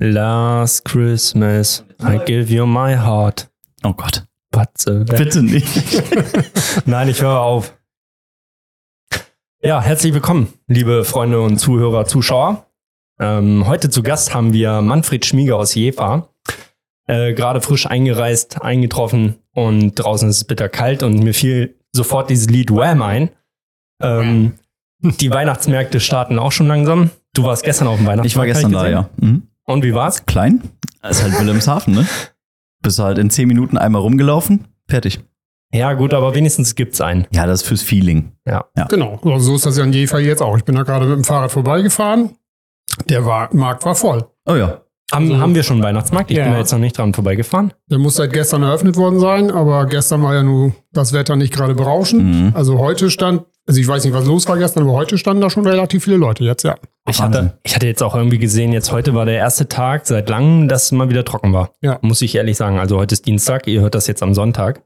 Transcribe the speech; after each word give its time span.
Last 0.00 0.84
Christmas, 0.84 1.84
I 2.00 2.18
give 2.24 2.54
you 2.54 2.66
my 2.66 2.94
heart. 2.94 3.50
Oh 3.82 3.92
Gott. 3.92 4.24
Patze. 4.52 5.04
Bitte 5.04 5.42
nicht. 5.42 5.66
Nein, 6.86 7.08
ich 7.08 7.20
höre 7.20 7.40
auf. 7.40 7.76
Ja, 9.60 9.82
herzlich 9.82 10.14
willkommen, 10.14 10.52
liebe 10.68 11.04
Freunde 11.04 11.40
und 11.40 11.58
Zuhörer, 11.58 12.04
Zuschauer. 12.04 12.66
Ähm, 13.18 13.66
heute 13.66 13.90
zu 13.90 14.04
Gast 14.04 14.32
haben 14.32 14.52
wir 14.52 14.82
Manfred 14.82 15.26
Schmieger 15.26 15.56
aus 15.56 15.74
Jever. 15.74 16.28
Äh, 17.08 17.34
Gerade 17.34 17.60
frisch 17.60 17.86
eingereist, 17.86 18.62
eingetroffen 18.62 19.38
und 19.52 19.96
draußen 19.96 20.28
ist 20.28 20.36
es 20.36 20.44
bitter 20.44 20.68
kalt 20.68 21.02
und 21.02 21.18
mir 21.18 21.34
fiel 21.34 21.74
sofort 21.90 22.30
dieses 22.30 22.48
Lied 22.48 22.70
Wham 22.70 23.02
ein. 23.02 23.30
Ähm, 24.00 24.52
die 25.00 25.32
Weihnachtsmärkte 25.32 25.98
starten 25.98 26.38
auch 26.38 26.52
schon 26.52 26.68
langsam. 26.68 27.10
Du 27.34 27.42
warst 27.42 27.64
gestern 27.64 27.88
auf 27.88 27.96
dem 27.96 28.06
Weihnachtsmarkt. 28.06 28.26
Ich 28.26 28.36
war 28.36 28.46
gestern 28.46 28.70
da, 28.70 28.88
ja. 28.88 29.10
Mhm. 29.16 29.48
Und 29.68 29.84
wie 29.84 29.94
war's? 29.94 30.24
Klein. 30.26 30.62
Das 31.02 31.18
ist 31.18 31.22
halt 31.24 31.38
Wilhelmshaven, 31.40 31.94
ne? 31.94 32.06
Bist 32.82 32.98
halt 32.98 33.18
in 33.18 33.30
zehn 33.30 33.46
Minuten 33.48 33.76
einmal 33.76 34.00
rumgelaufen, 34.02 34.66
fertig. 34.88 35.20
Ja, 35.72 35.92
gut, 35.92 36.14
aber 36.14 36.34
wenigstens 36.34 36.74
gibt's 36.74 37.00
einen. 37.00 37.26
Ja, 37.32 37.44
das 37.46 37.60
ist 37.62 37.68
fürs 37.68 37.82
Feeling. 37.82 38.32
Genau, 38.88 39.20
also 39.22 39.38
so 39.50 39.54
ist 39.56 39.66
das 39.66 39.76
ja 39.76 39.84
in 39.84 39.92
Jever 39.92 40.18
jetzt 40.20 40.40
auch. 40.42 40.56
Ich 40.56 40.64
bin 40.64 40.74
da 40.74 40.82
gerade 40.84 41.04
mit 41.06 41.16
dem 41.16 41.24
Fahrrad 41.24 41.52
vorbeigefahren. 41.52 42.30
Der 43.10 43.26
war, 43.26 43.54
Markt 43.54 43.84
war 43.84 43.94
voll. 43.94 44.26
Oh 44.46 44.54
ja. 44.54 44.80
Haben, 45.12 45.30
Also- 45.30 45.38
haben 45.38 45.54
wir 45.54 45.62
schon 45.62 45.82
Weihnachtsmarkt? 45.82 46.30
Ich 46.30 46.36
bin 46.38 46.46
Ja. 46.46 46.52
da 46.52 46.58
jetzt 46.58 46.72
noch 46.72 46.78
nicht 46.78 46.96
dran 46.96 47.12
vorbeigefahren. 47.12 47.72
Der 47.90 47.98
muss 47.98 48.16
seit 48.16 48.32
gestern 48.32 48.62
eröffnet 48.62 48.96
worden 48.96 49.20
sein, 49.20 49.50
aber 49.50 49.84
gestern 49.86 50.22
war 50.22 50.34
ja 50.34 50.42
nur 50.42 50.72
das 50.92 51.12
Wetter 51.12 51.36
nicht 51.36 51.52
gerade 51.52 51.74
berauschend. 51.74 52.24
Mhm. 52.24 52.52
Also 52.54 52.78
heute 52.78 53.10
stand, 53.10 53.44
also 53.68 53.80
ich 53.80 53.86
weiß 53.86 54.02
nicht, 54.04 54.14
was 54.14 54.24
los 54.24 54.48
war 54.48 54.56
gestern, 54.56 54.84
aber 54.84 54.92
heute 54.94 55.18
standen 55.18 55.42
da 55.42 55.50
schon 55.50 55.66
relativ 55.66 56.04
viele 56.04 56.16
Leute 56.16 56.42
jetzt, 56.42 56.64
ja. 56.64 56.76
Ich 57.06 57.20
hatte, 57.20 57.58
ich 57.62 57.74
hatte 57.74 57.86
jetzt 57.86 58.02
auch 58.02 58.14
irgendwie 58.14 58.38
gesehen, 58.38 58.72
jetzt 58.72 58.90
heute 58.92 59.14
war 59.14 59.26
der 59.26 59.36
erste 59.36 59.68
Tag 59.68 60.06
seit 60.06 60.28
langem, 60.28 60.68
dass 60.68 60.84
es 60.84 60.92
mal 60.92 61.10
wieder 61.10 61.24
trocken 61.24 61.52
war. 61.52 61.72
Ja. 61.82 61.98
Muss 62.00 62.22
ich 62.22 62.34
ehrlich 62.34 62.56
sagen. 62.56 62.78
Also 62.78 62.96
heute 62.98 63.12
ist 63.12 63.26
Dienstag, 63.26 63.66
ihr 63.66 63.82
hört 63.82 63.94
das 63.94 64.06
jetzt 64.06 64.22
am 64.22 64.32
Sonntag. 64.34 64.82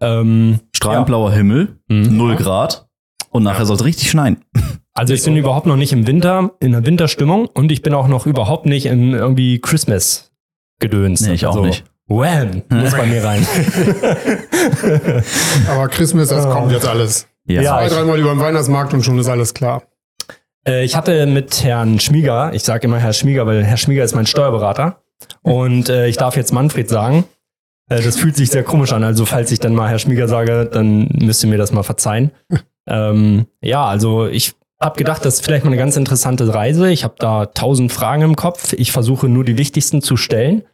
Ähm, 0.00 0.60
Strahlend 0.74 1.06
blauer 1.06 1.32
Himmel, 1.32 1.76
Mhm. 1.88 2.16
null 2.16 2.36
Grad. 2.36 2.86
Und 3.30 3.42
nachher 3.42 3.66
soll 3.66 3.76
es 3.76 3.84
richtig 3.84 4.10
schneien. 4.10 4.38
also 4.94 5.14
ich 5.14 5.24
bin 5.24 5.36
überhaupt 5.36 5.66
noch 5.66 5.76
nicht 5.76 5.92
im 5.92 6.06
Winter, 6.06 6.52
in 6.60 6.72
der 6.72 6.86
Winterstimmung 6.86 7.46
und 7.46 7.72
ich 7.72 7.82
bin 7.82 7.92
auch 7.94 8.06
noch 8.08 8.26
überhaupt 8.26 8.66
nicht 8.66 8.86
im 8.86 9.14
irgendwie 9.14 9.60
Christmas-Gedöns. 9.60 11.22
Nee, 11.22 11.34
ich 11.34 11.46
auch 11.46 11.56
also, 11.56 11.64
nicht. 11.66 11.84
Wham, 12.08 12.62
muss 12.70 12.92
bei 12.92 13.06
mir 13.06 13.24
rein. 13.24 13.46
Aber 15.68 15.88
Christmas, 15.88 16.28
das 16.28 16.48
kommt 16.48 16.70
jetzt 16.72 16.86
alles. 16.86 17.26
Ja, 17.46 17.62
Zwei, 17.62 17.88
dreimal 17.88 18.18
über 18.18 18.30
den 18.30 18.40
Weihnachtsmarkt 18.40 18.94
und 18.94 19.04
schon 19.04 19.18
ist 19.18 19.28
alles 19.28 19.54
klar. 19.54 19.82
Äh, 20.66 20.84
ich 20.84 20.96
hatte 20.96 21.26
mit 21.26 21.64
Herrn 21.64 21.98
Schmieger, 21.98 22.52
ich 22.54 22.62
sage 22.62 22.86
immer 22.86 22.98
Herr 22.98 23.12
Schmieger, 23.12 23.46
weil 23.46 23.64
Herr 23.64 23.76
Schmieger 23.76 24.04
ist 24.04 24.14
mein 24.14 24.26
Steuerberater. 24.26 25.02
Und 25.42 25.88
äh, 25.88 26.06
ich 26.06 26.16
darf 26.16 26.36
jetzt 26.36 26.52
Manfred 26.52 26.88
sagen. 26.88 27.24
Äh, 27.88 28.02
das 28.02 28.16
fühlt 28.16 28.36
sich 28.36 28.50
sehr 28.50 28.62
komisch 28.62 28.92
an. 28.92 29.02
Also, 29.04 29.26
falls 29.26 29.50
ich 29.52 29.60
dann 29.60 29.74
mal 29.74 29.88
Herr 29.88 29.98
Schmieger 29.98 30.28
sage, 30.28 30.66
dann 30.66 31.08
müsst 31.20 31.42
ihr 31.42 31.50
mir 31.50 31.58
das 31.58 31.72
mal 31.72 31.82
verzeihen. 31.82 32.30
ähm, 32.86 33.46
ja, 33.60 33.84
also 33.84 34.26
ich 34.26 34.54
habe 34.80 34.98
gedacht, 34.98 35.24
das 35.24 35.34
ist 35.34 35.44
vielleicht 35.44 35.64
mal 35.64 35.70
eine 35.70 35.78
ganz 35.78 35.96
interessante 35.96 36.52
Reise. 36.52 36.90
Ich 36.90 37.04
habe 37.04 37.14
da 37.18 37.46
tausend 37.46 37.92
Fragen 37.92 38.22
im 38.22 38.36
Kopf. 38.36 38.72
Ich 38.72 38.92
versuche 38.92 39.28
nur 39.28 39.44
die 39.44 39.58
wichtigsten 39.58 40.02
zu 40.02 40.16
stellen. 40.16 40.64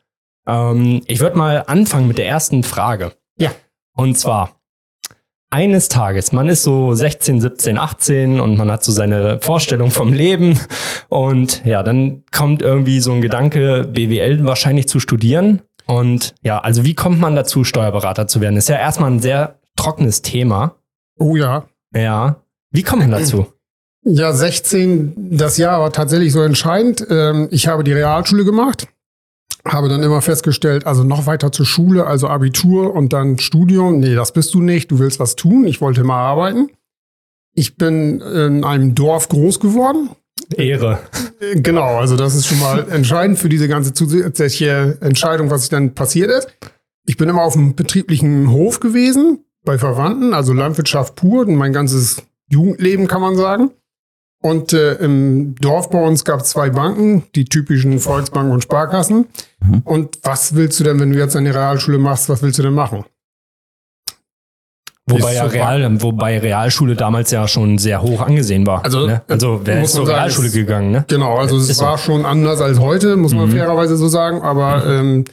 Ähm, 0.47 1.03
ich 1.07 1.21
würde 1.21 1.37
mal 1.37 1.65
anfangen 1.67 2.09
mit 2.09 2.19
der 2.19 2.27
ersten 2.27 2.63
Frage. 2.63 3.13
Ja. 3.39 3.51
Und 3.95 4.17
zwar, 4.19 4.58
eines 5.51 5.89
Tages, 5.89 6.33
man 6.33 6.49
ist 6.49 6.63
so 6.63 6.95
16, 6.95 7.41
17, 7.41 7.79
18 7.79 8.41
und 8.41 8.57
man 8.57 8.71
hat 8.71 8.85
so 8.85 8.93
seine 8.93 9.41
Vorstellung 9.41 9.91
vom 9.91 10.13
Leben 10.13 10.59
und 11.09 11.65
ja, 11.65 11.83
dann 11.83 12.25
kommt 12.33 12.61
irgendwie 12.63 13.01
so 13.01 13.13
ein 13.13 13.21
Gedanke, 13.23 13.89
BWL 13.91 14.45
wahrscheinlich 14.45 14.89
zu 14.89 15.01
studieren 15.01 15.63
und 15.87 16.35
ja, 16.43 16.59
also 16.59 16.85
wie 16.85 16.95
kommt 16.95 17.19
man 17.19 17.35
dazu, 17.35 17.65
Steuerberater 17.65 18.27
zu 18.27 18.41
werden? 18.41 18.57
Ist 18.57 18.69
ja 18.69 18.77
erstmal 18.77 19.11
ein 19.11 19.21
sehr 19.21 19.59
trockenes 19.77 20.21
Thema. 20.23 20.75
Oh 21.19 21.35
ja. 21.35 21.65
Ja. 21.95 22.43
Wie 22.71 22.83
kommt 22.83 23.03
man 23.03 23.11
dazu? 23.13 23.47
Ja, 24.05 24.33
16, 24.33 25.37
das 25.37 25.57
Jahr 25.57 25.81
war 25.81 25.93
tatsächlich 25.93 26.33
so 26.33 26.43
entscheidend. 26.43 27.07
Ähm, 27.11 27.49
Ich 27.51 27.67
habe 27.69 27.85
die 27.85 27.93
Realschule 27.93 28.45
gemacht, 28.45 28.87
habe 29.69 29.89
dann 29.89 30.03
immer 30.03 30.23
festgestellt, 30.23 30.87
also 30.87 31.05
noch 31.05 31.27
weiter 31.27 31.53
zur 31.53 31.67
Schule, 31.67 32.07
also 32.07 32.29
Abitur 32.29 32.95
und 32.95 33.13
dann 33.13 33.39
Studium. 33.39 34.01
Nee, 34.01 34.15
das 34.15 34.33
bist 34.33 34.55
du 34.55 34.61
nicht, 34.61 34.91
du 34.91 34.99
willst 34.99 35.21
was 35.21 35.37
tun. 35.37 35.65
Ich 35.67 35.81
wollte 35.81 36.05
mal 36.05 36.21
arbeiten. 36.21 36.71
Ich 37.55 37.77
bin 37.77 38.21
in 38.21 38.65
einem 38.65 38.95
Dorf 38.95 39.29
groß 39.29 39.61
geworden. 39.61 40.11
Ehre. 40.57 41.01
Äh, 41.41 41.61
Genau, 41.61 41.99
also 41.99 42.17
das 42.17 42.35
ist 42.35 42.47
schon 42.47 42.61
mal 42.61 42.89
entscheidend 42.91 43.39
für 43.39 43.49
diese 43.49 43.69
ganze 43.69 43.93
zusätzliche 43.93 44.99
Entscheidung, 45.01 45.51
was 45.51 45.69
dann 45.69 45.95
passiert 45.95 46.31
ist. 46.31 46.49
Ich 47.07 47.17
bin 47.17 47.29
immer 47.29 47.43
auf 47.43 47.55
dem 47.55 47.75
betrieblichen 47.75 48.51
Hof 48.51 48.81
gewesen, 48.81 49.45
bei 49.65 49.79
Verwandten, 49.79 50.35
also 50.35 50.53
Landwirtschaft 50.53 51.15
pur, 51.17 51.47
mein 51.47 51.73
ganzes 51.73 52.23
Jugendleben 52.51 53.07
kann 53.07 53.21
man 53.21 53.37
sagen. 53.37 53.71
Und 54.41 54.73
äh, 54.73 54.95
im 54.95 55.57
Dorf 55.57 55.91
bei 55.91 56.01
uns 56.01 56.25
gab 56.25 56.41
es 56.41 56.51
zwei 56.51 56.71
Banken, 56.71 57.25
die 57.35 57.45
typischen 57.45 57.99
Volksbanken 57.99 58.53
und 58.53 58.63
Sparkassen. 58.63 59.27
Mhm. 59.61 59.83
Und 59.85 60.19
was 60.23 60.55
willst 60.55 60.79
du 60.79 60.85
denn, 60.85 61.01
wenn 61.01 61.11
du 61.13 61.19
jetzt 61.19 61.35
eine 61.35 61.53
Realschule 61.55 61.99
machst, 61.99 62.29
was 62.29 62.41
willst 62.43 62.59
du 62.59 62.63
denn 62.63 62.75
machen? 62.75 63.05
Wobei 65.11 65.35
ja 65.35 65.45
Real, 65.47 66.03
wobei 66.03 66.39
Realschule 66.39 66.95
damals 66.95 67.31
ja 67.31 67.49
schon 67.49 67.79
sehr 67.79 68.03
hoch 68.03 68.21
angesehen 68.21 68.67
war. 68.67 68.85
Also, 68.85 69.07
ne? 69.07 69.23
also 69.27 69.63
wer 69.65 69.77
muss 69.81 69.89
ist 69.89 69.95
zur 69.97 70.07
sagen, 70.07 70.19
Realschule 70.19 70.49
es- 70.49 70.53
gegangen, 70.55 70.91
ne? 70.91 71.05
Genau, 71.09 71.37
also 71.39 71.57
es 71.57 71.69
so. 71.69 71.85
war 71.85 71.97
schon 71.97 72.27
anders 72.27 72.61
als 72.61 72.79
heute, 72.79 73.17
muss 73.17 73.33
man 73.33 73.49
Mhm. 73.49 73.53
fairerweise 73.53 73.97
so 73.97 74.07
sagen. 74.09 74.43
Aber 74.43 74.85
ähm, 74.87 75.25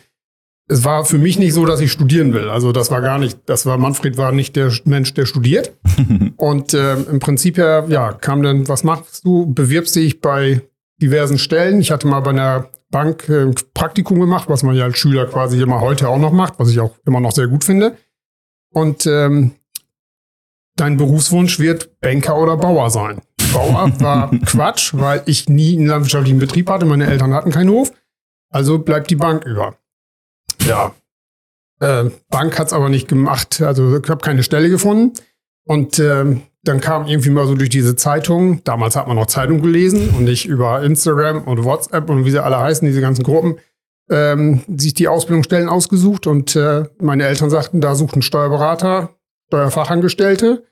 es 0.67 0.83
war 0.83 1.05
für 1.05 1.17
mich 1.17 1.37
nicht 1.37 1.53
so, 1.53 1.65
dass 1.65 1.79
ich 1.79 1.91
studieren 1.91 2.33
will. 2.33 2.49
Also 2.49 2.71
das 2.71 2.89
war 2.89 3.01
gar 3.01 3.19
nicht, 3.19 3.39
das 3.45 3.65
war 3.65 3.77
Manfred 3.77 4.17
war 4.17 4.31
nicht 4.31 4.55
der 4.55 4.71
Mensch, 4.85 5.13
der 5.13 5.25
studiert. 5.25 5.73
Und 6.37 6.73
ähm, 6.73 7.05
im 7.11 7.19
Prinzip 7.19 7.57
ja, 7.57 7.85
ja, 7.85 8.13
kam 8.13 8.41
dann, 8.41 8.67
was 8.67 8.83
machst 8.83 9.25
du? 9.25 9.53
Bewirbst 9.53 9.95
dich 9.95 10.21
bei 10.21 10.61
diversen 11.01 11.37
Stellen. 11.37 11.79
Ich 11.81 11.91
hatte 11.91 12.07
mal 12.07 12.21
bei 12.21 12.31
einer 12.31 12.69
Bank 12.89 13.29
äh, 13.29 13.43
ein 13.43 13.55
Praktikum 13.73 14.19
gemacht, 14.19 14.49
was 14.49 14.63
man 14.63 14.75
ja 14.75 14.85
als 14.85 14.97
Schüler 14.97 15.27
quasi 15.27 15.61
immer 15.61 15.81
heute 15.81 16.09
auch 16.09 16.17
noch 16.17 16.31
macht, 16.31 16.55
was 16.57 16.69
ich 16.69 16.79
auch 16.79 16.95
immer 17.05 17.19
noch 17.19 17.31
sehr 17.31 17.47
gut 17.47 17.63
finde. 17.63 17.97
Und 18.71 19.05
ähm, 19.05 19.51
dein 20.75 20.97
Berufswunsch 20.97 21.59
wird 21.59 21.99
Banker 22.01 22.37
oder 22.37 22.57
Bauer 22.57 22.89
sein. 22.89 23.21
Bauer 23.53 23.91
war 23.99 24.31
Quatsch, 24.45 24.93
weil 24.95 25.21
ich 25.27 25.47
nie 25.47 25.77
einen 25.77 25.87
landwirtschaftlichen 25.87 26.39
Betrieb 26.39 26.69
hatte. 26.69 26.85
Meine 26.85 27.05
Eltern 27.05 27.33
hatten 27.33 27.51
keinen 27.51 27.69
Hof. 27.69 27.93
Also 28.49 28.79
bleibt 28.79 29.11
die 29.11 29.15
Bank 29.15 29.45
über. 29.45 29.77
Ja. 30.65 30.95
Äh, 31.79 32.09
Bank 32.29 32.57
hat's 32.57 32.73
aber 32.73 32.89
nicht 32.89 33.07
gemacht. 33.07 33.61
Also 33.61 33.97
ich 33.97 34.09
habe 34.09 34.21
keine 34.23 34.43
Stelle 34.43 34.69
gefunden. 34.69 35.13
Und 35.65 35.99
ähm, 35.99 36.41
dann 36.63 36.79
kam 36.79 37.07
irgendwie 37.07 37.29
mal 37.29 37.47
so 37.47 37.55
durch 37.55 37.69
diese 37.69 37.95
Zeitung, 37.95 38.63
damals 38.63 38.95
hat 38.95 39.07
man 39.07 39.15
noch 39.15 39.27
Zeitung 39.27 39.61
gelesen 39.61 40.09
und 40.09 40.23
nicht 40.23 40.45
über 40.45 40.81
Instagram 40.83 41.43
und 41.43 41.63
WhatsApp 41.63 42.09
und 42.09 42.25
wie 42.25 42.31
sie 42.31 42.43
alle 42.43 42.57
heißen, 42.57 42.87
diese 42.87 43.01
ganzen 43.01 43.23
Gruppen, 43.23 43.57
ähm, 44.09 44.61
sich 44.67 44.93
die 44.93 45.07
Ausbildungsstellen 45.07 45.69
ausgesucht 45.69 46.27
und 46.27 46.55
äh, 46.55 46.85
meine 46.99 47.25
Eltern 47.25 47.49
sagten, 47.49 47.81
da 47.81 47.95
sucht 47.95 48.15
ein 48.15 48.21
Steuerberater, 48.21 49.09
Steuerfachangestellte, 49.47 50.63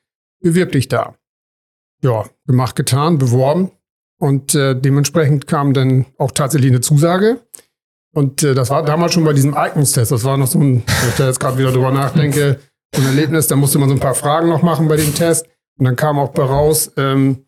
bewirb 0.42 0.72
dich 0.72 0.88
da. 0.88 1.16
Ja, 2.02 2.26
gemacht, 2.48 2.76
getan, 2.76 3.18
beworben 3.18 3.72
und 4.20 4.56
äh, 4.56 4.76
dementsprechend 4.76 5.48
kam 5.48 5.74
dann 5.74 6.06
auch 6.18 6.32
tatsächlich 6.32 6.72
eine 6.72 6.82
Zusage. 6.82 7.40
Und 8.14 8.44
äh, 8.44 8.54
das 8.54 8.70
war 8.70 8.84
damals 8.84 9.14
schon 9.14 9.24
bei 9.24 9.34
diesem 9.34 9.56
Eignungstest. 9.56 10.12
Das 10.12 10.24
war 10.24 10.38
noch 10.38 10.48
so 10.48 10.60
ein, 10.60 10.84
wenn 10.86 11.10
ich 11.10 11.16
da 11.18 11.28
jetzt 11.28 11.40
gerade 11.40 11.58
wieder 11.58 11.72
drüber 11.72 11.92
nachdenke, 11.92 12.60
so 12.96 13.02
ein 13.02 13.08
Erlebnis. 13.08 13.48
Da 13.48 13.56
musste 13.56 13.80
man 13.80 13.90
so 13.90 13.96
ein 13.96 14.00
paar 14.00 14.14
Fragen 14.14 14.50
noch 14.50 14.62
machen 14.62 14.88
bei 14.88 14.96
dem 14.96 15.14
Test. 15.16 15.48
Und 15.78 15.86
dann 15.86 15.96
kam 15.96 16.20
auch 16.20 16.30
bei 16.30 16.44
raus, 16.44 16.92
ähm, 16.98 17.46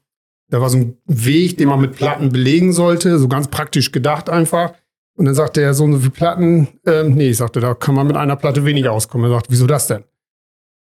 da 0.50 0.62
war 0.62 0.70
so 0.70 0.78
ein 0.78 0.98
Weg, 1.06 1.58
den 1.58 1.70
man 1.70 1.82
mit 1.82 1.96
Platten 1.96 2.30
belegen 2.30 2.74
sollte, 2.74 3.18
so 3.20 3.28
ganz 3.28 3.48
praktisch 3.48 3.92
gedacht 3.92 4.30
einfach. 4.30 4.74
Und 5.16 5.26
dann 5.26 5.36
sagte 5.36 5.62
er 5.62 5.74
so 5.74 5.84
und 5.84 5.94
so 5.94 6.00
viele 6.00 6.12
Platten, 6.12 6.68
ähm, 6.86 7.14
nee, 7.14 7.30
ich 7.30 7.38
sagte, 7.38 7.60
da 7.60 7.74
kann 7.74 7.96
man 7.96 8.08
mit 8.08 8.18
einer 8.18 8.36
Platte 8.36 8.66
weniger 8.66 8.92
auskommen. 8.92 9.30
Er 9.30 9.36
sagt, 9.36 9.48
wieso 9.50 9.66
das 9.66 9.88
denn? 9.88 10.04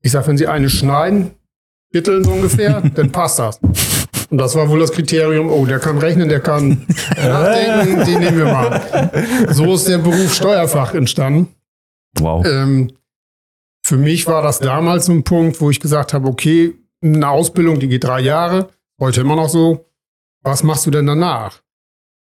Ich 0.02 0.12
sag, 0.12 0.28
wenn 0.28 0.38
Sie 0.38 0.48
eine 0.48 0.70
schneiden, 0.70 1.32
bitteln 1.92 2.24
so 2.24 2.32
ungefähr, 2.32 2.82
dann 2.96 3.12
passt 3.12 3.40
das. 3.40 3.60
Und 4.34 4.40
das 4.40 4.56
war 4.56 4.68
wohl 4.68 4.80
das 4.80 4.92
Kriterium, 4.92 5.52
oh, 5.52 5.64
der 5.68 5.78
kann 5.78 6.00
rechnen, 6.00 6.28
der 6.28 6.40
kann 6.40 6.88
nachdenken, 7.16 8.04
den 8.04 8.20
nehmen 8.20 8.38
wir 8.40 8.46
mal. 8.46 9.12
So 9.50 9.76
ist 9.76 9.88
der 9.88 10.00
Beruf 10.00 10.34
Steuerfach 10.34 10.96
entstanden. 10.96 11.50
Wow. 12.18 12.44
Ähm, 12.44 12.92
für 13.86 13.96
mich 13.96 14.26
war 14.26 14.42
das 14.42 14.58
damals 14.58 15.08
ein 15.08 15.24
Punkt, 15.24 15.62
wo 15.62 15.70
ich 15.70 15.80
gesagt 15.80 16.16
habe, 16.16 16.28
okay, 16.28 16.74
eine 17.04 17.30
Ausbildung, 17.30 17.80
die 17.80 17.88
geht 17.88 18.06
drei 18.06 18.22
Jahre, 18.22 18.70
heute 19.00 19.22
immer 19.22 19.36
noch 19.36 19.50
so. 19.50 19.86
Was 20.42 20.64
machst 20.64 20.88
du 20.88 20.90
denn 20.90 21.06
danach? 21.06 21.62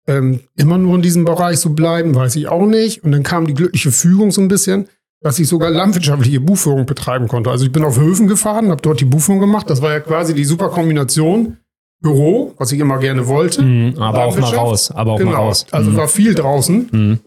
Ähm, 0.08 0.40
immer 0.56 0.80
nur 0.80 0.96
in 0.96 1.04
diesem 1.04 1.24
Bereich 1.24 1.60
so 1.60 1.70
bleiben, 1.70 2.16
weiß 2.16 2.36
ich 2.36 2.48
auch 2.48 2.66
nicht. 2.66 3.04
Und 3.04 3.12
dann 3.12 3.22
kam 3.22 3.46
die 3.46 3.54
glückliche 3.54 3.92
Fügung 3.92 4.32
so 4.32 4.42
ein 4.42 4.48
bisschen, 4.48 4.90
dass 5.20 5.38
ich 5.38 5.48
sogar 5.48 5.70
landwirtschaftliche 5.70 6.40
Buchführung 6.40 6.88
betreiben 6.88 7.28
konnte. 7.28 7.52
Also 7.52 7.64
ich 7.64 7.72
bin 7.72 7.84
auf 7.84 8.00
Höfen 8.00 8.28
gefahren, 8.28 8.72
habe 8.72 8.82
dort 8.82 9.00
die 9.00 9.06
Buchführung 9.06 9.40
gemacht. 9.40 9.70
Das 9.70 9.84
war 9.84 9.92
ja 9.92 10.00
quasi 10.00 10.34
die 10.34 10.46
super 10.46 10.70
Kombination. 10.70 11.58
Büro, 12.02 12.54
was 12.58 12.72
ich 12.72 12.80
immer 12.80 12.98
gerne 13.00 13.28
wollte. 13.28 13.62
Mhm, 13.62 13.98
aber 14.02 14.26
auch 14.26 14.38
mal 14.38 14.54
raus. 14.56 14.92
Aber 14.92 15.14
auch 15.14 15.18
genau. 15.18 15.32
mal 15.32 15.38
raus. 15.38 15.66
Also 15.72 15.92
Mhm. 15.92 15.96
war 15.98 16.08
viel 16.08 16.34
draußen. 16.36 16.90
Mhm. 16.92 17.20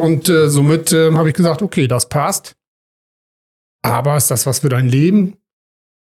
Und 0.00 0.28
äh, 0.28 0.48
somit 0.48 0.92
äh, 0.92 1.12
habe 1.12 1.28
ich 1.28 1.34
gesagt, 1.34 1.60
okay, 1.62 1.86
das 1.86 2.08
passt. 2.08 2.56
Aber 3.82 4.16
ist 4.16 4.30
das 4.30 4.46
was 4.46 4.60
für 4.60 4.68
dein 4.70 4.88
Leben? 4.88 5.36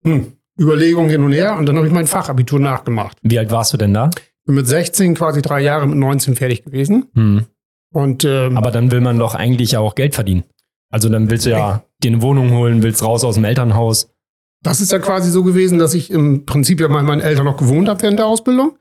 Hm. 0.04 0.32
Überlegung 0.58 1.08
hin 1.08 1.22
und 1.25 1.32
her. 1.32 1.56
Und 1.56 1.66
dann 1.66 1.76
habe 1.76 1.87
ich 1.87 1.92
mein 1.92 2.06
Fachabitur 2.06 2.60
nachgemacht. 2.60 3.16
Wie 3.22 3.38
alt 3.38 3.50
warst 3.50 3.72
du 3.72 3.76
denn 3.76 3.94
da? 3.94 4.10
Bin 4.44 4.54
mit 4.54 4.66
16 4.66 5.14
quasi 5.14 5.42
drei 5.42 5.60
Jahre 5.60 5.87
mit 5.87 5.98
19 5.98 6.37
fertig 6.37 6.64
gewesen. 6.64 7.06
Mhm. 7.14 7.46
Und 7.92 8.25
ähm, 8.25 8.56
Aber 8.56 8.70
dann 8.70 8.90
will 8.92 9.00
man 9.00 9.19
doch 9.19 9.34
eigentlich 9.34 9.76
auch 9.76 9.94
Geld 9.94 10.14
verdienen. 10.14 10.44
Also 10.92 11.08
dann 11.08 11.28
willst 11.31 11.46
du 11.46 11.50
ja 11.50 11.84
dir 12.02 12.12
eine 12.12 12.22
Wohnung 12.22 12.52
holen, 12.52 12.82
willst 12.82 13.02
raus 13.02 13.25
aus 13.25 13.34
dem 13.34 13.44
Elternhaus. 13.44 14.12
Das 14.62 14.80
ist 14.80 14.92
ja 14.92 14.98
quasi 14.98 15.30
so 15.30 15.42
gewesen, 15.42 15.78
dass 15.78 15.94
ich 15.94 16.10
im 16.10 16.44
Prinzip 16.44 16.80
ja 16.80 16.88
bei 16.88 17.02
meinen 17.02 17.20
Eltern 17.20 17.44
noch 17.44 17.56
gewohnt 17.56 17.88
habe 17.88 18.02
während 18.02 18.18
der 18.18 18.26
Ausbildung. 18.26 18.78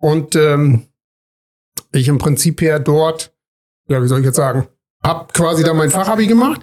Und 0.00 0.34
ähm, 0.34 0.86
ich 1.92 2.08
im 2.08 2.18
Prinzip 2.18 2.60
her 2.60 2.80
dort, 2.80 3.32
ja, 3.88 4.02
wie 4.02 4.08
soll 4.08 4.20
ich 4.20 4.26
jetzt 4.26 4.36
sagen, 4.36 4.66
habe 5.04 5.32
quasi 5.32 5.62
da 5.62 5.74
mein 5.74 5.90
Fachabi 5.90 6.26
gemacht, 6.26 6.62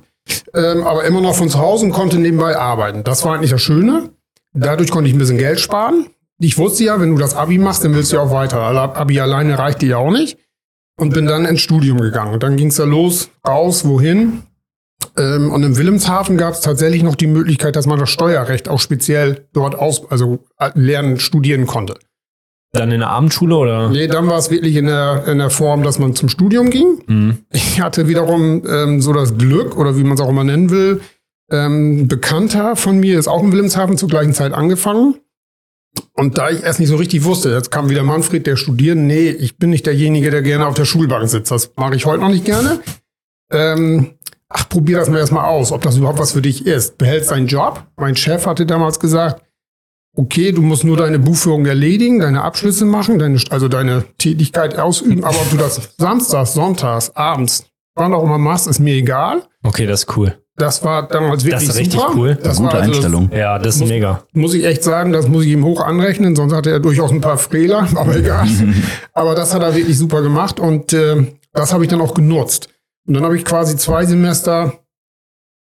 ähm, 0.54 0.84
aber 0.84 1.06
immer 1.06 1.22
noch 1.22 1.36
von 1.36 1.50
zu 1.50 1.60
Hause 1.60 1.86
und 1.86 1.92
konnte 1.92 2.18
nebenbei 2.18 2.58
arbeiten. 2.58 3.04
Das 3.04 3.24
war 3.24 3.36
eigentlich 3.36 3.52
das 3.52 3.62
Schöne. 3.62 4.10
Dadurch 4.54 4.92
konnte 4.92 5.10
ich 5.10 5.16
ein 5.16 5.20
bisschen 5.20 5.38
Geld 5.38 5.60
sparen. 5.60 6.08
Ich 6.40 6.58
wusste 6.58 6.84
ja, 6.84 7.00
wenn 7.00 7.12
du 7.12 7.18
das 7.18 7.36
Abi 7.36 7.58
machst, 7.58 7.84
dann 7.84 7.94
willst 7.94 8.12
du 8.12 8.18
ja 8.18 8.24
auch 8.24 8.32
weiter. 8.32 8.62
Abi 8.62 9.20
alleine 9.20 9.58
reicht 9.58 9.82
dir 9.82 9.90
ja 9.90 9.98
auch 9.98 10.12
nicht. 10.12 10.38
Und 11.00 11.14
bin 11.14 11.28
dann 11.28 11.46
ins 11.46 11.62
Studium 11.62 12.02
gegangen. 12.02 12.34
Und 12.34 12.44
dann 12.44 12.58
ging 12.58 12.68
es 12.68 12.78
ja 12.78 12.86
los, 12.86 13.30
raus, 13.48 13.86
wohin? 13.86 14.44
Ähm, 15.18 15.52
und 15.52 15.64
in 15.64 15.78
Wilhelmshaven 15.78 16.38
gab 16.38 16.54
es 16.54 16.62
tatsächlich 16.62 17.04
noch 17.04 17.16
die 17.16 17.28
Möglichkeit, 17.28 17.76
dass 17.76 17.86
man 17.86 18.00
das 18.00 18.10
Steuerrecht 18.10 18.70
auch 18.70 18.80
speziell 18.80 19.48
dort 19.54 19.76
aus, 19.76 20.10
also 20.10 20.40
äh, 20.60 20.72
lernen, 20.76 21.20
studieren 21.20 21.66
konnte. 21.66 21.96
Dann 22.74 22.92
in 22.92 23.00
der 23.00 23.10
Abendschule 23.10 23.56
oder? 23.56 23.90
Nee, 23.90 24.08
dann 24.08 24.28
war 24.28 24.38
es 24.38 24.52
wirklich 24.52 24.76
in 24.76 24.86
der, 24.86 25.26
in 25.28 25.38
der 25.38 25.50
Form, 25.50 25.84
dass 25.84 26.00
man 26.00 26.16
zum 26.16 26.30
Studium 26.30 26.70
ging. 26.70 27.02
Mhm. 27.08 27.38
Ich 27.52 27.82
hatte 27.82 28.08
wiederum 28.08 28.64
ähm, 28.68 29.02
so 29.02 29.14
das 29.14 29.38
Glück, 29.38 29.78
oder 29.78 29.98
wie 29.98 30.04
man 30.04 30.14
es 30.14 30.22
auch 30.22 30.30
immer 30.30 30.44
nennen 30.44 30.70
will, 30.70 31.02
ähm, 31.50 32.02
ein 32.02 32.08
Bekannter 32.08 32.76
von 32.76 33.00
mir 33.00 33.18
ist 33.18 33.28
auch 33.28 33.42
in 33.42 33.52
Wilhelmshaven 33.52 33.98
zur 33.98 34.10
gleichen 34.10 34.34
Zeit 34.34 34.54
angefangen. 34.54 35.16
Und 36.14 36.38
da 36.38 36.50
ich 36.50 36.64
erst 36.64 36.80
nicht 36.80 36.90
so 36.90 36.98
richtig 36.98 37.24
wusste, 37.24 37.50
jetzt 37.50 37.72
kam 37.72 37.90
wieder 37.90 38.04
Manfred, 38.04 38.46
der 38.46 38.56
studiert. 38.56 38.98
Nee, 38.98 39.30
ich 39.30 39.58
bin 39.58 39.70
nicht 39.70 39.86
derjenige, 39.86 40.30
der 40.30 40.42
gerne 40.42 40.68
auf 40.68 40.76
der 40.76 40.86
Schulbank 40.86 41.28
sitzt. 41.30 41.52
Das 41.52 41.72
mache 41.76 41.96
ich 41.96 42.06
heute 42.06 42.22
noch 42.22 42.30
nicht 42.30 42.46
gerne. 42.46 42.82
Ähm, 43.52 44.17
ach, 44.50 44.70
probier 44.70 44.98
das 44.98 45.10
mal 45.10 45.20
erstmal 45.20 45.46
aus, 45.46 45.72
ob 45.72 45.82
das 45.82 45.98
überhaupt 45.98 46.20
was 46.20 46.32
für 46.34 46.42
dich 46.42 46.66
ist. 46.66 46.98
Behältst 46.98 47.32
deinen 47.32 47.48
Job. 47.48 47.86
Mein 47.98 48.16
Chef 48.16 48.46
hatte 48.46 48.66
damals 48.66 49.00
gesagt, 49.00 49.42
okay, 50.16 50.52
du 50.52 50.62
musst 50.62 50.84
nur 50.84 50.98
deine 50.98 51.20
Buchführung 51.20 51.66
erledigen, 51.66 52.20
deine 52.20 52.42
Abschlüsse 52.44 52.86
machen, 52.86 53.20
deine, 53.20 53.40
also 53.50 53.68
deine 53.68 54.04
Tätigkeit 54.18 54.78
ausüben, 54.78 55.24
aber 55.24 55.38
ob 55.38 55.50
du 55.52 55.58
das 55.58 55.94
samstags, 55.98 56.54
sonntags, 56.54 57.16
abends, 57.16 57.66
wann 57.96 58.14
auch 58.14 58.24
immer 58.24 58.38
machst, 58.40 58.68
ist 58.68 58.80
mir 58.80 58.96
egal. 58.96 59.44
Okay, 59.64 59.86
das 59.86 60.04
ist 60.04 60.18
cool. 60.18 60.38
Das 60.56 60.84
war 60.84 61.08
damals 61.08 61.46
wirklich 61.46 61.70
ist 61.70 61.78
richtig 61.78 62.00
super. 62.00 62.14
cool. 62.16 62.36
Das 62.42 62.58
Gute 62.58 62.74
war 62.74 62.82
also, 62.82 62.92
Einstellung. 62.94 63.30
Ja, 63.32 63.60
das 63.60 63.76
ist 63.76 63.82
Muss- 63.82 63.90
mega. 63.90 64.24
muss 64.34 64.54
ich 64.56 64.66
echt 64.66 64.84
sagen, 64.84 65.12
das 65.12 65.28
muss 65.28 65.46
ich 65.46 65.52
ihm 65.52 65.64
hoch 65.64 65.82
anrechnen, 65.82 66.36
sonst 66.36 66.52
hatte 66.54 66.72
er 66.72 66.80
durchaus 66.80 67.12
ein 67.12 67.22
paar 67.22 67.38
Fehler, 67.38 67.88
aber 67.96 68.16
egal. 68.16 68.48
aber 69.14 69.36
das 69.36 69.54
hat 69.54 69.62
er 69.62 69.76
wirklich 69.76 69.98
super 70.00 70.24
gemacht 70.24 70.60
und 70.60 70.94
äh, 70.94 71.32
das 71.54 71.74
habe 71.74 71.84
ich 71.84 71.90
dann 71.92 72.02
auch 72.02 72.16
genutzt. 72.16 72.70
Und 73.08 73.14
dann 73.14 73.24
habe 73.24 73.38
ich 73.38 73.46
quasi 73.46 73.78
zwei 73.78 74.06
Semester 74.06 74.80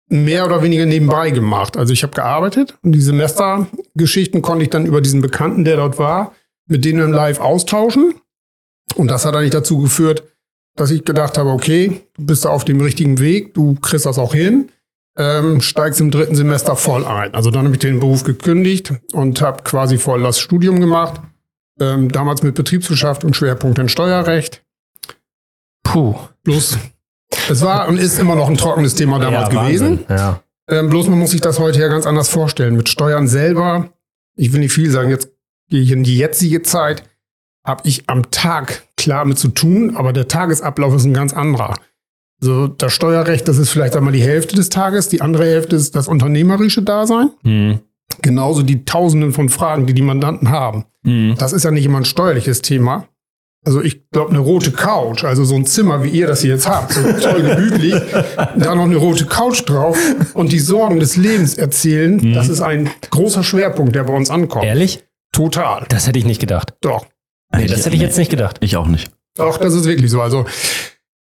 mehr 0.08 0.44
oder 0.44 0.62
weniger 0.62 0.84
nebenbei 0.84 1.30
gemacht. 1.30 1.76
Also 1.76 1.92
ich 1.92 2.02
habe 2.02 2.14
gearbeitet 2.14 2.78
und 2.82 2.92
die 2.92 3.00
Semestergeschichten 3.00 4.42
konnte 4.42 4.64
ich 4.64 4.70
dann 4.70 4.84
über 4.84 5.00
diesen 5.00 5.22
Bekannten, 5.22 5.64
der 5.64 5.76
dort 5.76 5.98
war, 5.98 6.34
mit 6.66 6.84
denen 6.84 7.00
dann 7.00 7.12
live 7.12 7.40
austauschen. 7.40 8.14
Und 8.94 9.08
das 9.10 9.24
hat 9.24 9.34
eigentlich 9.34 9.50
dazu 9.50 9.78
geführt, 9.78 10.24
dass 10.76 10.90
ich 10.90 11.04
gedacht 11.04 11.38
habe, 11.38 11.50
okay, 11.50 12.02
du 12.14 12.26
bist 12.26 12.44
da 12.44 12.50
auf 12.50 12.64
dem 12.64 12.80
richtigen 12.80 13.18
Weg, 13.18 13.54
du 13.54 13.74
kriegst 13.76 14.04
das 14.04 14.18
auch 14.18 14.34
hin, 14.34 14.70
ähm, 15.16 15.62
steigst 15.62 16.00
im 16.00 16.10
dritten 16.10 16.34
Semester 16.34 16.76
voll 16.76 17.04
ein. 17.06 17.34
Also 17.34 17.50
dann 17.50 17.64
habe 17.64 17.74
ich 17.74 17.80
den 17.80 18.00
Beruf 18.00 18.24
gekündigt 18.24 18.92
und 19.12 19.40
habe 19.40 19.62
quasi 19.62 19.96
voll 19.96 20.22
das 20.22 20.38
Studium 20.38 20.80
gemacht. 20.80 21.20
Ähm, 21.80 22.12
damals 22.12 22.42
mit 22.42 22.54
Betriebswirtschaft 22.54 23.24
und 23.24 23.34
Schwerpunkt 23.34 23.78
in 23.78 23.88
Steuerrecht. 23.88 24.62
Puh. 25.82 26.14
Bloß, 26.44 26.78
es 27.50 27.62
war 27.62 27.88
und 27.88 27.98
ist 27.98 28.18
immer 28.18 28.34
noch 28.34 28.48
ein 28.48 28.56
trockenes 28.56 28.94
Thema 28.94 29.18
damals 29.18 29.52
ja, 29.52 29.62
gewesen. 29.62 30.00
Ja. 30.08 30.42
Ähm, 30.68 30.88
bloß 30.88 31.08
man 31.08 31.18
muss 31.18 31.30
sich 31.30 31.40
das 31.40 31.58
heute 31.58 31.80
ja 31.80 31.88
ganz 31.88 32.06
anders 32.06 32.28
vorstellen. 32.28 32.76
Mit 32.76 32.88
Steuern 32.88 33.28
selber, 33.28 33.90
ich 34.36 34.52
will 34.52 34.60
nicht 34.60 34.72
viel 34.72 34.90
sagen, 34.90 35.10
jetzt 35.10 35.30
gehe 35.68 35.80
ich 35.80 35.90
in 35.90 36.04
die 36.04 36.16
jetzige 36.16 36.62
Zeit, 36.62 37.04
habe 37.66 37.82
ich 37.88 38.08
am 38.08 38.30
Tag 38.30 38.84
klar 38.96 39.24
mit 39.24 39.38
zu 39.38 39.48
tun, 39.48 39.96
aber 39.96 40.12
der 40.12 40.28
Tagesablauf 40.28 40.94
ist 40.94 41.04
ein 41.04 41.14
ganz 41.14 41.32
anderer. 41.32 41.74
So, 42.40 42.66
das 42.66 42.92
Steuerrecht, 42.92 43.46
das 43.46 43.58
ist 43.58 43.70
vielleicht 43.70 43.94
einmal 43.94 44.12
die 44.12 44.22
Hälfte 44.22 44.56
des 44.56 44.68
Tages, 44.68 45.08
die 45.08 45.20
andere 45.20 45.44
Hälfte 45.44 45.76
ist 45.76 45.94
das 45.94 46.08
unternehmerische 46.08 46.82
Dasein. 46.82 47.30
Mhm. 47.42 47.80
Genauso 48.20 48.62
die 48.62 48.84
Tausenden 48.84 49.32
von 49.32 49.48
Fragen, 49.48 49.86
die 49.86 49.94
die 49.94 50.02
Mandanten 50.02 50.50
haben. 50.50 50.84
Mhm. 51.02 51.36
Das 51.38 51.52
ist 51.52 51.64
ja 51.64 51.70
nicht 51.70 51.84
immer 51.84 51.98
ein 51.98 52.04
steuerliches 52.04 52.60
Thema. 52.60 53.06
Also 53.64 53.80
ich 53.80 54.08
glaube, 54.10 54.30
eine 54.30 54.40
rote 54.40 54.72
Couch, 54.72 55.22
also 55.24 55.44
so 55.44 55.54
ein 55.54 55.64
Zimmer, 55.66 56.02
wie 56.02 56.08
ihr 56.08 56.26
das 56.26 56.40
hier 56.42 56.50
jetzt 56.54 56.68
habt, 56.68 56.92
so 56.94 57.00
toll 57.00 57.42
gemütlich, 57.42 57.94
da 58.56 58.74
noch 58.74 58.84
eine 58.84 58.96
rote 58.96 59.24
Couch 59.26 59.62
drauf 59.68 59.96
und 60.34 60.50
die 60.50 60.58
Sorgen 60.58 60.98
des 60.98 61.16
Lebens 61.16 61.54
erzählen, 61.54 62.16
Mhm. 62.16 62.32
das 62.34 62.48
ist 62.48 62.60
ein 62.60 62.90
großer 63.10 63.44
Schwerpunkt, 63.44 63.94
der 63.94 64.02
bei 64.04 64.14
uns 64.14 64.30
ankommt. 64.30 64.64
Ehrlich? 64.64 65.04
Total. 65.30 65.86
Das 65.88 66.08
hätte 66.08 66.18
ich 66.18 66.24
nicht 66.24 66.40
gedacht. 66.40 66.74
Doch. 66.80 67.06
Nee, 67.56 67.66
das 67.66 67.84
hätte 67.86 67.94
ich 67.94 68.02
jetzt 68.02 68.18
nicht 68.18 68.30
gedacht. 68.30 68.56
Ich 68.60 68.76
auch 68.76 68.88
nicht. 68.88 69.12
Doch, 69.36 69.58
das 69.58 69.74
ist 69.74 69.84
wirklich 69.84 70.10
so. 70.10 70.20
Also 70.20 70.44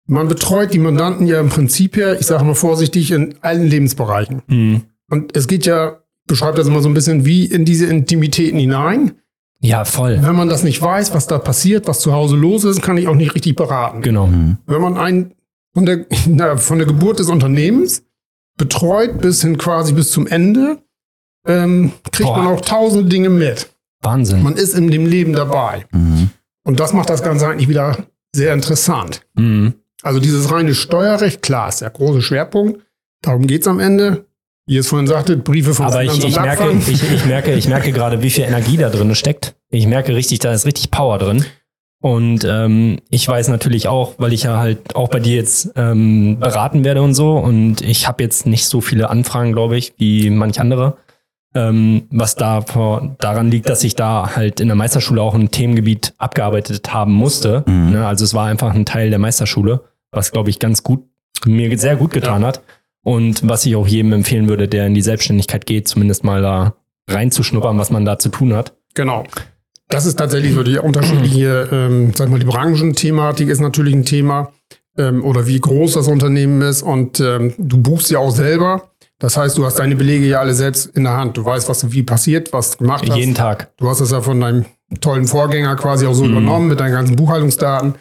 man 0.08 0.26
betreut 0.28 0.74
die 0.74 0.78
Mandanten 0.80 1.26
ja 1.28 1.38
im 1.38 1.48
Prinzip 1.48 1.96
her, 1.96 2.18
ich 2.18 2.26
sage 2.26 2.42
mal 2.44 2.54
vorsichtig, 2.54 3.12
in 3.12 3.36
allen 3.40 3.68
Lebensbereichen. 3.68 4.42
Mhm. 4.48 4.82
Und 5.10 5.36
es 5.36 5.46
geht 5.46 5.64
ja, 5.64 6.00
beschreibt 6.26 6.58
das 6.58 6.66
immer 6.66 6.80
so 6.82 6.88
ein 6.88 6.94
bisschen 6.94 7.24
wie 7.24 7.44
in 7.44 7.64
diese 7.64 7.86
Intimitäten 7.86 8.58
hinein. 8.58 9.12
Ja, 9.62 9.84
voll. 9.84 10.18
Wenn 10.22 10.34
man 10.34 10.48
das 10.48 10.64
nicht 10.64 10.82
weiß, 10.82 11.14
was 11.14 11.28
da 11.28 11.38
passiert, 11.38 11.86
was 11.86 12.00
zu 12.00 12.12
Hause 12.12 12.36
los 12.36 12.64
ist, 12.64 12.82
kann 12.82 12.98
ich 12.98 13.06
auch 13.06 13.14
nicht 13.14 13.34
richtig 13.34 13.54
beraten. 13.54 14.02
Genau. 14.02 14.26
Mhm. 14.26 14.58
Wenn 14.66 14.80
man 14.80 14.96
einen 14.98 15.34
von 15.72 15.86
der, 15.86 16.06
na, 16.26 16.56
von 16.56 16.78
der 16.78 16.86
Geburt 16.86 17.20
des 17.20 17.28
Unternehmens 17.28 18.04
betreut 18.58 19.20
bis 19.20 19.40
hin 19.40 19.56
quasi 19.58 19.92
bis 19.92 20.10
zum 20.10 20.26
Ende, 20.26 20.82
ähm, 21.46 21.92
kriegt 22.10 22.28
Boah. 22.28 22.38
man 22.38 22.46
auch 22.48 22.60
tausend 22.60 23.12
Dinge 23.12 23.30
mit. 23.30 23.70
Wahnsinn. 24.02 24.42
Man 24.42 24.56
ist 24.56 24.74
in 24.74 24.90
dem 24.90 25.06
Leben 25.06 25.32
dabei. 25.32 25.86
Mhm. 25.92 26.30
Und 26.64 26.80
das 26.80 26.92
macht 26.92 27.08
das 27.08 27.22
Ganze 27.22 27.46
eigentlich 27.46 27.68
wieder 27.68 27.96
sehr 28.34 28.52
interessant. 28.52 29.24
Mhm. 29.34 29.74
Also 30.02 30.18
dieses 30.18 30.50
reine 30.50 30.74
Steuerrecht, 30.74 31.42
klar, 31.42 31.68
ist 31.68 31.80
der 31.80 31.90
große 31.90 32.20
Schwerpunkt. 32.20 32.80
Darum 33.22 33.46
geht's 33.46 33.68
am 33.68 33.78
Ende. 33.78 34.26
Wie 34.66 34.74
ihr 34.74 34.80
es 34.80 34.88
vorhin 34.88 35.06
sagtet, 35.06 35.44
Briefe 35.44 35.74
von 35.74 35.86
Aber 35.86 36.04
ich, 36.04 36.24
ich, 36.24 36.38
merke, 36.38 36.70
ich, 36.70 37.12
ich, 37.12 37.24
merke, 37.26 37.52
ich 37.52 37.68
merke 37.68 37.92
gerade, 37.92 38.22
wie 38.22 38.30
viel 38.30 38.44
Energie 38.44 38.76
da 38.76 38.90
drin 38.90 39.14
steckt. 39.14 39.54
Ich 39.70 39.86
merke 39.86 40.14
richtig, 40.14 40.38
da 40.38 40.52
ist 40.52 40.66
richtig 40.66 40.90
Power 40.90 41.18
drin. 41.18 41.44
Und 42.02 42.44
ähm, 42.44 42.98
ich 43.10 43.26
weiß 43.26 43.48
natürlich 43.48 43.86
auch, 43.86 44.14
weil 44.18 44.32
ich 44.32 44.42
ja 44.42 44.58
halt 44.58 44.96
auch 44.96 45.08
bei 45.08 45.20
dir 45.20 45.36
jetzt 45.36 45.70
ähm, 45.76 46.38
beraten 46.40 46.84
werde 46.84 47.00
und 47.00 47.14
so. 47.14 47.36
Und 47.36 47.80
ich 47.80 48.08
habe 48.08 48.22
jetzt 48.24 48.44
nicht 48.44 48.66
so 48.66 48.80
viele 48.80 49.08
Anfragen, 49.08 49.52
glaube 49.52 49.76
ich, 49.76 49.94
wie 49.98 50.28
manch 50.30 50.60
andere. 50.60 50.96
Ähm, 51.54 52.04
was 52.10 52.34
da 52.34 52.62
vor, 52.62 53.14
daran 53.18 53.50
liegt, 53.50 53.68
dass 53.68 53.84
ich 53.84 53.94
da 53.94 54.34
halt 54.34 54.58
in 54.58 54.68
der 54.68 54.74
Meisterschule 54.74 55.22
auch 55.22 55.34
ein 55.34 55.50
Themengebiet 55.50 56.14
abgearbeitet 56.18 56.92
haben 56.92 57.12
musste. 57.12 57.62
Mhm. 57.66 57.90
Ne? 57.90 58.06
Also 58.06 58.24
es 58.24 58.34
war 58.34 58.46
einfach 58.46 58.74
ein 58.74 58.86
Teil 58.86 59.10
der 59.10 59.18
Meisterschule, 59.18 59.82
was, 60.10 60.32
glaube 60.32 60.50
ich, 60.50 60.58
ganz 60.58 60.82
gut, 60.82 61.04
mir 61.44 61.78
sehr 61.78 61.96
gut 61.96 62.12
getan 62.12 62.44
hat. 62.44 62.62
Und 63.04 63.48
was 63.48 63.66
ich 63.66 63.74
auch 63.76 63.86
jedem 63.86 64.12
empfehlen 64.12 64.48
würde, 64.48 64.68
der 64.68 64.86
in 64.86 64.94
die 64.94 65.02
Selbstständigkeit 65.02 65.66
geht, 65.66 65.88
zumindest 65.88 66.22
mal 66.24 66.40
da 66.42 66.74
reinzuschnuppern, 67.10 67.78
was 67.78 67.90
man 67.90 68.04
da 68.04 68.18
zu 68.18 68.28
tun 68.28 68.54
hat. 68.54 68.74
Genau. 68.94 69.24
Das 69.88 70.06
ist 70.06 70.16
tatsächlich 70.18 70.54
so 70.54 70.62
die 70.62 70.78
unterschiedliche, 70.78 71.68
ähm, 71.70 72.12
sag 72.14 72.30
mal, 72.30 72.38
die 72.38 72.46
Branchenthematik 72.46 73.48
ist 73.48 73.60
natürlich 73.60 73.92
ein 73.94 74.04
Thema 74.04 74.52
ähm, 74.96 75.24
oder 75.24 75.46
wie 75.46 75.60
groß 75.60 75.94
das 75.94 76.08
Unternehmen 76.08 76.62
ist 76.62 76.82
und 76.82 77.20
ähm, 77.20 77.52
du 77.58 77.78
buchst 77.78 78.10
ja 78.10 78.18
auch 78.18 78.30
selber. 78.30 78.90
Das 79.18 79.36
heißt, 79.36 79.58
du 79.58 79.64
hast 79.64 79.78
deine 79.78 79.94
Belege 79.96 80.26
ja 80.26 80.40
alle 80.40 80.54
selbst 80.54 80.86
in 80.96 81.04
der 81.04 81.12
Hand. 81.16 81.36
Du 81.36 81.44
weißt, 81.44 81.68
was 81.68 81.92
wie 81.92 82.02
passiert, 82.02 82.52
was 82.52 82.72
du 82.72 82.78
gemacht 82.78 83.04
hast. 83.08 83.16
Jeden 83.16 83.34
Tag. 83.34 83.70
Du 83.76 83.88
hast 83.88 84.00
das 84.00 84.10
ja 84.10 84.20
von 84.20 84.40
deinem 84.40 84.64
tollen 85.00 85.26
Vorgänger 85.26 85.76
quasi 85.76 86.06
auch 86.06 86.14
so 86.14 86.24
Mhm. 86.24 86.30
übernommen 86.32 86.68
mit 86.68 86.80
deinen 86.80 86.92
ganzen 86.92 87.16
Buchhaltungsdaten. 87.16 87.94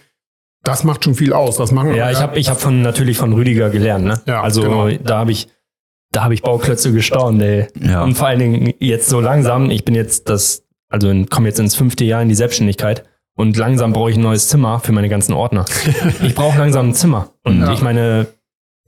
Das 0.64 0.84
macht 0.84 1.04
schon 1.04 1.16
viel 1.16 1.34
aus. 1.34 1.58
Das 1.58 1.72
machen 1.72 1.94
Ja, 1.96 2.12
ich 2.12 2.20
habe 2.20 2.38
ich 2.38 2.50
hab 2.50 2.60
von, 2.62 2.82
natürlich 2.82 3.18
von 3.18 3.34
Rüdiger 3.34 3.70
gelernt. 3.70 4.06
Ne? 4.06 4.22
Ja, 4.28 4.42
also 4.42 4.62
genau. 4.62 4.90
da 5.04 5.18
habe 5.20 5.32
ich, 5.32 5.48
da 6.12 6.24
habe 6.24 6.34
ich 6.34 6.42
Bauklötze 6.44 6.92
gestaunt. 6.94 7.42
Ey. 7.42 7.68
Ja. 7.80 8.04
Und 8.04 8.16
vor 8.16 8.28
allen 8.28 8.40
Dingen 8.40 8.74
jetzt 8.80 9.10
so 9.10 9.20
langsam. 9.20 9.70
Ich 9.72 9.86
bin 9.86 9.96
jetzt 9.96 10.30
das, 10.30 10.64
also 10.90 11.12
komme 11.30 11.48
jetzt 11.48 11.60
ins 11.60 11.76
fünfte 11.76 12.04
Jahr 12.06 12.22
in 12.22 12.30
die 12.30 12.36
Selbstständigkeit. 12.36 13.06
Und 13.36 13.58
langsam 13.58 13.94
brauche 13.94 14.12
ich 14.12 14.18
ein 14.18 14.22
neues 14.24 14.50
Zimmer 14.50 14.80
für 14.82 14.92
meine 14.92 15.10
ganzen 15.10 15.34
Ordner. 15.34 15.66
ich 16.22 16.36
brauche 16.36 16.58
langsam 16.60 16.90
ein 16.90 16.94
Zimmer. 16.94 17.30
Und 17.44 17.62
Ja. 17.62 17.72
ich 17.74 17.82
meine, 17.82 18.28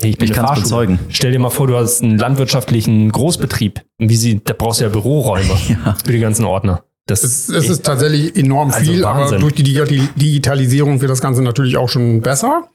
ich 0.01 0.17
bin 0.17 0.27
Ich 0.27 0.33
kann 0.33 0.53
bezeugen. 0.53 0.99
Stell 1.09 1.31
dir 1.31 1.39
mal 1.39 1.49
vor, 1.49 1.65
du 1.67 1.75
hast 1.77 2.03
einen 2.03 2.17
landwirtschaftlichen 2.17 3.11
Großbetrieb. 3.11 3.81
Wie 3.97 4.15
sie, 4.15 4.41
da 4.43 4.53
brauchst 4.55 4.79
du 4.81 4.83
ja 4.83 4.89
Büroräume 4.89 5.53
Ja. 5.69 5.95
für 6.05 6.11
die 6.11 6.19
ganzen 6.19 6.45
Ordner. 6.45 6.83
Das 7.05 7.23
Es, 7.23 7.49
es 7.49 7.69
ist 7.69 7.83
tatsächlich 7.85 8.35
enorm 8.35 8.71
Also 8.71 8.91
viel, 8.91 9.03
aber 9.05 9.21
Wahnsinn. 9.21 9.41
durch 9.41 9.53
die 9.55 9.63
Digi- 9.63 10.07
Digitalisierung 10.15 11.01
wird 11.01 11.11
das 11.11 11.21
Ganze 11.21 11.41
natürlich 11.41 11.75
auch 11.77 11.89
schon 11.89 12.21
besser. 12.21 12.69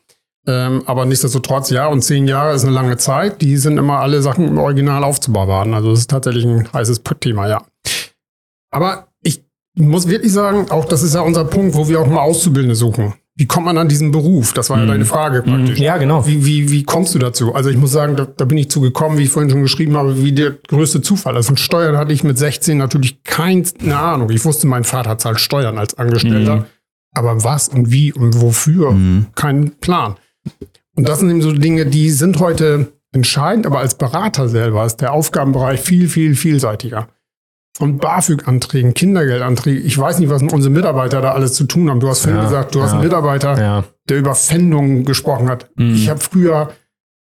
Ähm, 0.46 0.82
aber 0.86 1.04
nichtsdestotrotz, 1.04 1.70
ja, 1.70 1.86
und 1.88 2.02
zehn 2.02 2.26
Jahre 2.28 2.54
ist 2.54 2.62
eine 2.64 2.72
lange 2.72 2.96
Zeit. 2.96 3.40
Die 3.42 3.56
sind 3.56 3.76
immer 3.78 4.00
alle 4.00 4.22
Sachen 4.22 4.46
im 4.48 4.58
Original 4.58 5.04
aufzubewahren. 5.04 5.74
Also 5.74 5.90
das 5.90 6.00
ist 6.00 6.10
tatsächlich 6.10 6.44
ein 6.44 6.70
heißes 6.72 7.02
Thema, 7.20 7.48
ja. 7.48 7.62
Aber 8.70 9.08
ich 9.22 9.42
muss 9.76 10.08
wirklich 10.08 10.32
sagen, 10.32 10.70
auch 10.70 10.84
das 10.84 11.02
ist 11.02 11.14
ja 11.14 11.20
unser 11.20 11.44
Punkt, 11.44 11.74
wo 11.74 11.88
wir 11.88 12.00
auch 12.00 12.06
mal 12.06 12.20
Auszubildende 12.20 12.74
suchen. 12.76 13.14
Wie 13.40 13.46
kommt 13.46 13.66
man 13.66 13.78
an 13.78 13.88
diesen 13.88 14.10
Beruf? 14.10 14.52
Das 14.52 14.68
war 14.68 14.78
ja 14.78 14.84
Mhm. 14.84 14.88
deine 14.88 15.04
Frage 15.04 15.42
Mhm. 15.46 15.50
praktisch. 15.64 15.78
Ja, 15.78 15.96
genau. 15.96 16.26
Wie, 16.26 16.44
wie, 16.44 16.70
wie 16.72 16.82
kommst 16.82 17.14
du 17.14 17.20
dazu? 17.20 17.54
Also 17.54 17.70
ich 17.70 17.76
muss 17.76 17.92
sagen, 17.92 18.16
da, 18.16 18.26
da 18.26 18.44
bin 18.44 18.58
ich 18.58 18.68
zugekommen, 18.68 19.16
wie 19.16 19.22
ich 19.22 19.30
vorhin 19.30 19.48
schon 19.50 19.62
geschrieben 19.62 19.96
habe, 19.96 20.22
wie 20.24 20.32
der 20.32 20.50
größte 20.66 21.00
Zufall. 21.02 21.36
Also 21.36 21.46
von 21.46 21.56
Steuern 21.56 21.96
hatte 21.96 22.12
ich 22.12 22.24
mit 22.24 22.36
16 22.36 22.76
natürlich 22.76 23.22
keine 23.22 23.64
Ahnung. 23.96 24.28
Ich 24.30 24.44
wusste, 24.44 24.66
mein 24.66 24.82
Vater 24.82 25.18
zahlt 25.18 25.38
Steuern 25.38 25.78
als 25.78 25.96
Angestellter. 25.96 26.56
Mhm. 26.56 26.64
Aber 27.14 27.44
was 27.44 27.68
und 27.68 27.90
wie 27.92 28.12
und 28.12 28.40
wofür? 28.42 28.90
Mhm. 28.90 29.26
Kein 29.36 29.70
Plan. 29.80 30.16
Und 30.96 31.08
das 31.08 31.20
sind 31.20 31.30
eben 31.30 31.40
so 31.42 31.52
Dinge, 31.52 31.86
die 31.86 32.10
sind 32.10 32.40
heute 32.40 32.92
entscheidend, 33.12 33.66
aber 33.66 33.78
als 33.78 33.94
Berater 33.94 34.48
selber 34.48 34.84
ist 34.84 34.96
der 34.96 35.12
Aufgabenbereich 35.12 35.80
viel, 35.80 36.08
viel 36.08 36.34
vielseitiger. 36.34 37.08
Von 37.76 37.98
BAföG-Anträgen, 37.98 38.92
Kindergeldanträgen, 38.94 39.86
ich 39.86 39.96
weiß 39.96 40.18
nicht, 40.18 40.30
was 40.30 40.42
unsere 40.42 40.70
Mitarbeiter 40.72 41.20
da 41.20 41.32
alles 41.32 41.54
zu 41.54 41.64
tun 41.64 41.88
haben. 41.90 42.00
Du 42.00 42.08
hast 42.08 42.20
vorhin 42.22 42.38
Ja, 42.38 42.44
gesagt, 42.44 42.74
du 42.74 42.82
hast 42.82 42.90
ja. 42.90 42.94
einen 42.96 43.04
Mitarbeiter, 43.04 43.60
Ja. 43.60 43.84
der 44.08 44.18
über 44.18 44.34
Pfändungen 44.34 45.04
gesprochen 45.04 45.48
hat. 45.48 45.70
Mhm. 45.76 45.94
Ich 45.94 46.08
habe 46.08 46.18
früher, 46.18 46.72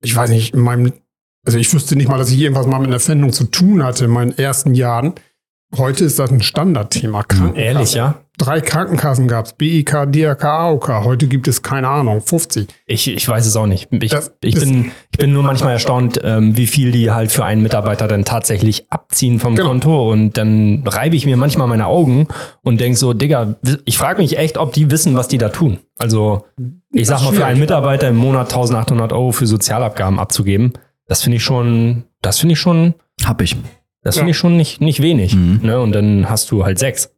ich 0.02 0.14
weiß 0.14 0.28
nicht, 0.28 0.52
in 0.52 0.61
meinem, 0.61 0.92
also 1.46 1.56
ich 1.58 1.72
wüsste 1.72 1.96
nicht 1.96 2.08
mal, 2.08 2.18
dass 2.18 2.30
ich 2.30 2.38
irgendwas 2.38 2.66
mal 2.66 2.80
mit 2.80 2.88
einer 2.88 3.00
Pfändung 3.00 3.32
zu 3.32 3.44
tun 3.44 3.82
hatte 3.82 4.04
in 4.04 4.11
meinen 4.11 4.37
ersten 4.37 4.75
Jahren. 4.75 5.14
Heute 5.76 6.05
ist 6.05 6.19
das 6.19 6.31
ein 6.31 6.43
Standardthema. 6.43 7.23
Krankenkassen. 7.23 7.57
Ehrlich, 7.57 7.95
ja? 7.95 8.17
Drei 8.38 8.61
Krankenkassen 8.61 9.29
gab 9.29 9.47
es, 9.47 9.52
BIK, 9.52 10.07
DRK, 10.11 10.45
AOK. 10.45 11.05
Heute 11.05 11.29
gibt 11.29 11.49
es, 11.49 11.62
keine 11.62 11.88
Ahnung, 11.88 12.21
50. 12.21 12.67
Ich, 12.87 13.09
ich 13.09 13.29
weiß 13.29 13.47
es 13.47 13.57
auch 13.57 13.67
nicht. 13.67 13.88
Ich, 13.93 14.11
Das 14.11 14.33
ich, 14.43 14.55
bin, 14.55 14.91
ich 15.12 15.19
bin 15.19 15.33
nur 15.33 15.43
manchmal 15.43 15.75
erstaunt, 15.75 16.21
ähm, 16.25 16.57
wie 16.57 16.67
viel 16.67 16.93
die 16.93 17.11
halt 17.11 17.31
für 17.31 17.45
einen 17.45 17.62
Mitarbeiter 17.62 18.09
dann 18.09 18.25
tatsächlich 18.25 18.91
abziehen 18.91 19.38
vom 19.38 19.55
Genau. 19.55 19.69
Konto. 19.69 20.11
Und 20.11 20.37
dann 20.37 20.83
reibe 20.87 21.14
ich 21.17 21.25
mir 21.25 21.37
manchmal 21.37 21.69
meine 21.69 21.87
Augen 21.87 22.26
und 22.62 22.81
denk 22.81 22.97
so, 22.97 23.12
Digga, 23.12 23.55
ich 23.85 23.97
frage 23.97 24.21
mich 24.21 24.38
echt, 24.38 24.59
ob 24.59 24.73
die 24.73 24.91
wissen, 24.91 25.14
was 25.14 25.29
die 25.29 25.38
da 25.38 25.50
tun. 25.50 25.79
Also, 25.99 26.45
ich 26.91 27.07
sag 27.07 27.23
mal, 27.23 27.33
für 27.33 27.45
einen 27.47 27.61
Mitarbeiter 27.61 28.09
im 28.09 28.17
Monat 28.17 28.49
1800 28.52 29.12
Euro 29.12 29.33
für 29.33 29.47
Sozialabgaben 29.47 30.19
abzugeben, 30.19 30.73
das 31.07 31.23
finde 31.23 31.37
ich 31.37 31.45
schon, 31.45 32.05
das 32.23 32.38
finde 32.41 32.55
ich 32.55 32.61
schon, 32.61 32.95
Hab 33.25 33.41
ich. 33.43 33.57
Das 34.02 34.16
Ja. 34.16 34.21
finde 34.21 34.30
ich 34.32 34.37
schon 34.37 34.56
nicht, 34.56 34.80
nicht 34.80 35.00
wenig. 35.02 35.35
Mhm. 35.35 35.61
Ne? 35.62 35.80
Und 35.80 35.92
dann 35.92 36.28
hast 36.28 36.50
du 36.50 36.64
halt 36.64 36.78
sechs. 36.78 37.14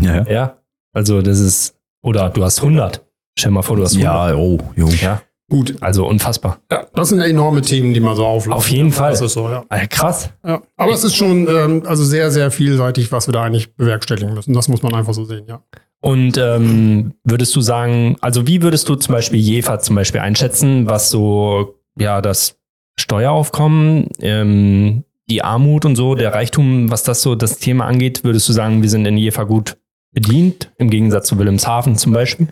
Ja, 0.00 0.26
ja. 0.28 0.58
Also, 0.92 1.22
das 1.22 1.38
ist, 1.40 1.76
oder 2.02 2.30
du 2.30 2.42
hast 2.44 2.58
100. 2.62 3.04
Stell 3.38 3.50
dir 3.50 3.54
mal 3.54 3.62
vor, 3.62 3.76
du 3.76 3.82
hast 3.84 3.94
100. 3.96 4.30
Ja, 4.30 4.34
oh, 4.36 4.58
jo. 4.76 4.88
Ja. 5.00 5.22
Gut, 5.50 5.76
Also 5.82 6.06
unfassbar. 6.06 6.60
ja, 6.70 6.86
das 6.94 7.10
sind 7.10 7.20
enorme 7.20 7.60
Themen, 7.60 7.92
die 7.92 8.00
man 8.00 8.16
so 8.16 8.24
auflaufen. 8.24 8.56
Auf 8.56 8.70
jeden 8.70 8.90
Fall. 8.90 9.10
Das 9.10 9.20
ist 9.20 9.34
so, 9.34 9.50
ja. 9.50 9.64
Alter, 9.68 9.86
krass. 9.86 10.30
ja. 10.46 10.62
Aber 10.78 10.92
es 10.92 11.04
ist 11.04 11.14
schon 11.14 11.46
ähm, 11.46 11.82
also 11.84 12.04
sehr, 12.04 12.30
sehr 12.30 12.50
vielseitig, 12.50 13.12
was 13.12 13.28
wir 13.28 13.32
da 13.32 13.42
eigentlich 13.42 13.74
bewerkstelligen 13.76 14.32
müssen. 14.32 14.54
Das 14.54 14.68
muss 14.68 14.82
man 14.82 14.94
einfach 14.94 15.12
so 15.12 15.24
sehen, 15.26 15.44
ja. 15.46 15.62
Und 16.00 16.38
ähm, 16.38 17.12
würdest 17.22 17.54
du 17.54 17.60
sagen, 17.60 18.16
also 18.22 18.46
wie 18.46 18.62
würdest 18.62 18.88
du 18.88 18.94
zum 18.94 19.12
Beispiel 19.14 19.38
Jefer 19.40 19.78
zum 19.80 19.94
Beispiel 19.94 20.20
einschätzen, 20.22 20.86
was 20.86 21.10
so 21.10 21.78
ja 21.98 22.22
das 22.22 22.56
Steueraufkommen, 22.98 24.08
ähm, 24.20 25.04
die 25.32 25.42
Armut 25.42 25.84
und 25.84 25.96
so, 25.96 26.14
der 26.14 26.32
Reichtum, 26.34 26.90
was 26.90 27.02
das 27.02 27.22
so 27.22 27.34
das 27.34 27.58
Thema 27.58 27.86
angeht, 27.86 28.22
würdest 28.22 28.48
du 28.48 28.52
sagen, 28.52 28.82
wir 28.82 28.90
sind 28.90 29.06
in 29.06 29.16
Jefer 29.16 29.46
gut 29.46 29.76
bedient, 30.12 30.70
im 30.76 30.90
Gegensatz 30.90 31.28
zu 31.28 31.38
Wilhelmshaven 31.38 31.96
zum 31.96 32.12
Beispiel? 32.12 32.48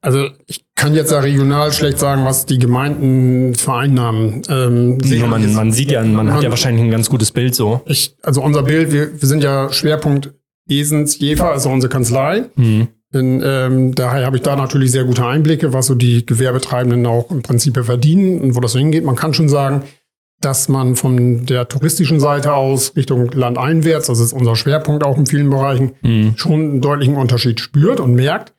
Also 0.00 0.28
ich 0.46 0.64
kann 0.74 0.94
jetzt 0.94 1.10
ja 1.10 1.18
regional 1.18 1.72
schlecht 1.72 1.98
sagen, 1.98 2.24
was 2.24 2.46
die 2.46 2.58
Gemeinden 2.58 3.54
vereinnahmen. 3.54 4.42
Ähm, 4.48 4.98
man, 5.28 5.52
man 5.52 5.72
sieht 5.72 5.90
ja, 5.90 6.02
man 6.04 6.28
hat 6.32 6.36
ja 6.36 6.48
Man- 6.48 6.50
wahrscheinlich 6.52 6.84
ein 6.84 6.90
ganz 6.90 7.10
gutes 7.10 7.32
Bild 7.32 7.54
so. 7.54 7.82
ich, 7.86 8.16
also 8.22 8.42
unser 8.42 8.62
Bild, 8.62 8.92
wir, 8.92 9.20
wir 9.20 9.28
sind 9.28 9.42
ja 9.42 9.72
Schwerpunkt 9.72 10.32
Esens 10.68 11.18
Jefer, 11.18 11.50
also 11.50 11.70
unsere 11.70 11.90
Kanzlei. 11.90 12.44
Hm. 12.56 12.88
Denn, 13.12 13.42
ähm, 13.44 13.94
daher 13.94 14.26
habe 14.26 14.36
ich 14.36 14.42
da 14.42 14.56
natürlich 14.56 14.90
sehr 14.90 15.04
gute 15.04 15.24
Einblicke, 15.24 15.72
was 15.72 15.86
so 15.86 15.94
die 15.94 16.24
Gewerbetreibenden 16.26 17.06
auch 17.06 17.30
im 17.30 17.42
Prinzip 17.42 17.78
verdienen 17.84 18.40
und 18.40 18.56
wo 18.56 18.60
das 18.60 18.74
hingeht. 18.74 19.04
Man 19.04 19.16
kann 19.16 19.32
schon 19.34 19.48
sagen, 19.48 19.82
dass 20.40 20.68
man 20.68 20.96
von 20.96 21.46
der 21.46 21.66
touristischen 21.68 22.20
Seite 22.20 22.54
aus 22.54 22.94
Richtung 22.96 23.30
landeinwärts, 23.32 24.06
das 24.08 24.20
ist 24.20 24.32
unser 24.32 24.54
Schwerpunkt 24.56 25.04
auch 25.04 25.16
in 25.18 25.26
vielen 25.26 25.50
Bereichen, 25.50 25.92
Hm. 26.02 26.34
schon 26.36 26.52
einen 26.60 26.80
deutlichen 26.80 27.16
Unterschied 27.16 27.60
spürt 27.60 28.00
und 28.00 28.14
merkt. 28.14 28.52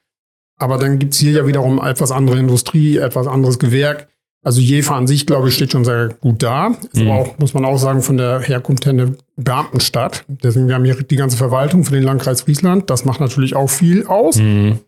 Aber 0.59 0.77
dann 0.79 0.97
gibt's 0.97 1.17
hier 1.19 1.33
ja 1.33 1.47
wiederum 1.47 1.79
etwas 1.83 2.11
andere 2.11 2.39
Industrie, 2.39 2.97
etwas 2.97 3.27
anderes 3.27 3.59
Gewerk. 3.59 4.07
Also 4.43 4.59
Jever 4.61 4.95
an 4.95 5.07
sich, 5.07 5.25
glaube 5.27 5.49
ich, 5.49 5.55
steht 5.55 5.71
schon 5.71 5.83
sehr 5.85 6.09
gut 6.19 6.41
da. 6.41 6.69
Ist 6.93 6.95
Mhm. 7.01 7.09
aber 7.11 7.19
auch, 7.19 7.37
muss 7.37 7.53
man 7.53 7.65
auch 7.65 7.77
sagen, 7.77 8.01
von 8.01 8.17
der 8.17 8.39
Herkunft 8.39 8.85
her 8.85 8.93
eine 8.93 9.15
Beamtenstadt. 9.35 10.25
Deswegen, 10.27 10.67
wir 10.67 10.75
haben 10.75 10.85
hier 10.85 10.95
die 10.95 11.15
ganze 11.15 11.37
Verwaltung 11.37 11.83
für 11.83 11.91
den 11.93 12.03
Landkreis 12.03 12.41
Friesland. 12.41 12.89
Das 12.89 13.05
macht 13.05 13.19
natürlich 13.19 13.55
auch 13.55 13.69
viel 13.69 14.05
aus. 14.07 14.37
Hm. 14.39 14.79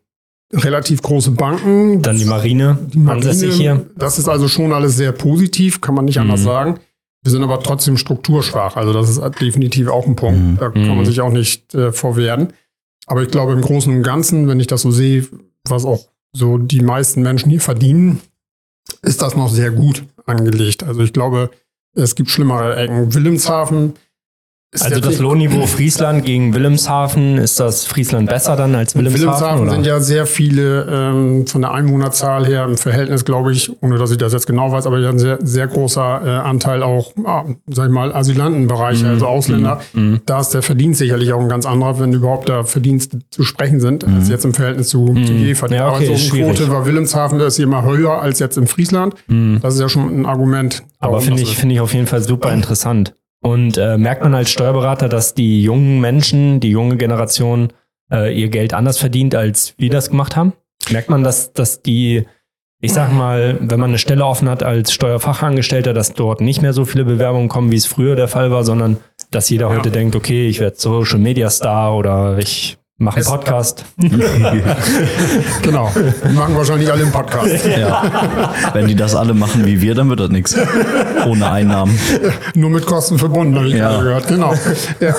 Relativ 0.54 1.02
große 1.02 1.32
Banken. 1.32 2.02
Dann 2.02 2.18
die 2.18 2.26
Marine, 2.26 2.78
Die 2.92 2.98
Marine, 2.98 3.12
ansässig 3.30 3.56
hier. 3.56 3.86
Das 3.96 4.18
ist 4.18 4.28
also 4.28 4.48
schon 4.48 4.74
alles 4.74 4.96
sehr 4.98 5.12
positiv, 5.12 5.80
kann 5.82 5.94
man 5.96 6.06
nicht 6.06 6.20
anders 6.20 6.40
Mhm. 6.42 6.46
sagen. 6.46 6.80
Wir 7.24 7.32
sind 7.32 7.44
aber 7.44 7.62
trotzdem 7.62 7.98
strukturschwach. 7.98 8.76
Also 8.78 8.94
das 8.94 9.10
ist 9.10 9.22
definitiv 9.42 9.90
auch 9.90 10.08
ein 10.08 10.16
Punkt. 10.16 10.40
Mhm. 10.40 10.58
Da 10.60 10.70
kann 10.70 10.82
Mhm. 10.90 10.96
man 10.96 11.06
sich 11.06 11.22
auch 11.22 11.32
nicht 11.32 11.76
äh, 11.76 11.92
vorwehren. 11.92 12.54
Aber 13.06 13.22
ich 13.24 13.30
glaube 13.30 13.54
im 13.54 13.62
Großen 13.62 13.94
und 13.96 14.04
Ganzen, 14.04 14.48
wenn 14.48 14.60
ich 14.60 14.68
das 14.68 14.82
so 14.82 14.92
sehe, 14.92 15.28
was 15.68 15.86
auch 15.86 16.08
so 16.34 16.58
die 16.58 16.82
meisten 16.82 17.22
Menschen 17.22 17.50
hier 17.50 17.62
verdienen, 17.62 18.20
ist 19.02 19.22
das 19.22 19.36
noch 19.36 19.50
sehr 19.50 19.72
gut 19.72 20.04
angelegt. 20.26 20.84
Also 20.84 21.02
ich 21.02 21.14
glaube, 21.14 21.50
es 21.96 22.16
gibt 22.16 22.30
schlimmere 22.30 22.76
Ecken. 22.76 23.14
Wilhelmshaven 23.14 23.94
Also 24.80 25.00
das 25.00 25.18
Lohnniveau 25.18 25.66
Friesland 25.66 26.26
gegen 26.26 26.54
Wilhelmshaven, 26.54 27.40
ist 27.40 27.60
das 27.60 27.86
Friesland 27.86 28.30
besser 28.30 28.56
dann 28.56 28.76
als 28.76 28.96
Wilhelmshaven? 28.96 29.24
Wilhelmshaven 29.28 29.62
oder? 29.64 29.72
sind 29.72 29.86
ja 29.88 30.00
sehr 30.00 30.28
viele 30.28 30.84
ähm, 30.84 31.48
von 31.48 31.62
der 31.64 31.72
Einwohnerzahl 31.74 32.46
her 32.46 32.66
im 32.66 32.78
Verhältnis, 32.78 33.26
glaube 33.26 33.52
ich, 33.52 33.72
ohne 33.82 33.98
dass 33.98 34.12
ich 34.12 34.18
das 34.18 34.32
jetzt 34.32 34.46
genau 34.46 34.72
weiß, 34.72 34.86
aber 34.86 35.00
ja 35.00 35.10
ein 35.10 35.18
sehr, 35.18 35.40
sehr 35.42 35.66
großer 35.66 36.22
äh, 36.24 36.30
Anteil 36.48 36.84
auch, 36.84 37.14
ah, 37.26 37.46
sag 37.68 37.88
ich 37.88 37.92
mal, 37.92 38.14
Asylantenbereiche, 38.14 39.06
Mhm. 39.06 39.10
also 39.12 39.26
Ausländer. 39.26 39.82
Mhm. 39.94 40.22
Da 40.28 40.40
ist 40.40 40.50
der 40.50 40.62
Verdienst 40.62 41.00
sicherlich 41.00 41.34
auch 41.34 41.42
ein 41.42 41.50
ganz 41.50 41.66
anderer, 41.66 42.00
wenn 42.00 42.14
überhaupt 42.14 42.48
da 42.48 42.64
Verdienste 42.64 43.20
zu 43.32 43.42
sprechen 43.42 43.80
sind, 43.80 44.06
als 44.06 44.30
jetzt 44.30 44.46
im 44.46 44.54
Verhältnis 44.54 44.90
zu, 44.90 45.08
zu 45.26 45.34
Jever. 45.34 45.68
Mhm. 45.68 45.74
Ja, 45.74 45.88
okay, 45.90 45.96
aber 45.96 46.02
ist 46.04 46.08
so 46.08 46.14
eine 46.14 46.20
schwierig. 46.22 46.58
Quote 46.58 46.72
war 46.72 46.86
Wilhelmshaven, 46.86 47.40
das 47.40 47.54
ist 47.54 47.56
hier 47.56 47.66
immer 47.66 47.84
höher 47.86 48.22
als 48.22 48.38
jetzt 48.38 48.56
in 48.58 48.68
Friesland. 48.68 49.16
Mhm. 49.26 49.58
Das 49.64 49.74
ist 49.74 49.80
ja 49.80 49.90
schon 49.90 50.22
ein 50.22 50.26
Argument. 50.28 50.84
Aber 51.00 51.22
finde 51.22 51.42
ich, 51.42 51.58
finde 51.58 51.74
ich 51.74 51.82
auf 51.82 51.94
jeden 51.96 52.06
Fall 52.06 52.22
super 52.22 52.54
interessant. 52.54 53.16
Und 53.42 53.78
äh, 53.78 53.98
merkt 53.98 54.24
man 54.24 54.36
als 54.36 54.52
Steuerberater, 54.52 55.08
dass 55.10 55.34
die 55.34 55.62
jungen 55.62 56.02
Menschen, 56.02 56.60
die 56.60 56.70
junge 56.72 56.98
Generation 56.98 57.70
äh, 58.12 58.34
ihr 58.38 58.50
Geld 58.50 58.74
anders 58.74 58.98
verdient, 58.98 59.36
als 59.36 59.76
wir 59.78 59.90
das 59.90 60.10
gemacht 60.10 60.36
haben? 60.36 60.54
Merkt 60.90 61.10
man, 61.10 61.24
dass, 61.24 61.54
dass 61.54 61.82
die, 61.82 62.26
ich 62.82 62.94
sag 62.94 63.14
mal, 63.14 63.58
wenn 63.62 63.80
man 63.80 63.92
eine 63.92 63.98
Stelle 63.98 64.26
offen 64.26 64.50
hat 64.50 64.64
als 64.64 64.92
Steuerfachangestellter, 64.92 65.94
dass 65.94 66.14
dort 66.14 66.42
nicht 66.42 66.62
mehr 66.62 66.74
so 66.74 66.86
viele 66.86 67.06
Bewerbungen 67.06 67.48
kommen, 67.50 67.72
wie 67.72 67.76
es 67.78 67.86
früher 67.86 68.16
der 68.16 68.28
Fall 68.28 68.52
war, 68.52 68.64
sondern 68.64 68.98
dass 69.32 69.50
jeder 69.50 69.70
Ja. 69.70 69.78
heute 69.78 69.92
denkt, 69.92 70.16
okay, 70.16 70.48
ich 70.48 70.60
werde 70.60 70.78
Social 70.78 71.20
Media 71.20 71.50
Star 71.50 71.96
oder 71.96 72.38
ich 72.40 72.79
mache 73.00 73.18
einen 73.18 73.26
Podcast. 73.26 73.84
Genau. 75.62 75.92
Die 76.28 76.34
machen 76.34 76.56
wahrscheinlich 76.56 76.92
alle 76.92 77.04
im 77.04 77.12
Podcast. 77.12 77.66
Ja. 77.66 78.12
Wenn 78.74 78.88
die 78.88 78.96
das 78.96 79.16
alle 79.16 79.34
machen 79.34 79.66
wie 79.66 79.80
wir, 79.82 79.96
dann 79.96 80.10
wird 80.10 80.20
das 80.20 80.30
nichts. 80.30 80.56
Ohne 81.26 81.50
Einnahmen. 81.50 81.98
Nur 82.56 82.70
mit 82.70 82.86
Kosten 82.86 83.18
verbunden, 83.18 83.56
habe 83.58 83.68
ich 83.70 83.76
Ja. 83.76 83.90
gerade 84.02 84.04
gehört. 84.04 84.28
Genau. 84.28 84.54
Ja. 85.00 85.16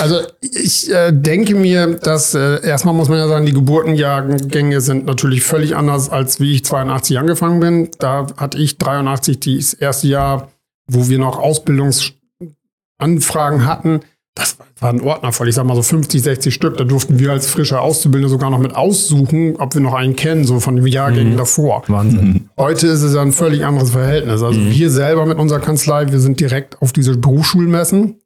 Also 0.00 0.20
ich 0.40 0.90
äh, 0.92 1.12
denke 1.12 1.54
mir, 1.54 1.86
dass 1.98 2.34
äh, 2.34 2.64
erstmal 2.66 2.94
muss 2.94 3.08
man 3.08 3.18
ja 3.18 3.28
sagen, 3.28 3.46
die 3.46 3.52
Geburtenjahrgänge 3.52 4.80
sind 4.80 5.06
natürlich 5.06 5.42
völlig 5.42 5.76
anders, 5.76 6.10
als 6.10 6.40
wie 6.40 6.52
ich 6.54 6.64
82 6.64 7.18
angefangen 7.18 7.60
bin. 7.60 7.90
Da 7.98 8.26
hatte 8.36 8.58
ich 8.58 8.78
83 8.78 9.38
das 9.40 9.74
erste 9.74 10.08
Jahr, 10.08 10.48
wo 10.88 11.08
wir 11.08 11.18
noch 11.18 11.38
Ausbildungsanfragen 11.38 13.66
hatten. 13.66 14.00
Das 14.34 14.56
war 14.80 14.90
ein 14.90 15.02
Ordner 15.02 15.30
voll, 15.32 15.48
ich 15.48 15.54
sag 15.54 15.66
mal 15.66 15.74
so 15.74 15.82
50, 15.82 16.22
60 16.22 16.54
Stück. 16.54 16.78
Da 16.78 16.84
durften 16.84 17.18
wir 17.18 17.32
als 17.32 17.46
frische 17.46 17.80
Auszubildende 17.80 18.30
sogar 18.30 18.48
noch 18.50 18.58
mit 18.58 18.74
aussuchen, 18.74 19.56
ob 19.56 19.74
wir 19.74 19.82
noch 19.82 19.92
einen 19.92 20.16
kennen, 20.16 20.44
so 20.44 20.58
von 20.58 20.76
den 20.76 20.86
Jahrgängen 20.86 21.36
davor. 21.36 21.82
Wahnsinn. 21.88 22.48
Heute 22.56 22.86
ist 22.86 23.02
es 23.02 23.14
ja 23.14 23.20
ein 23.20 23.32
völlig 23.32 23.64
anderes 23.64 23.90
Verhältnis. 23.90 24.42
Also 24.42 24.58
wir 24.58 24.90
selber 24.90 25.26
mit 25.26 25.38
unserer 25.38 25.60
Kanzlei, 25.60 26.10
wir 26.10 26.20
sind 26.20 26.40
direkt 26.40 26.80
auf 26.80 26.92
diese 26.92 27.16
Berufsschulmessen, 27.18 28.20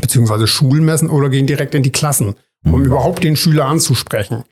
beziehungsweise 0.00 0.48
Schulmessen 0.48 1.08
oder 1.08 1.28
gehen 1.28 1.46
direkt 1.46 1.74
in 1.76 1.84
die 1.84 1.92
Klassen, 1.92 2.34
um 2.64 2.82
überhaupt 2.84 3.22
den 3.22 3.36
Schüler 3.36 3.66
anzusprechen. 3.66 4.42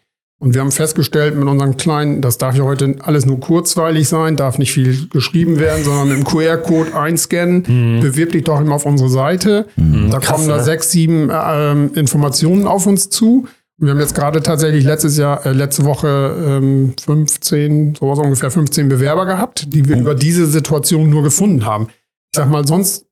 Und 0.42 0.54
wir 0.54 0.60
haben 0.60 0.72
festgestellt 0.72 1.36
mit 1.36 1.46
unseren 1.46 1.76
Kleinen, 1.76 2.20
das 2.20 2.36
darf 2.36 2.56
ja 2.56 2.64
heute 2.64 2.96
alles 3.04 3.26
nur 3.26 3.38
kurzweilig 3.38 4.08
sein, 4.08 4.34
darf 4.34 4.58
nicht 4.58 4.72
viel 4.72 5.06
geschrieben 5.08 5.60
werden, 5.60 5.84
sondern 5.84 6.08
mit 6.08 6.16
dem 6.16 6.24
QR-Code 6.24 6.96
einscannen, 6.96 7.62
Mhm. 7.68 8.00
bewirb 8.00 8.32
dich 8.32 8.42
doch 8.42 8.60
immer 8.60 8.74
auf 8.74 8.84
unsere 8.84 9.08
Seite. 9.08 9.66
Da 9.76 10.18
Krass, 10.18 10.34
kommen 10.34 10.48
da 10.48 10.56
ne? 10.56 10.64
sechs, 10.64 10.90
sieben 10.90 11.30
ähm, 11.32 11.92
Informationen 11.94 12.66
auf 12.66 12.88
uns 12.88 13.08
zu. 13.08 13.46
Wir 13.78 13.92
haben 13.92 14.00
jetzt 14.00 14.16
gerade 14.16 14.42
tatsächlich 14.42 14.84
letztes 14.84 15.16
Jahr, 15.16 15.46
äh, 15.46 15.52
letzte 15.52 15.84
Woche 15.84 16.58
ähm, 16.60 16.94
15, 17.04 17.94
sowas 17.94 18.18
ungefähr 18.18 18.50
15 18.50 18.88
Bewerber 18.88 19.26
gehabt, 19.26 19.72
die 19.72 19.88
wir 19.88 19.96
über 19.96 20.16
diese 20.16 20.46
Situation 20.46 21.08
nur 21.08 21.22
gefunden 21.22 21.64
haben. 21.64 21.86
Ich 21.86 22.36
sag 22.38 22.50
mal, 22.50 22.66
sonst 22.66 23.06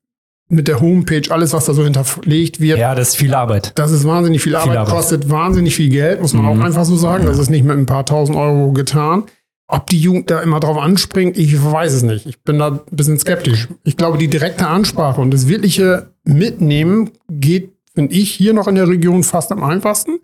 mit 0.51 0.67
der 0.67 0.79
Homepage, 0.81 1.23
alles, 1.29 1.53
was 1.53 1.65
da 1.65 1.73
so 1.73 1.83
hinterlegt 1.83 2.59
wird, 2.59 2.77
Ja, 2.79 2.93
das 2.93 3.09
ist 3.09 3.15
viel 3.17 3.33
Arbeit. 3.33 3.71
das 3.75 3.91
ist 3.91 4.05
wahnsinnig 4.05 4.41
viel 4.41 4.55
Arbeit, 4.55 4.77
Arbeit. 4.77 4.93
kostet 4.93 5.29
wahnsinnig 5.29 5.75
viel 5.75 5.89
Geld, 5.89 6.21
muss 6.21 6.33
man 6.33 6.45
Mhm. 6.45 6.51
auch 6.61 6.65
einfach 6.65 6.85
so 6.85 6.95
sagen. 6.95 7.25
Das 7.25 7.39
ist 7.39 7.49
nicht 7.49 7.63
mit 7.63 7.77
ein 7.77 7.85
paar 7.85 8.05
tausend 8.05 8.37
Euro 8.37 8.71
getan. 8.73 9.23
Ob 9.67 9.87
die 9.87 9.99
Jugend 9.99 10.29
da 10.29 10.41
immer 10.41 10.59
drauf 10.59 10.77
anspringt, 10.77 11.37
ich 11.37 11.63
weiß 11.63 11.93
es 11.93 12.03
nicht. 12.03 12.25
Ich 12.25 12.41
bin 12.43 12.59
da 12.59 12.67
ein 12.71 12.79
bisschen 12.91 13.17
skeptisch. 13.17 13.69
Ich 13.85 13.95
glaube, 13.95 14.17
die 14.17 14.27
direkte 14.27 14.67
Ansprache 14.67 15.21
und 15.21 15.31
das 15.33 15.47
wirkliche 15.47 16.11
Mitnehmen 16.25 17.11
geht, 17.29 17.71
finde 17.95 18.13
ich, 18.13 18.31
hier 18.31 18.53
noch 18.53 18.67
in 18.67 18.75
der 18.75 18.89
Region 18.89 19.23
fast 19.23 19.51
am 19.53 19.63
einfachsten. 19.63 20.19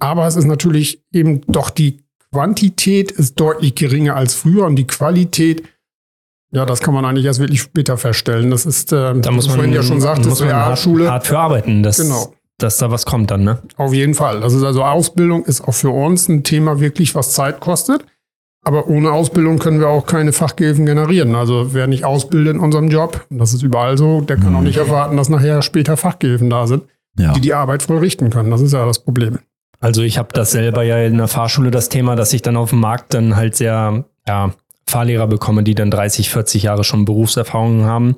Aber 0.00 0.26
es 0.26 0.34
ist 0.34 0.46
natürlich 0.46 1.04
eben 1.12 1.42
doch 1.46 1.70
die 1.70 2.00
Quantität 2.32 3.10
ist 3.12 3.38
deutlich 3.38 3.74
geringer 3.74 4.16
als 4.16 4.34
früher 4.34 4.64
und 4.66 4.76
die 4.76 4.86
Qualität, 4.86 5.62
ja, 6.52 6.64
das 6.66 6.80
kann 6.80 6.94
man 6.94 7.04
eigentlich 7.04 7.26
erst 7.26 7.40
wirklich 7.40 7.60
später 7.62 7.96
feststellen. 7.96 8.50
Das 8.50 8.66
ist, 8.66 8.92
äh, 8.92 9.14
Da 9.20 9.30
muss 9.30 9.46
man, 9.48 9.56
vorhin 9.56 9.72
ja 9.74 9.82
schon 9.82 10.00
sagtest, 10.00 10.28
muss 10.30 10.40
man 10.40 10.52
hart, 10.52 10.66
Realschule. 10.66 11.10
hart 11.10 11.26
für 11.26 11.38
arbeiten, 11.38 11.82
dass, 11.82 11.98
Genau. 11.98 12.32
dass 12.58 12.78
da 12.78 12.90
was 12.90 13.06
kommt 13.06 13.30
dann, 13.30 13.44
ne? 13.44 13.58
Auf 13.76 13.92
jeden 13.94 14.14
Fall. 14.14 14.40
Das 14.40 14.52
ist 14.52 14.62
also 14.64 14.82
Ausbildung 14.84 15.44
ist 15.44 15.60
auch 15.62 15.74
für 15.74 15.90
uns 15.90 16.28
ein 16.28 16.42
Thema 16.44 16.80
wirklich, 16.80 17.14
was 17.14 17.32
Zeit 17.32 17.60
kostet. 17.60 18.04
Aber 18.62 18.88
ohne 18.88 19.10
Ausbildung 19.12 19.58
können 19.58 19.80
wir 19.80 19.88
auch 19.88 20.04
keine 20.04 20.32
Fachgehilfen 20.34 20.84
generieren. 20.84 21.34
Also 21.34 21.72
wer 21.72 21.86
nicht 21.86 22.04
ausbildet 22.04 22.56
in 22.56 22.60
unserem 22.60 22.88
Job, 22.88 23.24
und 23.30 23.38
das 23.38 23.54
ist 23.54 23.62
überall 23.62 23.96
so, 23.96 24.20
der 24.20 24.36
kann 24.36 24.54
auch 24.54 24.60
nicht 24.60 24.76
erwarten, 24.76 25.16
dass 25.16 25.30
nachher 25.30 25.62
später 25.62 25.96
Fachgehilfen 25.96 26.50
da 26.50 26.66
sind, 26.66 26.82
Ja. 27.18 27.32
die 27.32 27.40
die 27.40 27.54
Arbeit 27.54 27.82
voll 27.82 27.96
richten 27.98 28.28
können. 28.28 28.50
Das 28.50 28.60
ist 28.60 28.72
ja 28.72 28.84
das 28.84 28.98
Problem. 28.98 29.38
Also 29.80 30.02
ich 30.02 30.18
habe 30.18 30.28
das 30.34 30.50
selber 30.50 30.82
ja 30.82 30.98
in 30.98 31.16
der 31.16 31.26
Fahrschule 31.28 31.70
das 31.70 31.88
Thema, 31.88 32.16
dass 32.16 32.34
ich 32.34 32.42
dann 32.42 32.58
auf 32.58 32.68
dem 32.68 32.80
Markt 32.80 33.14
dann 33.14 33.34
halt 33.34 33.56
sehr 33.56 34.04
ja, 34.28 34.50
Fahrlehrer 34.90 35.26
bekomme, 35.26 35.62
die 35.62 35.74
dann 35.74 35.90
30, 35.90 36.30
40 36.30 36.64
Jahre 36.64 36.84
schon 36.84 37.04
Berufserfahrung 37.04 37.84
haben 37.84 38.16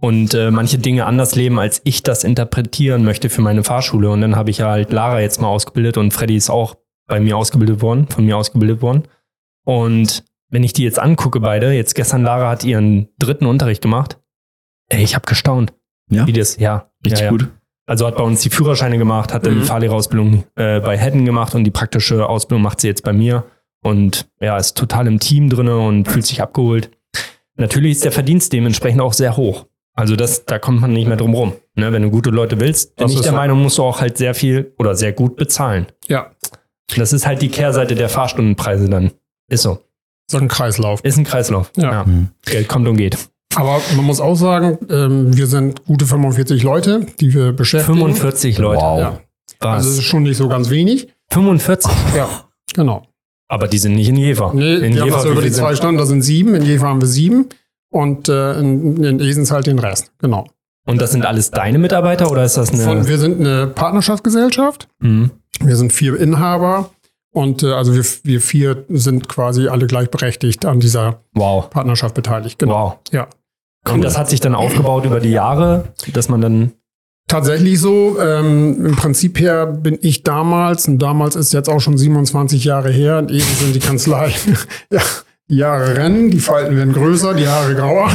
und 0.00 0.34
äh, 0.34 0.50
manche 0.50 0.78
Dinge 0.78 1.06
anders 1.06 1.34
leben, 1.36 1.58
als 1.58 1.80
ich 1.84 2.02
das 2.02 2.24
interpretieren 2.24 3.04
möchte 3.04 3.30
für 3.30 3.42
meine 3.42 3.64
Fahrschule. 3.64 4.10
Und 4.10 4.20
dann 4.20 4.36
habe 4.36 4.50
ich 4.50 4.58
ja 4.58 4.68
halt 4.70 4.92
Lara 4.92 5.20
jetzt 5.20 5.40
mal 5.40 5.48
ausgebildet 5.48 5.96
und 5.96 6.12
Freddy 6.12 6.36
ist 6.36 6.50
auch 6.50 6.76
bei 7.06 7.20
mir 7.20 7.36
ausgebildet 7.36 7.80
worden, 7.82 8.08
von 8.08 8.24
mir 8.24 8.36
ausgebildet 8.36 8.82
worden. 8.82 9.04
Und 9.64 10.24
wenn 10.50 10.64
ich 10.64 10.72
die 10.72 10.84
jetzt 10.84 10.98
angucke, 10.98 11.40
beide, 11.40 11.72
jetzt 11.72 11.94
gestern 11.94 12.22
Lara 12.22 12.50
hat 12.50 12.64
ihren 12.64 13.08
dritten 13.18 13.46
Unterricht 13.46 13.82
gemacht. 13.82 14.18
Ey, 14.88 15.02
ich 15.02 15.14
habe 15.14 15.26
gestaunt. 15.26 15.72
Ja, 16.10 16.26
Wie 16.26 16.32
das, 16.32 16.56
ja. 16.58 16.90
richtig 17.04 17.20
ja, 17.20 17.26
ja. 17.26 17.30
gut. 17.32 17.48
Also 17.88 18.06
hat 18.06 18.16
bei 18.16 18.22
uns 18.24 18.40
die 18.40 18.50
Führerscheine 18.50 18.98
gemacht, 18.98 19.32
hat 19.32 19.46
dann 19.46 19.54
Mhm. 19.54 19.60
die 19.60 19.66
Fahrlehrerausbildung 19.66 20.44
äh, 20.56 20.80
bei 20.80 20.98
Hedden 20.98 21.24
gemacht 21.24 21.54
und 21.54 21.64
die 21.64 21.70
praktische 21.70 22.28
Ausbildung 22.28 22.62
macht 22.62 22.80
sie 22.80 22.88
jetzt 22.88 23.02
bei 23.02 23.12
mir. 23.12 23.44
Und 23.86 24.28
ja, 24.40 24.56
ist 24.56 24.76
total 24.76 25.06
im 25.06 25.20
Team 25.20 25.48
drinne 25.50 25.78
und 25.78 26.06
fühlt 26.08 26.26
sich 26.26 26.42
abgeholt. 26.42 26.90
Natürlich 27.56 27.92
ist 27.92 28.04
der 28.04 28.12
Verdienst 28.12 28.52
dementsprechend 28.52 29.00
auch 29.00 29.12
sehr 29.12 29.36
hoch. 29.36 29.66
Also 29.94 30.14
das, 30.14 30.44
da 30.44 30.58
kommt 30.58 30.82
man 30.82 30.92
nicht 30.92 31.08
mehr 31.08 31.16
drum 31.16 31.32
rum. 31.34 31.54
Ne, 31.74 31.90
wenn 31.92 32.02
du 32.02 32.10
gute 32.10 32.28
Leute 32.30 32.60
willst, 32.60 32.96
bin 32.96 33.06
Das 33.06 33.14
ich 33.14 33.20
der 33.22 33.30
so. 33.30 33.36
Meinung, 33.36 33.62
musst 33.62 33.78
du 33.78 33.82
auch 33.82 34.00
halt 34.00 34.18
sehr 34.18 34.34
viel 34.34 34.74
oder 34.78 34.94
sehr 34.94 35.12
gut 35.12 35.36
bezahlen. 35.36 35.86
Ja, 36.06 36.32
Das 36.96 37.12
ist 37.14 37.26
halt 37.26 37.40
die 37.40 37.48
Kehrseite 37.48 37.94
der 37.94 38.08
Fahrstundenpreise 38.10 38.88
dann. 38.90 39.12
Ist 39.48 39.62
so. 39.62 39.78
so 40.30 40.36
ein 40.38 40.48
Kreislauf. 40.48 41.00
Ist 41.02 41.16
ein 41.16 41.24
Kreislauf. 41.24 41.70
Ja. 41.76 42.04
Mhm. 42.04 42.28
Geld 42.44 42.68
kommt 42.68 42.86
und 42.88 42.96
geht. 42.96 43.16
Aber 43.54 43.80
man 43.96 44.04
muss 44.04 44.20
auch 44.20 44.34
sagen, 44.34 44.78
ähm, 44.90 45.34
wir 45.34 45.46
sind 45.46 45.86
gute 45.86 46.04
45 46.04 46.62
Leute, 46.62 47.06
die 47.20 47.32
wir 47.32 47.52
beschäftigen. 47.52 47.96
45 47.98 48.58
Leute. 48.58 48.82
Wow. 48.82 48.98
Ja. 49.00 49.20
Also 49.60 49.88
es 49.88 49.98
ist 49.98 50.04
schon 50.04 50.24
nicht 50.24 50.36
so 50.36 50.48
ganz 50.48 50.68
wenig. 50.68 51.08
45? 51.30 51.90
Ja, 52.14 52.28
genau. 52.74 53.06
Aber 53.48 53.68
die 53.68 53.78
sind 53.78 53.94
nicht 53.94 54.08
in 54.08 54.16
Jever. 54.16 54.52
Nee, 54.54 54.76
in 54.76 54.94
wir 54.94 55.02
haben 55.02 55.24
wie 55.24 55.28
über 55.32 55.42
die 55.42 55.52
zwei 55.52 55.74
Stunden, 55.76 55.98
da 55.98 56.06
sind 56.06 56.22
sieben, 56.22 56.54
in 56.54 56.62
Jever 56.64 56.88
haben 56.88 57.00
wir 57.00 57.08
sieben 57.08 57.48
und 57.90 58.28
äh, 58.28 58.58
in, 58.58 59.02
in 59.04 59.20
Esens 59.20 59.50
halt 59.50 59.66
den 59.66 59.78
Rest, 59.78 60.12
genau. 60.18 60.46
Und 60.86 61.00
das 61.00 61.12
sind 61.12 61.24
alles 61.26 61.50
deine 61.50 61.78
Mitarbeiter 61.78 62.30
oder 62.30 62.44
ist 62.44 62.56
das 62.56 62.72
eine. 62.72 62.82
Von, 62.82 63.08
wir 63.08 63.18
sind 63.18 63.40
eine 63.40 63.66
Partnerschaftsgesellschaft, 63.66 64.88
Mhm. 65.00 65.30
wir 65.60 65.76
sind 65.76 65.92
vier 65.92 66.18
Inhaber 66.18 66.90
und 67.32 67.62
äh, 67.62 67.72
also 67.72 67.94
wir, 67.94 68.04
wir 68.24 68.40
vier 68.40 68.84
sind 68.88 69.28
quasi 69.28 69.68
alle 69.68 69.86
gleichberechtigt 69.86 70.64
an 70.64 70.80
dieser 70.80 71.20
Wow. 71.34 71.70
Partnerschaft 71.70 72.14
beteiligt, 72.14 72.58
genau. 72.58 72.74
Wow. 72.74 72.98
Ja. 73.12 73.28
Und 73.92 74.02
das 74.02 74.18
hat 74.18 74.28
sich 74.28 74.40
dann 74.40 74.54
aufgebaut 74.56 75.04
über 75.04 75.20
die 75.20 75.30
Jahre, 75.30 75.84
dass 76.12 76.28
man 76.28 76.40
dann. 76.40 76.72
Tatsächlich 77.28 77.80
so. 77.80 78.18
Ähm, 78.20 78.86
Im 78.86 78.96
Prinzip 78.96 79.40
her 79.40 79.66
bin 79.66 79.98
ich 80.00 80.22
damals, 80.22 80.86
und 80.86 80.98
damals 80.98 81.34
ist 81.34 81.52
jetzt 81.52 81.68
auch 81.68 81.80
schon 81.80 81.98
27 81.98 82.64
Jahre 82.64 82.90
her, 82.90 83.18
und 83.18 83.30
eben 83.30 83.46
sind 83.58 83.74
die 83.74 83.80
Kanzlei, 83.80 84.32
ja, 84.92 85.00
die 85.48 85.56
Jahre 85.56 85.96
rennen, 85.96 86.30
die 86.30 86.38
Falten 86.38 86.76
werden 86.76 86.92
größer, 86.92 87.34
die 87.34 87.48
Haare 87.48 87.74
grauer. 87.74 88.10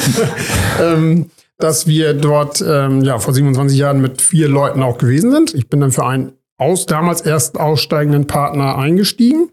ähm, 0.82 1.26
dass 1.58 1.86
wir 1.86 2.14
dort 2.14 2.64
ähm, 2.66 3.02
ja 3.02 3.18
vor 3.18 3.32
27 3.32 3.78
Jahren 3.78 4.00
mit 4.00 4.20
vier 4.20 4.48
Leuten 4.48 4.82
auch 4.82 4.98
gewesen 4.98 5.30
sind. 5.30 5.54
Ich 5.54 5.68
bin 5.68 5.80
dann 5.80 5.92
für 5.92 6.04
einen 6.04 6.32
aus, 6.58 6.86
damals 6.86 7.20
erst 7.20 7.58
aussteigenden 7.58 8.26
Partner 8.26 8.76
eingestiegen. 8.76 9.50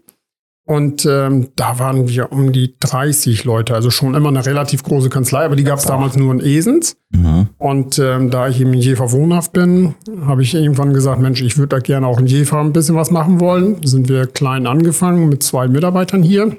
Und 0.72 1.04
ähm, 1.04 1.48
da 1.54 1.78
waren 1.78 2.08
wir 2.08 2.32
um 2.32 2.50
die 2.50 2.76
30 2.80 3.44
Leute, 3.44 3.74
also 3.74 3.90
schon 3.90 4.14
immer 4.14 4.30
eine 4.30 4.46
relativ 4.46 4.82
große 4.82 5.10
Kanzlei, 5.10 5.44
aber 5.44 5.54
die 5.54 5.64
gab 5.64 5.78
es 5.78 5.84
damals 5.84 6.16
nur 6.16 6.32
in 6.32 6.40
Esens. 6.40 6.96
Mhm. 7.10 7.48
Und 7.58 7.98
ähm, 7.98 8.30
da 8.30 8.48
ich 8.48 8.58
eben 8.58 8.72
in 8.72 8.80
Jever 8.80 9.12
wohnhaft 9.12 9.52
bin, 9.52 9.94
habe 10.24 10.42
ich 10.42 10.54
irgendwann 10.54 10.94
gesagt, 10.94 11.20
Mensch, 11.20 11.42
ich 11.42 11.58
würde 11.58 11.76
da 11.76 11.78
gerne 11.80 12.06
auch 12.06 12.18
in 12.18 12.26
Jever 12.26 12.58
ein 12.58 12.72
bisschen 12.72 12.96
was 12.96 13.10
machen 13.10 13.38
wollen. 13.38 13.82
Sind 13.84 14.08
wir 14.08 14.26
klein 14.26 14.66
angefangen 14.66 15.28
mit 15.28 15.42
zwei 15.42 15.68
Mitarbeitern 15.68 16.22
hier. 16.22 16.56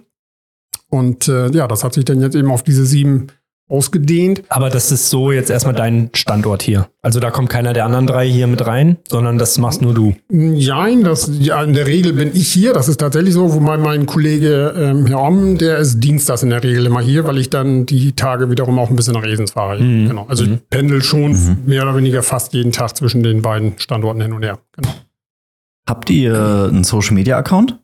Und 0.90 1.28
äh, 1.28 1.50
ja, 1.50 1.68
das 1.68 1.84
hat 1.84 1.96
sich 1.96 2.06
dann 2.06 2.22
jetzt 2.22 2.36
eben 2.36 2.52
auf 2.52 2.62
diese 2.62 2.86
sieben 2.86 3.30
ausgedehnt. 3.70 4.44
Aber 4.50 4.70
das 4.70 4.92
ist 4.92 5.10
so 5.10 5.32
jetzt 5.32 5.50
erstmal 5.50 5.74
dein 5.74 6.10
Standort 6.14 6.62
hier. 6.62 6.90
Also 7.02 7.20
da 7.20 7.32
kommt 7.32 7.50
keiner 7.50 7.74
der 7.74 7.86
anderen 7.86 8.06
drei 8.08 8.28
hier 8.30 8.46
mit 8.48 8.66
rein, 8.68 8.98
sondern 9.10 9.38
das 9.38 9.58
machst 9.58 9.82
nur 9.82 9.94
du. 9.94 10.16
Nein, 10.30 11.04
das, 11.04 11.30
ja, 11.40 11.64
in 11.64 11.74
der 11.74 11.88
Regel 11.88 12.14
bin 12.14 12.32
ich 12.34 12.50
hier. 12.52 12.74
Das 12.74 12.88
ist 12.90 12.98
tatsächlich 13.00 13.34
so, 13.34 13.54
wo 13.54 13.60
mein, 13.60 13.82
mein 13.82 14.06
Kollege 14.06 14.74
ähm, 14.78 15.06
Herr 15.08 15.22
Omm, 15.22 15.58
der 15.58 15.78
ist 15.78 16.00
dienstags 16.02 16.44
in 16.44 16.50
der 16.50 16.64
Regel 16.64 16.86
immer 16.86 17.02
hier, 17.02 17.26
weil 17.26 17.38
ich 17.38 17.50
dann 17.50 17.86
die 17.86 18.12
Tage 18.14 18.52
wiederum 18.52 18.78
auch 18.80 18.90
ein 18.90 18.96
bisschen 18.96 19.14
nach 19.14 19.26
Esens 19.26 19.52
fahre. 19.52 19.80
Mhm. 19.80 20.08
Genau. 20.10 20.26
Also 20.28 20.44
ich 20.44 20.70
pendel 20.70 21.02
schon 21.02 21.58
mehr 21.66 21.84
oder 21.84 21.96
weniger 21.96 22.22
fast 22.22 22.54
jeden 22.54 22.72
Tag 22.72 22.96
zwischen 22.98 23.24
den 23.24 23.42
beiden 23.42 23.74
Standorten 23.78 24.22
hin 24.22 24.34
und 24.34 24.44
her. 24.44 24.60
Genau. 24.74 24.94
Habt 25.88 26.10
ihr 26.10 26.70
einen 26.70 26.84
Social 26.84 27.14
Media 27.14 27.38
Account? 27.38 27.78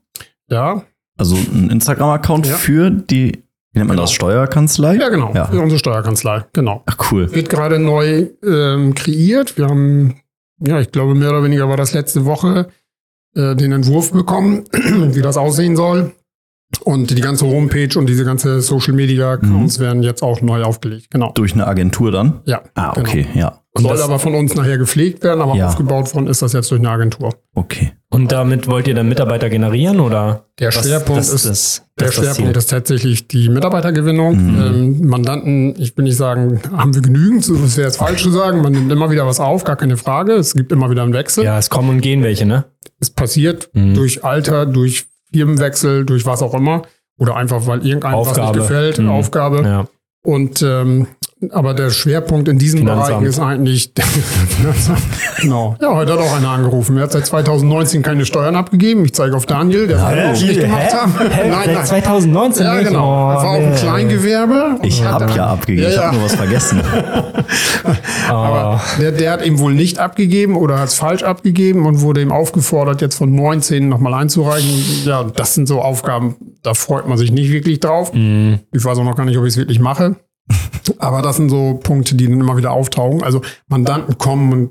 Ja, 0.49 0.83
Also 1.17 1.35
einen 1.35 1.69
Instagram-Account 1.69 2.47
Ja. 2.47 2.55
für 2.55 2.89
die, 2.91 3.43
wie 3.71 3.79
nennt 3.79 3.87
man 3.87 3.97
Genau. 3.97 4.03
das, 4.03 4.11
Steuerkanzlei? 4.13 4.95
Ja, 4.95 5.09
genau. 5.09 5.33
Ja. 5.33 5.45
Unsere 5.49 5.79
Steuerkanzlei. 5.79 6.45
Genau. 6.53 6.83
Ach, 6.85 7.11
cool. 7.11 7.33
Wird 7.33 7.49
gerade 7.49 7.79
neu 7.79 8.27
ähm, 8.43 8.95
kreiert. 8.95 9.57
Wir 9.57 9.67
haben, 9.67 10.15
ja, 10.59 10.79
ich 10.79 10.91
glaube, 10.91 11.15
mehr 11.15 11.29
oder 11.29 11.43
weniger 11.43 11.69
war 11.69 11.77
das 11.77 11.93
letzte 11.93 12.25
Woche 12.25 12.69
äh, 13.35 13.55
den 13.55 13.71
Entwurf 13.71 14.11
bekommen, 14.11 14.65
wie 14.73 15.21
das 15.21 15.37
aussehen 15.37 15.75
soll. 15.75 16.13
Und 16.83 17.09
die 17.09 17.21
ganze 17.21 17.47
Homepage 17.47 17.97
und 17.97 18.07
diese 18.07 18.23
ganze 18.25 18.61
Social 18.61 18.93
Media 18.93 19.31
Accounts 19.31 19.79
werden 19.79 20.03
jetzt 20.03 20.21
auch 20.21 20.41
neu 20.41 20.61
aufgelegt. 20.63 21.09
Genau. 21.09 21.31
Durch 21.33 21.53
eine 21.53 21.65
Agentur 21.65 22.11
dann? 22.11 22.41
Ja. 22.45 22.61
Ah, 22.75 22.91
genau. 22.93 23.07
okay, 23.07 23.27
ja. 23.33 23.58
Und 23.75 23.83
Soll 23.83 23.91
das- 23.97 24.01
aber 24.01 24.17
von 24.17 24.33
uns 24.33 24.55
nachher 24.55 24.79
gepflegt 24.79 25.23
werden, 25.23 25.41
aber 25.41 25.55
Ja. 25.55 25.67
aufgebaut 25.67 26.13
worden 26.15 26.25
ist 26.27 26.41
das 26.41 26.53
jetzt 26.53 26.71
durch 26.71 26.79
eine 26.81 26.89
Agentur. 26.89 27.35
Okay. 27.53 27.91
Und 28.09 28.31
damit 28.31 28.67
wollt 28.67 28.87
ihr 28.87 28.95
dann 28.95 29.07
Mitarbeiter 29.07 29.47
generieren 29.49 29.99
oder? 29.99 30.45
Der 30.57 30.69
Was- 30.69 30.83
Schwerpunkt 30.83 31.19
das, 31.19 31.29
ist, 31.29 31.45
das, 31.45 31.83
der 31.99 32.07
das 32.07 32.17
ist 32.17 32.23
Schwerpunkt 32.35 32.67
tatsächlich 32.69 33.27
die 33.27 33.47
Mitarbeitergewinnung. 33.47 34.35
Mhm. 34.35 34.59
Ähm, 35.01 35.07
Mandanten, 35.07 35.75
ich 35.79 35.95
will 35.95 36.05
nicht 36.05 36.17
sagen, 36.17 36.59
haben 36.75 36.95
wir 36.95 37.03
genügend, 37.03 37.45
so- 37.45 37.55
das 37.55 37.77
wäre 37.77 37.87
jetzt 37.87 37.97
falsch 37.97 38.23
zu 38.23 38.31
sagen. 38.31 38.63
Man 38.63 38.71
nimmt 38.73 38.91
immer 38.91 39.11
wieder 39.11 39.27
was 39.27 39.39
auf, 39.39 39.63
gar 39.63 39.75
keine 39.75 39.97
Frage. 39.97 40.33
Es 40.33 40.55
gibt 40.55 40.71
immer 40.71 40.89
wieder 40.89 41.03
einen 41.03 41.13
Wechsel. 41.13 41.43
Ja, 41.43 41.59
es 41.59 41.69
kommen 41.69 41.89
und 41.89 42.01
gehen 42.01 42.23
welche, 42.23 42.47
ne? 42.47 42.65
Es 42.99 43.11
passiert 43.11 43.69
Mhm. 43.73 43.93
durch 43.93 44.23
Alter, 44.23 44.65
durch 44.65 45.05
Firmenwechsel, 45.31 46.05
durch 46.05 46.25
was 46.25 46.41
auch 46.41 46.55
immer. 46.55 46.81
Oder 47.19 47.35
einfach, 47.35 47.67
weil 47.67 47.85
irgendeinem 47.85 48.19
was 48.25 48.35
nicht 48.35 48.53
gefällt, 48.53 48.97
Mhm. 48.97 49.09
Aufgabe. 49.09 49.61
Ja. 49.63 49.85
Und 50.23 50.61
ähm, 50.63 51.07
aber 51.51 51.73
der 51.73 51.89
Schwerpunkt 51.89 52.47
in 52.49 52.57
diesen 52.59 52.79
Finanzamt. 52.79 53.07
Bereichen 53.09 53.25
ist 53.25 53.39
eigentlich. 53.39 53.91
Genau. 55.41 55.77
Ja, 55.81 55.95
heute 55.95 56.11
hat 56.11 56.19
auch 56.19 56.35
einer 56.35 56.49
angerufen. 56.49 56.97
Er 56.97 57.03
hat 57.03 57.13
seit 57.13 57.25
2019 57.25 58.01
keine 58.01 58.25
Steuern 58.25 58.57
abgegeben. 58.57 59.05
Ich 59.05 59.13
zeige 59.13 59.37
auf 59.37 59.45
Daniel, 59.45 59.87
der 59.87 59.97
soll 59.99 60.15
das 60.17 60.41
nicht 60.41 60.59
gemacht 60.59 60.93
haben. 60.93 61.13
Hä? 61.17 61.49
Nein, 61.49 61.63
Seit 61.65 61.75
nein. 61.75 61.85
2019 61.85 62.65
Ja, 62.65 62.81
genau. 62.81 63.05
Oh, 63.07 63.29
er 63.31 63.35
war 63.37 63.47
auch 63.51 63.53
ein 63.53 63.75
Kleingewerbe. 63.75 64.79
Ich 64.83 65.01
hat 65.01 65.13
hab 65.13 65.19
dann- 65.27 65.35
ja 65.37 65.45
abgegeben, 65.47 65.83
Ja, 65.83 65.89
ich 65.89 65.95
ja. 65.95 66.03
hab 66.07 66.13
nur 66.13 66.23
was 66.25 66.35
vergessen. 66.35 66.81
Aber 68.29 68.81
der, 68.99 69.11
der 69.13 69.31
hat 69.31 69.45
ihm 69.45 69.59
wohl 69.59 69.73
nicht 69.73 69.99
abgegeben 69.99 70.57
oder 70.57 70.77
hat 70.79 70.89
es 70.89 70.95
falsch 70.95 71.23
abgegeben 71.23 71.85
und 71.85 72.01
wurde 72.01 72.21
ihm 72.21 72.31
aufgefordert, 72.33 73.01
jetzt 73.01 73.15
von 73.15 73.33
19 73.33 73.87
nochmal 73.87 74.13
einzureichen. 74.15 74.69
Ja, 75.05 75.23
das 75.23 75.53
sind 75.55 75.67
so 75.67 75.81
Aufgaben, 75.81 76.35
da 76.63 76.73
freut 76.73 77.07
man 77.07 77.17
sich 77.17 77.31
nicht 77.31 77.49
wirklich 77.51 77.79
drauf. 77.79 78.13
Mhm. 78.13 78.59
Ich 78.73 78.83
weiß 78.83 78.97
auch 78.97 79.03
noch 79.05 79.15
gar 79.15 79.25
nicht, 79.25 79.37
ob 79.37 79.45
ich 79.45 79.51
es 79.53 79.57
wirklich 79.57 79.79
mache. 79.79 80.17
Aber 80.97 81.21
das 81.21 81.37
sind 81.37 81.49
so 81.49 81.79
Punkte, 81.81 82.15
die 82.15 82.27
dann 82.27 82.39
immer 82.39 82.57
wieder 82.57 82.71
auftauchen. 82.71 83.23
Also 83.23 83.41
Mandanten 83.67 84.17
kommen 84.17 84.51
und 84.53 84.69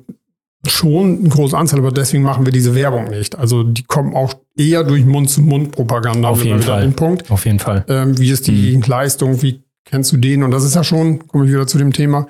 schon 0.67 1.19
eine 1.21 1.29
große 1.29 1.57
Anzahl, 1.57 1.79
aber 1.79 1.93
deswegen 1.93 2.25
machen 2.25 2.45
wir 2.45 2.53
diese 2.53 2.75
Werbung 2.75 3.09
nicht. 3.11 3.39
Also 3.39 3.63
die 3.63 3.85
kommen 3.85 4.15
auch 4.15 4.35
eher 4.57 4.83
durch 4.83 5.05
Mund-zu-Mund-Propaganda. 5.05 6.29
Auf 6.29 6.45
jeden 6.45 6.63
Fall. 6.63 6.83
Den 6.83 6.95
Punkt. 6.95 7.31
Auf 7.31 7.45
jeden 7.47 7.61
Fall. 7.61 7.85
Ähm, 7.89 8.19
wie 8.19 8.31
ist 8.31 8.47
die 8.49 8.77
Mhm. 8.77 8.83
Leistung? 8.87 9.41
Wie 9.43 9.63
kennst 9.85 10.13
du 10.13 10.17
den? 10.17 10.43
Und 10.43 10.51
das 10.51 10.65
ist 10.65 10.75
ja 10.75 10.83
schon, 10.83 11.27
komme 11.29 11.45
ich 11.47 11.53
wieder 11.53 11.67
zu 11.67 11.79
dem 11.79 11.93
Thema, 11.93 12.29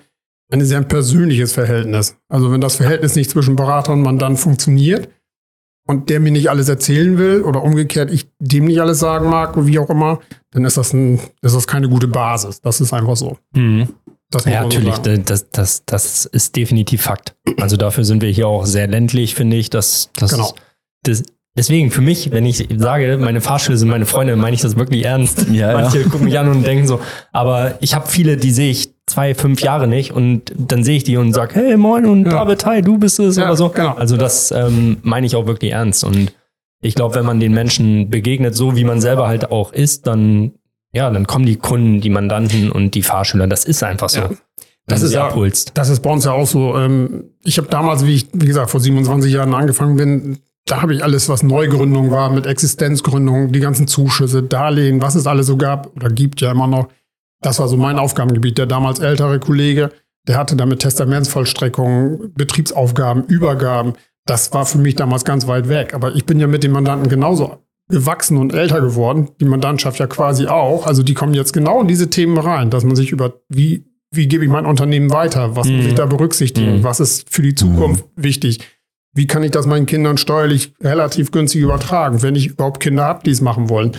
ein 0.51 0.65
sehr 0.65 0.83
persönliches 0.83 1.53
Verhältnis. 1.53 2.17
Also 2.29 2.53
wenn 2.53 2.61
das 2.61 2.77
Verhältnis 2.77 3.17
nicht 3.17 3.31
zwischen 3.31 3.57
Berater 3.57 3.93
und 3.93 4.03
Mandant 4.03 4.39
funktioniert 4.39 5.09
und 5.89 6.11
der 6.11 6.21
mir 6.21 6.31
nicht 6.31 6.51
alles 6.51 6.69
erzählen 6.69 7.17
will 7.19 7.43
oder 7.43 7.63
umgekehrt 7.63 8.13
ich 8.13 8.29
dem 8.39 8.67
nicht 8.67 8.81
alles 8.81 9.01
sagen 9.01 9.29
mag, 9.29 9.55
wie 9.67 9.79
auch 9.79 9.89
immer, 9.89 10.21
dann 10.53 10.65
ist 10.65 10.77
das, 10.77 10.93
ein, 10.93 11.19
ist 11.41 11.57
das 11.57 11.67
keine 11.67 11.89
gute 11.89 12.07
Basis. 12.07 12.61
Das 12.61 12.81
ist 12.81 12.93
einfach 12.93 13.17
so. 13.17 13.39
Mhm. 13.55 13.89
Ja, 14.45 14.61
so 14.61 14.69
natürlich, 14.69 14.99
das, 14.99 15.51
das, 15.51 15.85
das 15.87 16.27
ist 16.27 16.55
definitiv 16.55 17.03
Fakt. 17.03 17.35
Also 17.59 17.79
dafür 17.79 18.05
sind 18.05 18.21
wir 18.21 18.29
hier 18.29 18.47
auch 18.47 18.67
sehr 18.67 18.87
ländlich, 18.87 19.35
finde 19.35 19.57
ich. 19.57 19.71
Das, 19.71 20.11
das, 20.19 20.33
Genau. 20.33 20.55
das, 21.05 21.23
deswegen, 21.57 21.91
für 21.91 22.03
mich, 22.03 22.31
wenn 22.33 22.45
ich 22.45 22.69
sage, 22.77 23.17
meine 23.17 23.41
Fahrschüler 23.41 23.79
sind 23.79 23.89
meine 23.89 24.05
Freunde, 24.05 24.37
meine 24.37 24.55
ich 24.55 24.61
das 24.61 24.77
wirklich 24.77 25.07
ernst. 25.07 25.47
Ja, 25.51 25.73
ja. 25.73 25.81
Manche 25.81 26.05
gucken 26.05 26.27
mich 26.27 26.39
an 26.39 26.49
und 26.49 26.67
denken 26.67 26.87
so, 26.87 27.01
aber 27.33 27.79
ich 27.81 27.95
habe 27.95 28.07
viele, 28.07 28.37
die 28.37 28.51
sehe 28.51 28.71
ich 28.71 28.93
zwei, 29.09 29.35
fünf 29.35 29.61
Jahre 29.61 29.87
nicht 29.89 30.13
und 30.13 30.53
dann 30.57 30.85
sehe 30.85 30.97
ich 30.97 31.05
die 31.05 31.17
und 31.17 31.33
sage, 31.33 31.55
hey, 31.55 31.77
moin 31.77 32.07
und 32.07 32.25
Ja. 32.27 32.31
David, 32.45 32.65
hi, 32.67 32.83
du 32.83 32.99
bist 32.99 33.19
es 33.19 33.37
Ja, 33.37 33.45
oder 33.47 33.57
so. 33.57 33.69
genau. 33.71 33.95
Also 33.95 34.17
das 34.17 34.51
ähm, 34.53 34.99
meine 35.03 35.27
ich 35.27 35.35
auch 35.37 35.47
wirklich 35.47 35.73
ernst. 35.73 36.05
Und 36.05 36.33
ich 36.81 36.95
glaube, 36.95 37.15
wenn 37.17 37.25
man 37.27 37.41
den 37.41 37.53
Menschen 37.53 38.09
begegnet, 38.11 38.55
so 38.55 38.77
wie 38.77 38.85
man 38.85 39.01
selber 39.01 39.27
halt 39.27 39.51
auch 39.51 39.73
ist, 39.73 40.07
dann, 40.07 40.53
ja, 40.93 41.11
dann 41.11 41.27
kommen 41.27 41.47
die 41.47 41.57
Kunden, 41.57 42.01
die 42.01 42.11
Mandanten 42.11 42.71
und 42.71 42.95
die 42.95 43.03
Fahrschüler. 43.03 43.47
Das 43.47 43.65
ist 43.65 43.83
einfach 43.83 44.09
so. 44.09 44.21
Ja. 44.21 44.31
Das 44.87 45.03
ist 45.03 45.13
ja- 45.13 45.27
abholst. 45.27 45.73
Das 45.75 45.89
ist 45.91 46.01
bei 46.01 46.11
uns 46.11 46.25
ja 46.25 46.33
auch 46.33 46.47
so. 46.47 46.77
Ähm, 46.77 47.25
ich 47.45 47.59
habe 47.59 47.69
damals, 47.69 48.07
wie 48.07 48.15
ich, 48.15 48.29
wie 48.33 48.47
gesagt, 48.47 48.71
vor 48.71 48.81
27 48.81 49.33
Jahren 49.33 49.53
angefangen 49.55 49.97
bin, 49.97 50.39
da 50.67 50.83
habe 50.83 50.95
ich 50.95 51.03
alles, 51.03 51.29
was 51.29 51.43
Neugründung 51.43 52.11
war, 52.11 52.31
mit 52.31 52.47
Existenzgründung, 52.47 53.53
die 53.53 53.61
ganzen 53.61 53.87
Zuschüsse, 53.87 54.43
Darlehen, 54.43 55.01
was 55.03 55.15
es 55.15 55.27
alles 55.27 55.47
so 55.47 55.57
gab 55.57 55.95
oder 55.97 56.09
gibt 56.11 56.41
ja 56.41 56.53
immer 56.53 56.67
noch. 56.67 56.89
Das 57.41 57.59
war 57.59 57.69
so 57.69 57.77
mein 57.77 57.99
Aufgabengebiet. 57.99 58.59
Der 58.59 58.67
damals 58.67 58.99
ältere 58.99 59.39
Kollege, 59.39 59.91
der 60.27 60.37
hatte 60.37 60.57
damit 60.57 60.81
Testamentsvollstreckung, 60.81 62.33
Betriebsaufgaben, 62.35 63.25
Übergaben. 63.25 63.95
Das 64.27 64.53
war 64.53 64.67
für 64.67 64.79
mich 64.79 64.95
damals 64.97 65.25
ganz 65.25 65.47
weit 65.47 65.69
weg. 65.69 65.95
Aber 65.95 66.15
ich 66.15 66.27
bin 66.27 66.39
ja 66.41 66.47
mit 66.47 66.63
den 66.65 66.73
Mandanten 66.73 67.09
genauso 67.09 67.59
gewachsen 67.89 68.37
und 68.37 68.53
älter 68.53 68.81
geworden. 68.81 69.29
Die 69.41 69.45
Mandantschaft 69.47 69.99
ja 69.99 70.07
quasi 70.07 70.47
auch. 70.47 70.87
Also 70.87 71.03
die 71.03 71.15
kommen 71.15 71.33
jetzt 71.35 71.53
genau 71.53 71.81
in 71.81 71.89
diese 71.89 72.11
Themen 72.11 72.37
rein, 72.37 72.71
dass 72.71 72.85
man 72.85 72.97
sich 72.97 73.13
über, 73.13 73.35
wie, 73.49 73.85
wie 74.11 74.27
gebe 74.29 74.45
ich 74.45 74.51
mein 74.51 74.67
Unternehmen 74.67 75.11
weiter? 75.11 75.57
Was 75.57 75.67
muss 75.69 75.85
Mhm. 75.85 75.89
ich 75.89 75.95
da 75.95 76.05
berücksichtigen? 76.07 76.79
Mhm. 76.79 76.85
Was 76.85 77.01
ist 77.01 77.33
für 77.33 77.41
die 77.43 77.55
Zukunft 77.55 78.05
wichtig? 78.17 78.61
Wie 79.15 79.27
kann 79.27 79.43
ich 79.43 79.53
das 79.53 79.67
meinen 79.67 79.87
Kindern 79.87 80.19
steuerlich 80.19 80.75
relativ 80.83 81.31
günstig 81.31 81.63
übertragen, 81.63 82.21
wenn 82.23 82.35
ich 82.37 82.49
überhaupt 82.49 82.81
Kinder 82.81 83.05
habe, 83.05 83.23
die 83.25 83.31
es 83.31 83.41
machen 83.41 83.71
wollen? 83.71 83.93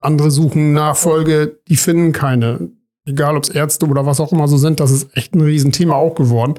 Andere 0.00 0.30
suchen 0.32 0.72
Nachfolge, 0.72 1.60
die 1.68 1.76
finden 1.76 2.12
keine. 2.12 2.70
Egal, 3.06 3.36
ob 3.36 3.44
es 3.44 3.50
Ärzte 3.50 3.86
oder 3.86 4.04
was 4.04 4.20
auch 4.20 4.32
immer 4.32 4.48
so 4.48 4.56
sind, 4.56 4.80
das 4.80 4.90
ist 4.90 5.16
echt 5.16 5.34
ein 5.34 5.40
Riesenthema 5.40 5.94
auch 5.94 6.14
geworden. 6.14 6.54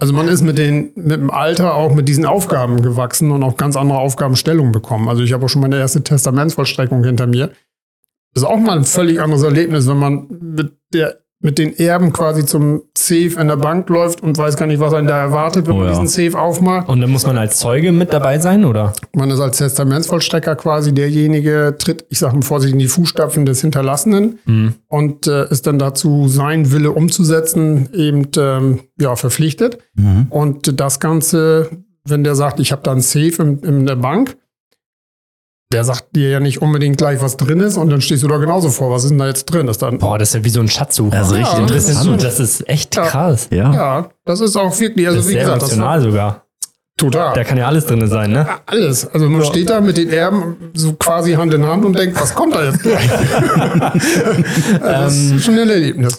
Also 0.00 0.14
man 0.14 0.28
ist 0.28 0.40
mit, 0.40 0.56
den, 0.56 0.92
mit 0.94 1.10
dem 1.10 1.30
Alter 1.30 1.74
auch 1.74 1.94
mit 1.94 2.08
diesen 2.08 2.24
Aufgaben 2.24 2.80
gewachsen 2.80 3.30
und 3.30 3.42
auch 3.42 3.58
ganz 3.58 3.76
andere 3.76 3.98
Aufgabenstellungen 3.98 4.72
bekommen. 4.72 5.08
Also 5.08 5.22
ich 5.22 5.34
habe 5.34 5.44
auch 5.44 5.48
schon 5.48 5.60
meine 5.60 5.78
erste 5.78 6.02
Testamentsvollstreckung 6.02 7.04
hinter 7.04 7.26
mir. 7.26 7.48
Das 8.32 8.44
ist 8.44 8.48
auch 8.48 8.56
mal 8.56 8.78
ein 8.78 8.84
völlig 8.84 9.20
anderes 9.20 9.42
Erlebnis, 9.42 9.86
wenn 9.88 9.98
man 9.98 10.26
mit, 10.40 10.72
der, 10.94 11.20
mit 11.42 11.58
den 11.58 11.74
Erben 11.78 12.12
quasi 12.12 12.44
zum 12.44 12.82
Safe 12.96 13.32
in 13.40 13.48
der 13.48 13.56
Bank 13.56 13.88
läuft 13.88 14.22
und 14.22 14.36
weiß 14.36 14.56
gar 14.56 14.66
nicht, 14.66 14.78
was 14.78 14.92
einen 14.92 15.06
da 15.06 15.18
erwartet, 15.18 15.66
wenn 15.66 15.74
Oh 15.74 15.78
man 15.78 15.86
ja. 15.86 15.98
diesen 16.00 16.06
Safe 16.06 16.38
aufmacht. 16.38 16.88
Und 16.88 17.00
dann 17.00 17.08
muss 17.10 17.26
man 17.26 17.38
als 17.38 17.58
Zeuge 17.58 17.92
mit 17.92 18.12
dabei 18.12 18.38
sein, 18.38 18.66
oder? 18.66 18.92
Man 19.14 19.30
ist 19.30 19.40
als 19.40 19.56
Testamentsvollstrecker 19.58 20.54
quasi 20.56 20.92
derjenige, 20.92 21.76
tritt, 21.78 22.04
ich 22.10 22.18
sage 22.18 22.34
mal 22.36 22.42
vorsichtig, 22.42 22.74
in 22.74 22.78
die 22.80 22.88
Fußstapfen 22.88 23.46
des 23.46 23.62
Hinterlassenen 23.62 24.38
Mhm. 24.44 24.74
und 24.88 25.26
äh, 25.26 25.48
ist 25.50 25.66
dann 25.66 25.78
dazu, 25.78 26.28
sein 26.28 26.72
Wille 26.72 26.92
umzusetzen, 26.92 27.88
eben 27.94 28.28
ähm, 28.36 28.80
ja, 28.98 29.16
verpflichtet. 29.16 29.78
Mhm. 29.94 30.26
Und 30.28 30.78
das 30.78 31.00
Ganze, 31.00 31.70
wenn 32.04 32.22
der 32.22 32.34
sagt, 32.34 32.60
ich 32.60 32.70
habe 32.70 32.82
da 32.84 32.92
ein 32.92 33.00
Safe 33.00 33.42
in, 33.42 33.58
in 33.60 33.86
der 33.86 33.96
Bank, 33.96 34.36
der 35.72 35.84
sagt 35.84 36.16
dir 36.16 36.30
ja 36.30 36.40
nicht 36.40 36.60
unbedingt 36.62 36.96
gleich, 36.98 37.20
was 37.22 37.36
drin 37.36 37.60
ist, 37.60 37.76
und 37.76 37.90
dann 37.90 38.00
stehst 38.00 38.22
du 38.24 38.28
da 38.28 38.38
genauso 38.38 38.70
vor, 38.70 38.90
was 38.90 39.04
ist 39.04 39.10
denn 39.10 39.18
da 39.18 39.26
jetzt 39.28 39.44
drin? 39.46 39.68
Ist 39.68 39.82
dann, 39.82 39.98
Boah, 39.98 40.18
das 40.18 40.30
ist 40.30 40.34
ja 40.34 40.44
wie 40.44 40.48
so 40.50 40.60
ein 40.60 40.68
Schatzsucher. 40.68 41.10
Das 41.16 41.28
ist 41.28 41.34
richtig 41.34 41.52
Ja, 41.58 41.60
das, 41.66 41.70
ist, 41.84 41.88
interessant. 41.90 42.22
das 42.24 42.40
ist 42.40 42.68
echt 42.68 42.96
Ja. 42.96 43.02
krass. 43.06 43.48
Ja. 43.52 43.72
ja, 43.72 44.08
das 44.24 44.40
ist 44.40 44.56
auch 44.56 44.78
wirklich, 44.80 45.06
also 45.06 45.18
Das 45.18 45.26
ist 45.26 45.30
wie 45.30 45.34
sehr 45.34 45.42
gesagt, 45.44 45.62
das 45.62 45.72
emotional 45.72 46.00
sogar. 46.02 46.44
total. 46.96 47.34
Da 47.34 47.44
kann 47.44 47.56
ja 47.56 47.66
alles 47.66 47.86
drin 47.86 48.04
sein, 48.08 48.32
ne? 48.32 48.46
Alles. 48.66 49.06
Also 49.08 49.28
man 49.28 49.44
steht 49.44 49.70
da 49.70 49.80
mit 49.80 49.96
den 49.96 50.10
Erben 50.10 50.56
so 50.74 50.92
quasi 50.94 51.32
Hand 51.34 51.54
in 51.54 51.64
Hand 51.64 51.84
und 51.84 51.96
denkt, 51.96 52.20
was 52.20 52.34
kommt 52.34 52.54
da 52.54 52.64
jetzt 52.64 52.84
das 54.82 55.16
Ähm, 55.30 55.36
ist 55.36 55.44
schon 55.44 55.54
ein 55.58 55.68
Erlebnis. 55.68 56.18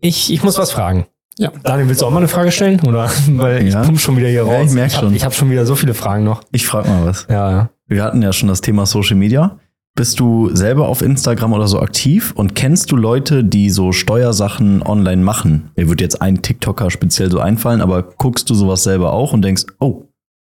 Ich, 0.00 0.32
ich 0.32 0.42
muss 0.42 0.58
was 0.58 0.70
fragen. 0.70 1.06
Ja. 1.36 1.50
Daniel, 1.64 1.88
willst 1.88 2.02
du 2.02 2.06
auch 2.06 2.10
mal 2.10 2.18
eine 2.18 2.28
Frage 2.28 2.52
stellen? 2.52 2.80
Oder? 2.86 3.10
Weil 3.28 3.66
ich 3.66 3.74
Ja. 3.74 3.82
pump 3.82 3.98
schon 4.00 4.16
wieder 4.16 4.28
hier 4.28 4.44
Ja, 4.46 4.52
raus. 4.58 4.66
ich 4.68 4.72
merk 4.74 4.92
hab- 4.94 5.00
schon. 5.00 5.14
Ich 5.14 5.24
habe 5.24 5.34
schon 5.34 5.50
wieder 5.50 5.66
so 5.66 5.74
viele 5.74 5.94
Fragen 5.94 6.22
noch. 6.24 6.42
Ich 6.52 6.66
frage 6.66 6.88
mal 6.88 7.06
was. 7.06 7.26
Ja, 7.28 7.50
ja. 7.50 7.68
Wir 7.86 8.02
hatten 8.02 8.22
ja 8.22 8.32
schon 8.32 8.48
das 8.48 8.60
Thema 8.60 8.86
Social 8.86 9.16
Media. 9.16 9.58
Bist 9.96 10.18
du 10.18 10.50
selber 10.54 10.88
auf 10.88 11.02
Instagram 11.02 11.52
oder 11.52 11.68
so 11.68 11.78
aktiv 11.80 12.32
und 12.34 12.54
kennst 12.56 12.90
du 12.90 12.96
Leute, 12.96 13.44
die 13.44 13.70
so 13.70 13.92
Steuersachen 13.92 14.82
online 14.82 15.22
machen? 15.22 15.70
Mir 15.76 15.88
wird 15.88 16.00
jetzt 16.00 16.20
ein 16.20 16.42
TikToker 16.42 16.90
speziell 16.90 17.30
so 17.30 17.38
einfallen, 17.38 17.80
aber 17.80 18.02
guckst 18.02 18.50
du 18.50 18.54
sowas 18.54 18.82
selber 18.82 19.12
auch 19.12 19.32
und 19.32 19.42
denkst, 19.42 19.66
oh, 19.78 20.08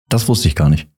das 0.09 0.27
wusste 0.27 0.47
ich 0.47 0.55
gar 0.55 0.69
nicht. 0.69 0.89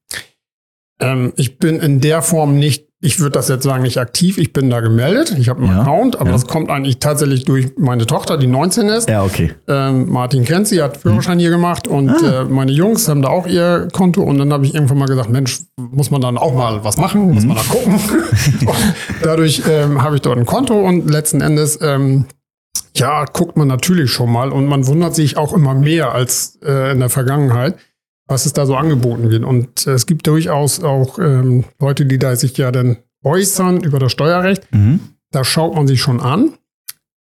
Ähm, 0.99 1.31
ich 1.37 1.57
bin 1.57 1.79
in 1.79 2.01
der 2.01 2.21
Form 2.21 2.57
nicht, 2.57 2.87
ich 3.03 3.19
würde 3.19 3.31
das 3.33 3.49
jetzt 3.49 3.63
sagen, 3.63 3.83
nicht 3.83 3.97
aktiv. 3.97 4.37
Ich 4.37 4.53
bin 4.53 4.69
da 4.69 4.79
gemeldet. 4.79 5.35
Ich 5.37 5.49
habe 5.49 5.61
einen 5.61 5.71
Ja, 5.71 5.81
Account, 5.81 6.15
aber 6.15 6.27
ja. 6.27 6.31
das 6.31 6.47
kommt 6.47 6.69
eigentlich 6.69 6.99
tatsächlich 6.99 7.43
durch 7.45 7.71
meine 7.77 8.05
Tochter, 8.05 8.37
die 8.37 8.47
19 8.47 8.87
ist. 8.87 9.09
Ja, 9.09 9.23
okay. 9.23 9.51
Ähm, 9.67 10.09
Martin 10.09 10.45
kennt 10.45 10.67
sie, 10.67 10.81
hat 10.81 10.97
Führerschein 10.97 11.37
hier 11.37 11.49
gemacht 11.49 11.87
und 11.87 12.09
Ah. 12.09 12.41
äh, 12.41 12.45
meine 12.45 12.71
Jungs 12.71 13.07
haben 13.09 13.21
da 13.21 13.27
auch 13.29 13.45
ihr 13.45 13.89
Konto 13.91 14.21
und 14.23 14.37
dann 14.37 14.53
habe 14.53 14.65
ich 14.65 14.73
irgendwann 14.73 14.97
mal 14.99 15.07
gesagt, 15.07 15.29
Mensch, 15.29 15.59
muss 15.77 16.11
man 16.11 16.21
dann 16.21 16.37
auch 16.37 16.53
mal 16.55 16.83
was 16.83 16.97
machen, 16.97 17.31
muss 17.33 17.43
man 17.45 17.57
da 17.57 17.63
gucken. 17.63 17.99
dadurch 19.21 19.63
ähm, 19.69 20.01
habe 20.01 20.15
ich 20.15 20.21
dort 20.21 20.37
ein 20.37 20.45
Konto 20.45 20.79
und 20.79 21.09
letzten 21.09 21.41
Endes, 21.41 21.79
ähm, 21.81 22.25
ja, 22.95 23.25
guckt 23.25 23.57
man 23.57 23.67
natürlich 23.67 24.11
schon 24.11 24.31
mal 24.31 24.51
und 24.51 24.67
man 24.67 24.85
wundert 24.87 25.15
sich 25.15 25.35
auch 25.37 25.53
immer 25.53 25.73
mehr 25.73 26.13
als 26.13 26.59
äh, 26.63 26.91
in 26.91 26.99
der 26.99 27.09
Vergangenheit, 27.09 27.75
was 28.27 28.45
es 28.45 28.53
da 28.53 28.65
so 28.65 28.75
angeboten 28.75 29.29
wird. 29.29 29.43
Und 29.43 29.85
äh, 29.87 29.91
es 29.91 30.05
gibt 30.05 30.27
durchaus 30.27 30.83
auch 30.83 31.19
ähm, 31.19 31.65
Leute, 31.79 32.05
die 32.05 32.17
da 32.19 32.35
sich 32.35 32.57
ja 32.57 32.71
dann 32.71 32.97
äußern 33.23 33.81
über 33.83 33.99
das 33.99 34.11
Steuerrecht. 34.11 34.63
Mhm. 34.73 34.99
Da 35.31 35.43
schaut 35.43 35.75
man 35.75 35.87
sich 35.87 36.01
schon 36.01 36.19
an. 36.21 36.53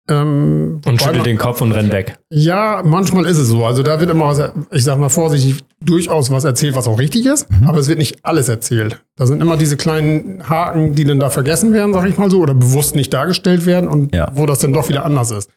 Ähm, 0.08 0.82
Und 0.86 1.00
schüttelt 1.02 1.18
man- 1.18 1.26
den 1.26 1.38
Kopf 1.40 1.62
und 1.62 1.72
rennt 1.72 1.92
weg. 1.92 2.20
ja, 2.30 2.84
manchmal 2.86 3.26
ist 3.26 3.38
es 3.40 3.48
so. 3.48 3.66
Also 3.66 3.82
da 3.82 4.00
wird 4.00 4.12
immer, 4.12 4.54
ich 4.70 4.84
sag 4.84 5.00
mal 5.00 5.10
vorsichtig, 5.10 5.64
durchaus 5.84 6.30
was 6.30 6.44
erzählt, 6.44 6.76
was 6.76 6.88
auch 6.88 7.00
richtig 7.00 7.26
ist, 7.26 7.48
aber 7.66 7.80
es 7.80 7.88
wird 7.88 7.98
nicht 7.98 8.20
alles 8.24 8.48
erzählt. 8.48 9.02
Da 9.16 9.26
sind 9.26 9.42
immer 9.42 9.58
diese 9.58 9.78
kleinen 9.78 10.48
Haken, 10.48 10.94
die 10.94 11.06
dann 11.06 11.20
da 11.20 11.32
vergessen 11.32 11.74
werden, 11.74 11.92
sag 11.94 12.08
ich 12.08 12.20
mal 12.20 12.30
so, 12.30 12.40
oder 12.40 12.54
bewusst 12.54 12.96
nicht 12.96 13.12
dargestellt 13.16 13.66
werden 13.66 13.90
und 13.90 14.14
Ja. 14.14 14.32
wo 14.36 14.46
das 14.46 14.60
dann 14.60 14.74
doch 14.74 14.90
wieder 14.90 15.06
anders 15.06 15.32
ist. 15.32 15.50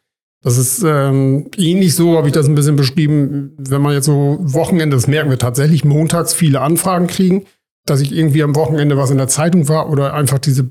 Das 0.43 0.57
ist 0.57 0.85
ähm, 0.87 1.49
ähnlich 1.57 1.95
so, 1.97 2.17
habe 2.17 2.29
ich 2.29 2.33
das 2.33 2.47
ein 2.47 2.55
bisschen 2.55 2.77
beschrieben, 2.77 3.53
wenn 3.59 3.83
man 3.83 3.93
jetzt 3.93 4.07
so 4.07 4.39
Wochenende, 4.41 4.97
das 4.97 5.09
merken 5.09 5.31
wir 5.31 5.39
tatsächlich, 5.39 5.85
montags 5.85 6.33
viele 6.33 6.61
Anfragen 6.61 7.07
kriegen, 7.09 7.45
dass 7.87 8.01
ich 8.01 8.13
irgendwie 8.17 8.43
am 8.43 8.55
Wochenende 8.55 8.97
was 8.97 9.11
in 9.11 9.19
der 9.19 9.29
Zeitung 9.29 9.69
war 9.69 9.91
oder 9.91 10.15
einfach 10.15 10.39
diese 10.39 10.71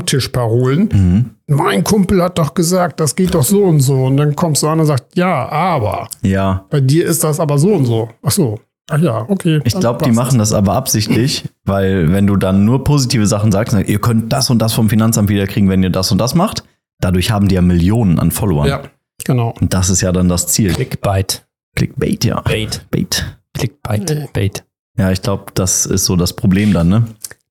Stammtischparolen 0.00 0.88
Mhm. 0.92 1.30
mein 1.56 1.82
Kumpel 1.84 2.22
hat 2.22 2.38
doch 2.38 2.54
gesagt, 2.54 3.00
das 3.00 3.16
geht 3.16 3.34
doch 3.34 3.42
so 3.44 3.64
und 3.64 3.80
so. 3.80 4.04
Und 4.04 4.16
dann 4.16 4.34
kommst 4.36 4.62
du 4.62 4.68
an 4.68 4.80
und 4.80 4.86
sagst, 4.86 5.04
ja, 5.14 5.48
aber 5.48 6.08
Ja. 6.22 6.64
bei 6.70 6.80
dir 6.80 7.06
ist 7.06 7.24
das 7.24 7.40
aber 7.40 7.58
so 7.58 7.72
und 7.74 7.84
so. 7.86 8.10
Ach 8.22 8.30
so. 8.30 8.58
Ach 8.88 8.98
ja, 9.00 9.24
okay. 9.28 9.60
Ich 9.64 9.78
glaube, 9.78 10.04
die 10.04 10.12
machen 10.12 10.38
das 10.38 10.52
aber 10.52 10.74
absichtlich, 10.74 11.44
weil 11.64 12.12
wenn 12.12 12.26
du 12.28 12.36
dann 12.36 12.64
nur 12.64 12.84
positive 12.84 13.26
Sachen 13.26 13.50
sagst, 13.50 13.72
sagst, 13.72 13.88
ihr 13.88 13.98
könnt 14.00 14.32
das 14.32 14.48
und 14.50 14.60
das 14.60 14.74
vom 14.74 14.88
Finanzamt 14.88 15.28
wiederkriegen, 15.28 15.68
wenn 15.68 15.82
ihr 15.82 15.90
das 15.90 16.12
und 16.12 16.18
das 16.18 16.36
macht, 16.36 16.62
dadurch 17.00 17.32
haben 17.32 17.48
die 17.48 17.56
ja 17.56 17.62
Millionen 17.62 18.20
an 18.20 18.30
Followern. 18.30 18.68
Ja, 18.68 18.82
Genau. 19.24 19.54
Und 19.60 19.72
das 19.74 19.90
ist 19.90 20.00
ja 20.02 20.12
dann 20.12 20.28
das 20.28 20.46
Ziel. 20.48 20.72
Clickbait. 20.72 21.46
Clickbait, 21.74 22.24
ja. 22.24 22.40
Bait. 22.42 22.84
Bait. 22.90 23.24
Clickbait. 23.54 24.32
Bait. 24.32 24.64
Ja, 24.98 25.10
ich 25.10 25.22
glaube, 25.22 25.46
das 25.54 25.86
ist 25.86 26.04
so 26.04 26.16
das 26.16 26.32
Problem 26.34 26.72
dann, 26.72 26.88
ne? 26.88 27.04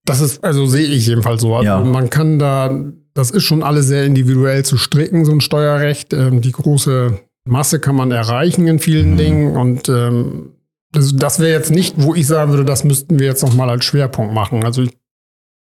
Das 0.05 0.21
ist, 0.21 0.43
also 0.43 0.65
sehe 0.67 0.85
ich 0.87 1.07
jedenfalls 1.07 1.41
so. 1.41 1.55
Also 1.55 1.65
Ja. 1.67 1.79
man 1.79 2.09
kann 2.09 2.39
da, 2.39 2.71
das 3.13 3.31
ist 3.31 3.43
schon 3.43 3.63
alles 3.63 3.87
sehr 3.87 4.05
individuell 4.05 4.63
zu 4.63 4.77
stricken, 4.77 5.25
so 5.25 5.31
ein 5.31 5.41
Steuerrecht. 5.41 6.13
Ähm, 6.13 6.41
die 6.41 6.51
große 6.51 7.19
Masse 7.47 7.79
kann 7.79 7.95
man 7.95 8.11
erreichen 8.11 8.67
in 8.67 8.79
vielen 8.79 9.11
Mhm. 9.13 9.17
Dingen 9.17 9.55
und 9.57 9.89
ähm, 9.89 10.51
das, 10.91 11.15
das 11.15 11.39
wäre 11.39 11.51
jetzt 11.57 11.71
nicht, 11.71 11.95
wo 11.97 12.15
ich 12.15 12.25
sagen 12.25 12.51
würde, 12.51 12.65
das 12.65 12.83
müssten 12.83 13.19
wir 13.19 13.25
jetzt 13.27 13.43
nochmal 13.43 13.69
als 13.69 13.83
Schwerpunkt 13.85 14.33
machen. 14.33 14.63
Also 14.63 14.83
ich, 14.83 14.91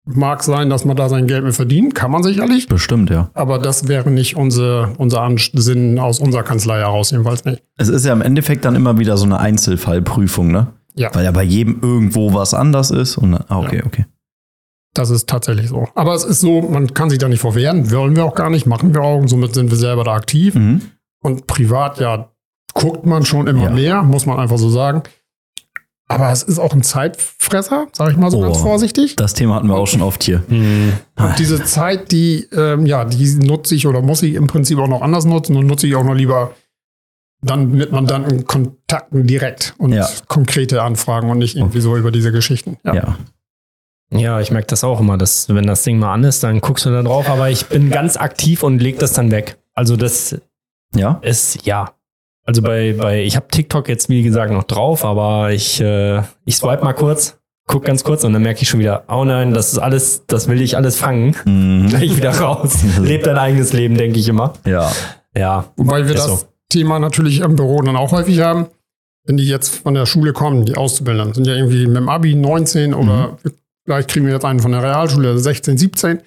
mag 0.05 0.43
sein, 0.43 0.69
dass 0.69 0.83
man 0.85 0.95
da 0.97 1.07
sein 1.09 1.27
Geld 1.27 1.43
mit 1.43 1.55
verdient, 1.55 1.95
kann 1.95 2.11
man 2.11 2.23
sicherlich, 2.23 2.67
Bestimmt, 2.67 3.09
ja. 3.09 3.29
aber 3.33 3.57
das 3.59 3.87
wäre 3.87 4.11
nicht 4.11 4.35
unser, 4.35 4.91
unser 4.97 5.21
Ansinn 5.21 5.97
aus 5.99 6.19
unserer 6.19 6.43
Kanzlei 6.43 6.79
heraus, 6.79 7.11
jedenfalls 7.11 7.45
nicht. 7.45 7.63
Es 7.77 7.87
ist 7.89 8.05
ja 8.05 8.11
im 8.13 8.21
Endeffekt 8.21 8.65
dann 8.65 8.75
immer 8.75 8.99
wieder 8.99 9.15
so 9.17 9.25
eine 9.25 9.39
Einzelfallprüfung, 9.39 10.51
ne? 10.51 10.67
Ja. 10.95 11.09
Weil 11.15 11.23
ja 11.23 11.31
bei 11.31 11.43
jedem 11.43 11.79
irgendwo 11.81 12.33
was 12.33 12.53
anders 12.53 12.91
ist. 12.91 13.17
Und 13.17 13.33
ah, 13.33 13.57
okay, 13.59 13.81
okay. 13.85 14.05
Das 14.93 15.09
ist 15.09 15.27
tatsächlich 15.27 15.69
so. 15.69 15.87
Aber 15.95 16.13
es 16.13 16.23
ist 16.23 16.41
so, 16.41 16.61
man 16.61 16.93
kann 16.93 17.09
sich 17.09 17.17
da 17.17 17.27
nicht 17.27 17.39
vorwehren, 17.39 17.89
wollen 17.91 18.15
wir 18.15 18.25
auch 18.25 18.35
gar 18.35 18.51
nicht, 18.51 18.67
machen 18.67 18.93
wir 18.93 19.01
auch, 19.01 19.17
und 19.17 19.27
somit 19.27 19.55
sind 19.55 19.71
wir 19.71 19.77
selber 19.77 20.03
da 20.03 20.13
aktiv. 20.13 20.53
Mhm. 20.53 20.81
Und 21.23 21.47
privat, 21.47 21.99
ja, 21.99 22.29
guckt 22.75 23.05
man 23.05 23.25
schon 23.25 23.47
immer 23.47 23.63
Ja. 23.63 23.69
mehr, 23.71 24.03
muss 24.03 24.25
man 24.27 24.37
einfach 24.39 24.57
so 24.59 24.69
sagen. 24.69 25.01
Aber 26.09 26.31
es 26.31 26.43
ist 26.43 26.59
auch 26.59 26.73
ein 26.73 26.83
Zeitfresser, 26.83 27.87
sage 27.93 28.11
ich 28.11 28.17
mal 28.17 28.29
so 28.29 28.37
Oh. 28.39 28.41
ganz 28.41 28.57
vorsichtig. 28.57 29.15
Das 29.15 29.33
Thema 29.33 29.55
hatten 29.55 29.67
wir 29.67 29.75
auch 29.75 29.87
schon 29.87 30.01
oft 30.01 30.23
hier. 30.23 30.43
Hm. 30.49 30.93
Und 31.17 31.39
diese 31.39 31.63
Zeit, 31.63 32.11
die, 32.11 32.47
ähm, 32.51 32.85
ja, 32.85 33.05
die 33.05 33.25
nutze 33.35 33.73
ich 33.75 33.87
oder 33.87 34.01
muss 34.01 34.21
ich 34.21 34.33
im 34.35 34.47
Prinzip 34.47 34.77
auch 34.79 34.87
noch 34.87 35.01
anders 35.01 35.25
nutzen 35.25 35.55
und 35.55 35.65
nutze 35.67 35.87
ich 35.87 35.95
auch 35.95 36.03
noch 36.03 36.13
lieber 36.15 36.51
dann 37.41 37.71
mit 37.71 37.91
Mandanten 37.91 38.45
Kontakten 38.45 39.27
direkt 39.27 39.73
und 39.77 39.91
Ja. 39.93 40.07
konkrete 40.27 40.81
Anfragen 40.83 41.29
und 41.29 41.37
nicht 41.39 41.55
irgendwie 41.55 41.81
so 41.81 41.95
über 41.97 42.11
diese 42.11 42.31
Geschichten. 42.31 42.77
Ja. 42.85 43.17
Ja, 44.11 44.39
ich 44.39 44.51
merke 44.51 44.67
das 44.67 44.83
auch 44.83 44.99
immer, 44.99 45.17
dass 45.17 45.49
wenn 45.49 45.65
das 45.65 45.83
Ding 45.83 45.97
mal 45.99 46.13
an 46.13 46.23
ist, 46.23 46.43
dann 46.43 46.61
guckst 46.61 46.85
du 46.85 46.91
da 46.91 47.01
drauf, 47.01 47.27
aber 47.29 47.49
ich 47.49 47.65
bin 47.65 47.89
ganz 47.89 48.15
aktiv 48.15 48.61
und 48.63 48.79
leg 48.79 48.99
das 48.99 49.13
dann 49.13 49.31
weg. 49.31 49.57
Also 49.73 49.97
das 49.97 50.39
Ja. 50.95 51.19
ist, 51.23 51.65
ja. 51.65 51.93
Also 52.45 52.62
bei, 52.62 52.93
bei 52.97 53.23
ich 53.23 53.36
habe 53.36 53.47
TikTok 53.47 53.88
jetzt 53.88 54.10
wie 54.10 54.21
gesagt 54.21 54.51
noch 54.51 54.63
drauf, 54.63 55.06
aber 55.06 55.51
ich, 55.51 55.79
äh, 55.79 56.21
ich 56.45 56.58
swipe 56.58 56.84
mal 56.84 56.93
kurz, 56.93 57.39
guck 57.67 57.86
ganz 57.86 58.03
kurz 58.03 58.23
und 58.23 58.34
dann 58.34 58.41
merke 58.41 58.62
ich 58.62 58.69
schon 58.69 58.79
wieder, 58.79 59.06
oh 59.08 59.23
nein, 59.23 59.53
das 59.53 59.71
ist 59.71 59.79
alles, 59.79 60.25
das 60.27 60.49
will 60.49 60.62
ich 60.62 60.75
alles 60.75 60.97
fangen. 60.97 61.36
Mhm. 61.45 61.88
Gleich 61.88 62.17
wieder 62.17 62.38
raus. 62.38 62.84
Leb 63.01 63.23
dein 63.23 63.38
eigenes 63.38 63.71
Leben, 63.71 63.97
denke 63.97 64.19
ich 64.19 64.27
immer. 64.27 64.53
Ja. 64.65 64.91
Ja. 65.36 65.65
Wobei 65.77 66.08
wir 66.08 66.15
das 66.15 66.25
so. 66.25 66.47
Thema 66.69 66.99
natürlich 66.99 67.39
im 67.39 67.56
Büro 67.56 67.82
dann 67.82 67.95
auch 67.95 68.12
häufig 68.12 68.39
haben. 68.41 68.67
Wenn 69.25 69.38
die 69.38 69.47
jetzt 69.47 69.75
von 69.84 69.93
der 69.93 70.06
Schule 70.06 70.34
kommen, 70.34 70.65
die 70.65 70.75
Auszubildenden, 70.75 71.34
sind 71.34 71.47
ja 71.47 71.56
irgendwie 71.56 71.88
mit 71.88 71.95
dem 71.95 72.10
Abi 72.10 72.36
19 72.36 72.93
oder 72.93 73.38
vielleicht 73.86 74.10
kriegen 74.10 74.25
wir 74.25 74.34
jetzt 74.34 74.43
einen 74.43 74.60
von 74.60 74.73
der 74.73 74.84
Realschule 74.84 75.38
16, 75.38 75.77
17. 75.77 76.19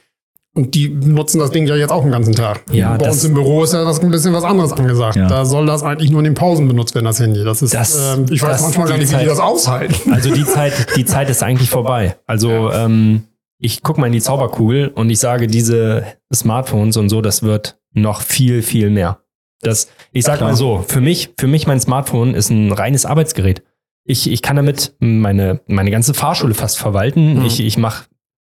Und 0.57 0.75
die 0.75 0.89
nutzen 0.89 1.39
das 1.39 1.51
Ding 1.51 1.67
ja 1.67 1.77
jetzt 1.77 1.91
auch 1.93 2.03
den 2.03 2.11
ganzen 2.13 2.35
Tag. 2.35 2.63
Ja, 2.73 2.93
Bei 2.97 3.05
das- 3.05 3.15
uns 3.17 3.25
im 3.25 3.35
Büro 3.35 3.63
ist 3.63 3.75
ja 3.75 3.85
was, 3.85 4.01
ein 4.01 4.11
bisschen 4.11 4.33
was 4.33 4.43
anderes 4.43 4.73
angesagt. 4.73 5.15
Ja. 5.17 5.29
Da 5.29 5.45
soll 5.45 5.67
das 5.67 5.83
eigentlich 5.83 6.11
nur 6.11 6.21
in 6.21 6.25
den 6.25 6.35
Pausen 6.35 6.67
benutzt 6.67 6.95
werden, 6.95 7.05
das 7.05 7.21
Handy. 7.21 7.45
Das 7.45 7.61
ist, 7.61 7.75
Das- 7.75 8.15
ähm, 8.17 8.25
ich 8.31 8.43
weiß 8.43 8.53
das- 8.53 8.63
manchmal 8.63 8.89
gar 8.89 8.97
nicht, 8.97 9.11
wie 9.13 9.17
die 9.17 9.21
Zeit- 9.21 9.29
das 9.29 9.39
aushalten. 9.39 10.13
Also 10.13 10.33
die 10.35 10.45
Zeit, 10.47 10.73
die 10.97 11.05
Zeit 11.05 11.29
ist 11.29 11.43
eigentlich 11.43 11.69
vorbei. 11.69 12.17
Also 12.27 12.71
ähm, 12.73 13.25
ich 13.59 13.83
gucke 13.83 14.01
mal 14.01 14.07
in 14.07 14.15
die 14.15 14.21
Zauberkugel 14.23 14.89
und 14.89 15.11
ich 15.11 15.19
sage, 15.19 15.47
diese 15.47 16.05
Smartphones 16.35 16.97
und 16.97 17.11
so, 17.11 17.21
das 17.21 17.43
wird 17.43 17.79
noch 17.93 18.23
viel, 18.23 18.63
viel 18.63 18.89
mehr. 18.91 19.19
Das, 19.61 19.89
ich 20.13 20.25
sag 20.25 20.41
mal 20.41 20.55
so, 20.57 20.85
für 20.87 21.01
mich, 21.01 21.35
für 21.39 21.47
mich 21.47 21.67
mein 21.67 21.81
Smartphone 21.81 22.35
ist 22.35 22.51
ein 22.51 22.73
reines 22.73 23.05
Arbeitsgerät. 23.07 23.63
Ich, 24.05 24.31
ich 24.31 24.41
kann 24.43 24.57
damit 24.57 24.95
meine, 25.01 25.61
meine 25.67 25.91
ganze 25.91 26.15
Fahrschule 26.15 26.55
fast 26.55 26.79
verwalten. 26.79 27.41
Mhm. 27.41 27.45
Ich, 27.47 27.61
ich 27.61 27.77
mach, 27.79 28.05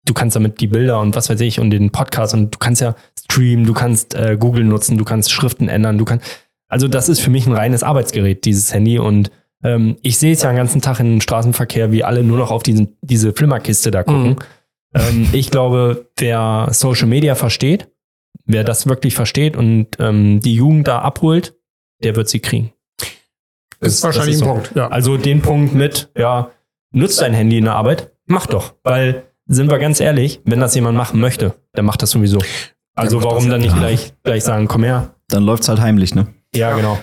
du 0.08 0.14
kannst 0.14 0.36
damit 0.36 0.60
die 0.62 0.68
Bilder 0.68 1.00
und 1.00 1.16
was 1.16 1.30
weiß 1.30 1.40
ich 1.42 1.60
und 1.60 1.70
den 1.70 1.92
Podcast 1.92 2.34
und 2.34 2.54
du 2.56 2.58
kannst 2.60 2.82
ja 2.82 2.96
streamen, 3.20 3.66
du 3.66 3.74
kannst 3.74 4.16
äh, 4.16 4.38
Google 4.40 4.64
nutzen, 4.64 4.98
du 4.98 5.06
kannst 5.06 5.32
Schriften 5.32 5.70
ändern, 5.70 5.98
du 5.98 6.06
kannst, 6.06 6.26
also 6.68 6.88
das 6.88 7.10
ist 7.10 7.20
für 7.20 7.30
mich 7.30 7.46
ein 7.48 7.54
reines 7.54 7.84
Arbeitsgerät, 7.84 8.46
dieses 8.46 8.74
Handy 8.74 9.00
und 9.00 9.32
ähm, 9.64 9.98
ich 10.02 10.18
sehe 10.18 10.34
es 10.34 10.44
ja 10.44 10.52
den 10.52 10.58
ganzen 10.58 10.82
Tag 10.82 11.00
im 11.00 11.22
Straßenverkehr, 11.22 11.92
wie 11.92 12.04
alle 12.04 12.24
nur 12.24 12.38
noch 12.38 12.52
auf 12.52 12.64
diesen, 12.64 12.98
diese 13.02 13.34
Flimmerkiste 13.34 13.92
da 13.92 14.04
gucken. 14.04 14.30
Mhm. 14.30 14.38
Ähm, 14.94 15.30
ich 15.34 15.52
glaube, 15.52 16.10
wer 16.18 16.70
Social 16.72 17.08
Media 17.08 17.36
versteht, 17.36 17.90
wer 18.46 18.64
das 18.64 18.88
wirklich 18.88 19.16
versteht 19.16 19.58
und 19.58 19.88
ähm, 20.00 20.40
die 20.42 20.56
Jugend 20.56 20.88
da 20.88 21.00
abholt, 21.00 21.56
der 22.04 22.16
wird 22.16 22.30
sie 22.30 22.40
kriegen. 22.40 22.72
Das- 23.80 23.94
ist 23.96 24.04
wahrscheinlich 24.04 24.40
das 24.40 24.44
ein 24.44 24.48
so. 24.48 24.54
Punkt. 24.54 24.76
Ja. 24.76 24.88
Also 24.88 25.18
den 25.18 25.42
Punkt 25.42 25.74
mit, 25.74 26.10
ja, 26.18 26.52
nutzt 26.92 27.22
dein 27.22 27.34
Handy 27.34 27.58
in 27.58 27.66
der 27.66 27.76
Arbeit, 27.76 28.12
mach 28.26 28.48
doch. 28.48 28.76
Weil, 28.84 29.24
sind 29.48 29.70
wir 29.70 29.80
ganz 29.80 30.00
ehrlich, 30.00 30.42
wenn 30.46 30.60
das 30.60 30.76
jemand 30.76 30.98
machen 30.98 31.20
möchte, 31.20 31.56
der 31.76 31.84
macht 31.84 32.02
das 32.02 32.12
sowieso. 32.12 32.40
Also 32.96 33.24
warum 33.24 33.50
dann 33.50 33.62
nicht 33.62 33.76
gleich, 33.76 34.14
gleich 34.24 34.44
sagen, 34.44 34.68
komm 34.68 34.84
her. 34.84 35.14
Dann 35.30 35.44
läuft's 35.44 35.70
halt 35.70 35.80
heimlich, 35.80 36.16
ne? 36.16 36.28
Ja, 36.56 36.76
genau. 36.76 36.98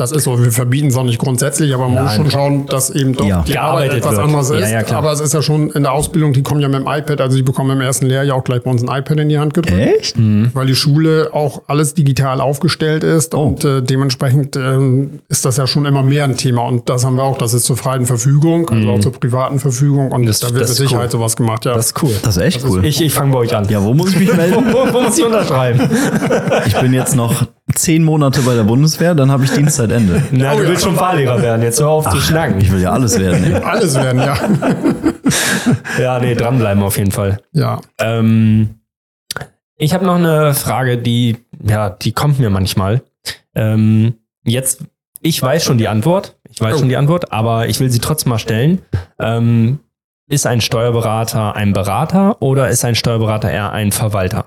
Das 0.00 0.12
ist 0.12 0.24
so, 0.24 0.42
wir 0.42 0.50
verbieten 0.50 0.88
es 0.88 0.96
auch 0.96 1.04
nicht 1.04 1.18
grundsätzlich, 1.18 1.74
aber 1.74 1.86
man 1.88 2.04
muss 2.04 2.12
Nein. 2.16 2.22
schon 2.22 2.30
schauen, 2.30 2.66
dass 2.66 2.88
eben 2.90 3.12
doch 3.14 3.26
Ja. 3.26 3.44
die 3.46 3.58
Arbeit 3.58 3.92
etwas 3.92 4.12
wird. 4.12 4.20
anderes 4.22 4.48
Ja, 4.48 4.56
ist. 4.56 4.70
ja, 4.72 4.82
klar. 4.82 4.98
aber 5.00 5.12
es 5.12 5.20
ist 5.20 5.34
ja 5.34 5.42
schon 5.42 5.70
in 5.70 5.82
der 5.82 5.92
Ausbildung, 5.92 6.32
die 6.32 6.42
kommen 6.42 6.60
ja 6.62 6.68
mit 6.68 6.80
dem 6.80 6.86
iPad, 6.86 7.20
also 7.20 7.36
die 7.36 7.42
bekommen 7.42 7.70
im 7.72 7.80
ersten 7.82 8.06
Lehrjahr 8.06 8.36
auch 8.38 8.44
gleich 8.44 8.62
bei 8.62 8.70
uns 8.70 8.82
ein 8.82 8.88
iPad 8.88 9.20
in 9.20 9.28
die 9.28 9.38
Hand 9.38 9.52
gedrückt. 9.52 9.76
Echt? 9.78 10.16
Weil 10.54 10.66
die 10.66 10.74
Schule 10.74 11.28
auch 11.32 11.62
alles 11.66 11.92
digital 11.94 12.40
aufgestellt 12.40 13.04
ist 13.04 13.34
Oh. 13.34 13.42
und 13.42 13.64
äh, 13.64 13.82
dementsprechend 13.82 14.56
ähm, 14.56 15.20
ist 15.28 15.44
das 15.44 15.58
ja 15.58 15.66
schon 15.66 15.84
immer 15.84 16.02
mehr 16.02 16.24
ein 16.24 16.36
Thema. 16.38 16.62
Und 16.62 16.88
das 16.88 17.04
haben 17.04 17.16
wir 17.16 17.22
auch, 17.24 17.36
das 17.36 17.52
ist 17.52 17.64
zur 17.66 17.76
freien 17.76 18.06
Verfügung, 18.06 18.68
also 18.70 18.88
auch 18.90 19.00
zur 19.00 19.12
privaten 19.12 19.58
Verfügung 19.58 20.12
und 20.12 20.24
Das- 20.26 20.40
da 20.40 20.46
wird 20.48 20.62
das 20.62 20.70
mit 20.70 20.70
ist 20.70 20.76
Sicherheit 20.78 21.06
cool. 21.08 21.20
sowas 21.20 21.36
gemacht, 21.36 21.66
ja. 21.66 21.74
Das 21.74 21.86
ist 21.86 22.02
cool. 22.02 22.12
Das 22.22 22.36
ist 22.38 22.42
echt 22.42 22.64
cool. 22.66 22.84
Ich, 22.86 23.02
ich 23.02 23.12
fange 23.12 23.32
bei 23.32 23.38
euch 23.40 23.54
an. 23.54 23.68
ja, 23.68 23.82
wo 23.84 23.92
muss 23.92 24.12
ich 24.12 24.18
mich 24.18 24.34
melden? 24.36 24.64
wo, 24.72 24.92
wo 24.94 25.00
muss 25.02 25.18
ich 25.18 25.24
unterschreiben? 25.26 25.80
Ich 26.66 26.76
bin 26.80 26.94
jetzt 26.94 27.14
noch 27.14 27.44
zehn 27.74 28.04
Monate 28.04 28.40
bei 28.42 28.54
der 28.54 28.64
Bundeswehr, 28.64 29.14
dann 29.14 29.30
habe 29.30 29.44
ich 29.44 29.50
Dienstzeitende. 29.52 30.22
Na, 30.30 30.54
du 30.54 30.62
ja. 30.62 30.68
willst 30.68 30.84
schon 30.84 30.96
Fahrlehrer 30.96 31.40
werden. 31.42 31.62
Jetzt 31.62 31.80
hör 31.80 31.88
auf 31.88 32.08
zu 32.10 32.20
schnacken. 32.20 32.60
Ich 32.60 32.70
will 32.72 32.80
ja 32.80 32.92
alles 32.92 33.18
werden. 33.18 33.44
Ey. 33.44 33.54
Alles 33.62 33.94
werden, 33.94 34.20
ja. 34.20 34.36
Ja, 35.98 36.18
nee, 36.18 36.34
dranbleiben 36.34 36.82
auf 36.82 36.96
jeden 36.98 37.10
Fall. 37.12 37.40
ja. 37.52 37.80
Ähm, 37.98 38.76
ich 39.76 39.94
habe 39.94 40.04
noch 40.04 40.16
eine 40.16 40.52
Frage, 40.52 40.98
die, 40.98 41.38
ja, 41.64 41.88
die 41.88 42.12
kommt 42.12 42.38
mir 42.38 42.50
manchmal. 42.50 43.02
Ähm, 43.54 44.14
jetzt, 44.44 44.84
ich 45.22 45.40
weiß 45.42 45.64
schon 45.64 45.78
die 45.78 45.88
Antwort. 45.88 46.36
Ich 46.50 46.60
weiß 46.60 46.74
Oh. 46.74 46.78
schon 46.80 46.88
die 46.90 46.96
Antwort, 46.98 47.32
aber 47.32 47.66
ich 47.68 47.80
will 47.80 47.88
sie 47.90 47.98
trotzdem 48.00 48.28
mal 48.30 48.38
stellen. 48.38 48.82
Ähm, 49.18 49.78
ist 50.28 50.46
ein 50.46 50.60
Steuerberater 50.60 51.56
ein 51.56 51.72
Berater 51.72 52.42
oder 52.42 52.68
ist 52.68 52.84
ein 52.84 52.94
Steuerberater 52.94 53.50
eher 53.50 53.72
ein 53.72 53.90
Verwalter? 53.90 54.46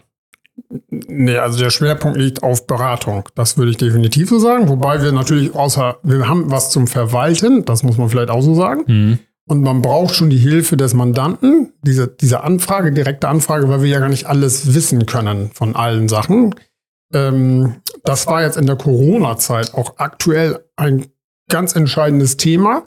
Nee, 0.89 1.37
also 1.37 1.57
der 1.57 1.71
Schwerpunkt 1.71 2.17
liegt 2.17 2.43
auf 2.43 2.67
Beratung. 2.67 3.27
Das 3.35 3.57
würde 3.57 3.71
ich 3.71 3.77
definitiv 3.77 4.29
so 4.29 4.39
sagen. 4.39 4.69
Wobei 4.69 5.01
wir 5.01 5.11
natürlich 5.11 5.55
außer, 5.55 5.97
wir 6.03 6.27
haben 6.27 6.51
was 6.51 6.69
zum 6.69 6.87
Verwalten, 6.87 7.65
das 7.65 7.83
muss 7.83 7.97
man 7.97 8.09
vielleicht 8.09 8.29
auch 8.29 8.41
so 8.41 8.53
sagen. 8.53 8.85
Hm. 8.85 9.19
Und 9.45 9.61
man 9.61 9.81
braucht 9.81 10.15
schon 10.15 10.29
die 10.29 10.37
Hilfe 10.37 10.77
des 10.77 10.93
Mandanten, 10.93 11.73
diese, 11.81 12.07
diese 12.07 12.43
Anfrage, 12.43 12.91
direkte 12.91 13.27
Anfrage, 13.27 13.67
weil 13.67 13.81
wir 13.81 13.89
ja 13.89 13.99
gar 13.99 14.09
nicht 14.09 14.25
alles 14.25 14.73
wissen 14.73 15.05
können 15.05 15.51
von 15.53 15.75
allen 15.75 16.07
Sachen. 16.07 16.55
Ähm, 17.13 17.75
das 18.03 18.27
war 18.27 18.41
jetzt 18.41 18.57
in 18.57 18.67
der 18.67 18.77
Corona-Zeit 18.77 19.73
auch 19.73 19.95
aktuell 19.97 20.63
ein 20.77 21.07
ganz 21.49 21.75
entscheidendes 21.75 22.37
Thema. 22.37 22.83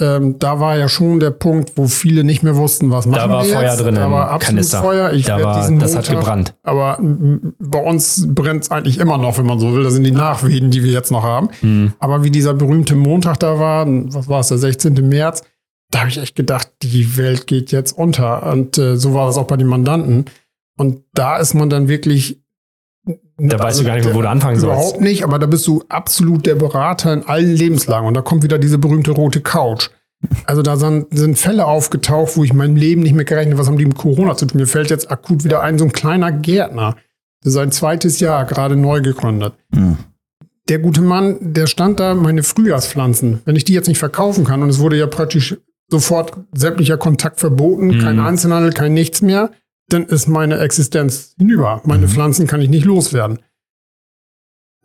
Ähm, 0.00 0.38
da 0.38 0.58
war 0.60 0.76
ja 0.78 0.88
schon 0.88 1.20
der 1.20 1.30
Punkt, 1.30 1.72
wo 1.76 1.86
viele 1.86 2.24
nicht 2.24 2.42
mehr 2.42 2.56
wussten, 2.56 2.90
was 2.90 3.06
machen 3.06 3.30
war 3.30 3.44
wir 3.44 3.54
Feuer 3.54 3.62
jetzt. 3.70 3.80
drin 3.82 3.94
Da 3.94 4.10
war 4.10 4.30
absolut 4.30 4.56
Kanister. 4.56 4.80
Feuer. 4.82 5.12
Ich 5.12 5.26
Da 5.26 5.42
war, 5.42 5.56
das 5.56 5.94
hat 5.94 6.06
Montag- 6.08 6.08
gebrannt. 6.18 6.54
aber 6.62 6.98
bei 7.00 7.82
uns 7.84 8.26
brennt 8.28 8.64
es 8.64 8.70
eigentlich 8.70 8.98
immer 8.98 9.18
noch, 9.18 9.36
wenn 9.38 9.46
man 9.46 9.58
so 9.60 9.74
will. 9.74 9.82
Das 9.84 9.92
sind 9.92 10.04
die 10.04 10.10
Nachwehen, 10.10 10.70
die 10.70 10.82
wir 10.82 10.90
jetzt 10.92 11.10
noch 11.12 11.22
haben. 11.22 11.50
Hm. 11.60 11.92
Aber 11.98 12.24
wie 12.24 12.30
dieser 12.30 12.54
berühmte 12.54 12.94
Montag 12.96 13.38
da 13.40 13.58
war, 13.58 13.86
was 13.88 14.28
war 14.28 14.40
es, 14.40 14.48
der 14.48 14.58
16. 14.58 14.94
März, 15.08 15.42
da 15.90 16.00
habe 16.00 16.08
ich 16.08 16.18
echt 16.18 16.36
gedacht, 16.36 16.68
die 16.82 17.16
Welt 17.16 17.46
geht 17.46 17.72
jetzt 17.72 17.92
unter. 17.92 18.50
Und 18.52 18.78
äh, 18.78 18.96
so 18.96 19.12
war 19.14 19.26
das 19.26 19.36
auch 19.36 19.46
bei 19.46 19.56
den 19.56 19.66
Mandanten. 19.66 20.24
Und 20.78 21.02
da 21.14 21.36
ist 21.36 21.54
man 21.54 21.68
dann 21.68 21.88
wirklich. 21.88 22.40
Da 23.38 23.58
weißt 23.58 23.80
du 23.80 23.84
gar 23.84 23.94
nicht 23.96 24.04
mehr, 24.04 24.14
wo 24.14 24.22
du 24.22 24.28
anfangen 24.28 24.60
sollst. 24.60 24.74
Überhaupt 24.76 25.00
nicht, 25.00 25.24
aber 25.24 25.38
da 25.38 25.46
bist 25.46 25.66
du 25.66 25.82
absolut 25.88 26.44
der 26.46 26.54
Berater 26.54 27.12
in 27.14 27.24
allen 27.26 27.54
Lebenslagen. 27.54 28.06
Und 28.06 28.14
da 28.14 28.20
kommt 28.20 28.42
wieder 28.42 28.58
diese 28.58 28.78
berühmte 28.78 29.12
rote 29.12 29.40
Couch. 29.40 29.88
Also 30.44 30.60
da 30.60 30.76
sind, 30.76 31.06
sind 31.16 31.38
Fälle 31.38 31.64
aufgetaucht, 31.64 32.36
wo 32.36 32.44
ich 32.44 32.52
mein 32.52 32.76
Leben 32.76 33.02
nicht 33.02 33.14
mehr 33.14 33.24
gerechnet 33.24 33.54
habe, 33.54 33.62
was 33.62 33.68
haben 33.68 33.78
die 33.78 33.86
mit 33.86 33.96
Corona 33.96 34.36
zu 34.36 34.44
tun. 34.44 34.60
Mir 34.60 34.66
fällt 34.66 34.90
jetzt 34.90 35.10
akut 35.10 35.44
wieder 35.44 35.62
ein, 35.62 35.78
so 35.78 35.86
ein 35.86 35.92
kleiner 35.92 36.30
Gärtner, 36.30 36.96
der 37.42 37.52
sein 37.52 37.72
zweites 37.72 38.20
Jahr 38.20 38.44
gerade 38.44 38.76
neu 38.76 39.00
gegründet. 39.00 39.54
Hm. 39.74 39.96
Der 40.68 40.78
gute 40.78 41.00
Mann, 41.00 41.38
der 41.40 41.66
stand 41.66 41.98
da, 41.98 42.14
meine 42.14 42.42
Frühjahrspflanzen. 42.42 43.40
Wenn 43.46 43.56
ich 43.56 43.64
die 43.64 43.72
jetzt 43.72 43.88
nicht 43.88 43.98
verkaufen 43.98 44.44
kann, 44.44 44.62
und 44.62 44.68
es 44.68 44.78
wurde 44.78 44.98
ja 44.98 45.06
praktisch 45.06 45.56
sofort 45.88 46.34
sämtlicher 46.52 46.98
Kontakt 46.98 47.40
verboten, 47.40 47.86
Mhm. 47.86 48.00
kein 48.00 48.20
Einzelhandel, 48.20 48.72
kein 48.72 48.92
nichts 48.92 49.22
mehr, 49.22 49.50
dann 49.92 50.04
ist 50.04 50.26
meine 50.28 50.58
Existenz 50.58 51.34
hinüber. 51.38 51.80
Meine 51.84 52.06
Mhm. 52.06 52.10
Pflanzen 52.10 52.46
kann 52.46 52.60
ich 52.60 52.68
nicht 52.70 52.84
loswerden. 52.84 53.38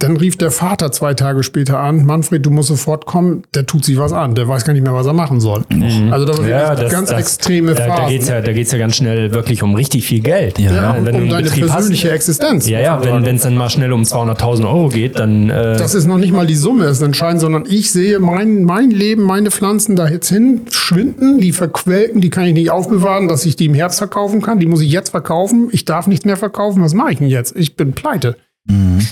Dann 0.07 0.17
rief 0.17 0.37
der 0.37 0.51
Vater 0.51 0.91
zwei 0.91 1.13
Tage 1.13 1.43
später 1.43 1.79
an, 1.79 2.05
Manfred, 2.05 2.45
du 2.45 2.49
musst 2.51 2.69
sofort 2.69 3.05
kommen, 3.05 3.43
der 3.53 3.65
tut 3.65 3.83
sich 3.85 3.97
was 3.97 4.11
an, 4.13 4.35
der 4.35 4.47
weiß 4.47 4.65
gar 4.65 4.73
nicht 4.73 4.83
mehr, 4.83 4.93
was 4.93 5.05
er 5.07 5.13
machen 5.13 5.39
soll. 5.39 5.63
Also 6.11 6.25
das 6.25 6.39
Ja, 6.47 6.75
das, 6.75 6.91
ganz 6.91 7.09
das, 7.09 7.19
extreme 7.19 7.73
da, 7.73 7.83
Phasen. 7.85 8.03
da 8.03 8.09
geht's 8.09 8.27
ja, 8.29 8.41
da 8.41 8.53
geht's 8.53 8.71
ja 8.71 8.77
ganz 8.77 8.95
schnell 8.95 9.33
wirklich 9.33 9.63
um 9.63 9.75
richtig 9.75 10.05
viel 10.05 10.19
Geld. 10.21 10.59
Ja. 10.59 10.71
ja, 10.73 10.91
um, 10.91 11.05
wenn 11.05 11.13
du 11.13 11.17
um 11.17 11.21
einen 11.23 11.29
deine 11.31 11.43
Betrieb 11.43 11.63
hast- 11.65 11.73
persönliche 11.73 12.11
Existenz. 12.11 12.67
Ja, 12.69 12.79
ja, 12.79 13.03
wenn 13.03 13.35
es 13.35 13.41
dann 13.43 13.55
mal 13.55 13.69
schnell 13.69 13.91
um 13.93 14.03
200.000 14.03 14.65
Euro 14.65 14.89
geht, 14.89 15.17
dann 15.19 15.49
äh, 15.49 15.77
Das 15.77 15.95
ist 15.95 16.05
noch 16.07 16.17
nicht 16.17 16.33
mal 16.33 16.45
die 16.47 16.55
Summe, 16.55 16.85
ist 16.85 17.01
entscheidend, 17.01 17.41
sondern 17.41 17.65
ich 17.67 17.91
sehe 17.91 18.19
mein, 18.19 18.63
mein 18.63 18.91
Leben, 18.91 19.23
meine 19.23 19.51
Pflanzen 19.51 19.95
da 19.95 20.07
jetzt 20.07 20.29
hin 20.29 20.61
schwinden, 20.69 21.39
die 21.39 21.51
verquelken, 21.51 22.21
die 22.21 22.29
kann 22.29 22.45
ich 22.45 22.53
nicht 22.53 22.69
aufbewahren, 22.71 23.27
dass 23.27 23.45
ich 23.45 23.55
die 23.55 23.65
im 23.65 23.73
Herbst 23.73 23.97
verkaufen 23.97 24.41
kann. 24.41 24.59
Die 24.59 24.65
muss 24.67 24.81
ich 24.81 24.91
jetzt 24.91 25.09
verkaufen. 25.09 25.69
Ich 25.71 25.85
darf 25.85 26.07
nicht 26.07 26.25
mehr 26.25 26.37
verkaufen. 26.37 26.83
Was 26.83 26.93
mache 26.93 27.11
ich 27.13 27.17
denn 27.17 27.27
jetzt? 27.27 27.55
Ich 27.55 27.75
bin 27.75 27.93
pleite. 27.93 28.35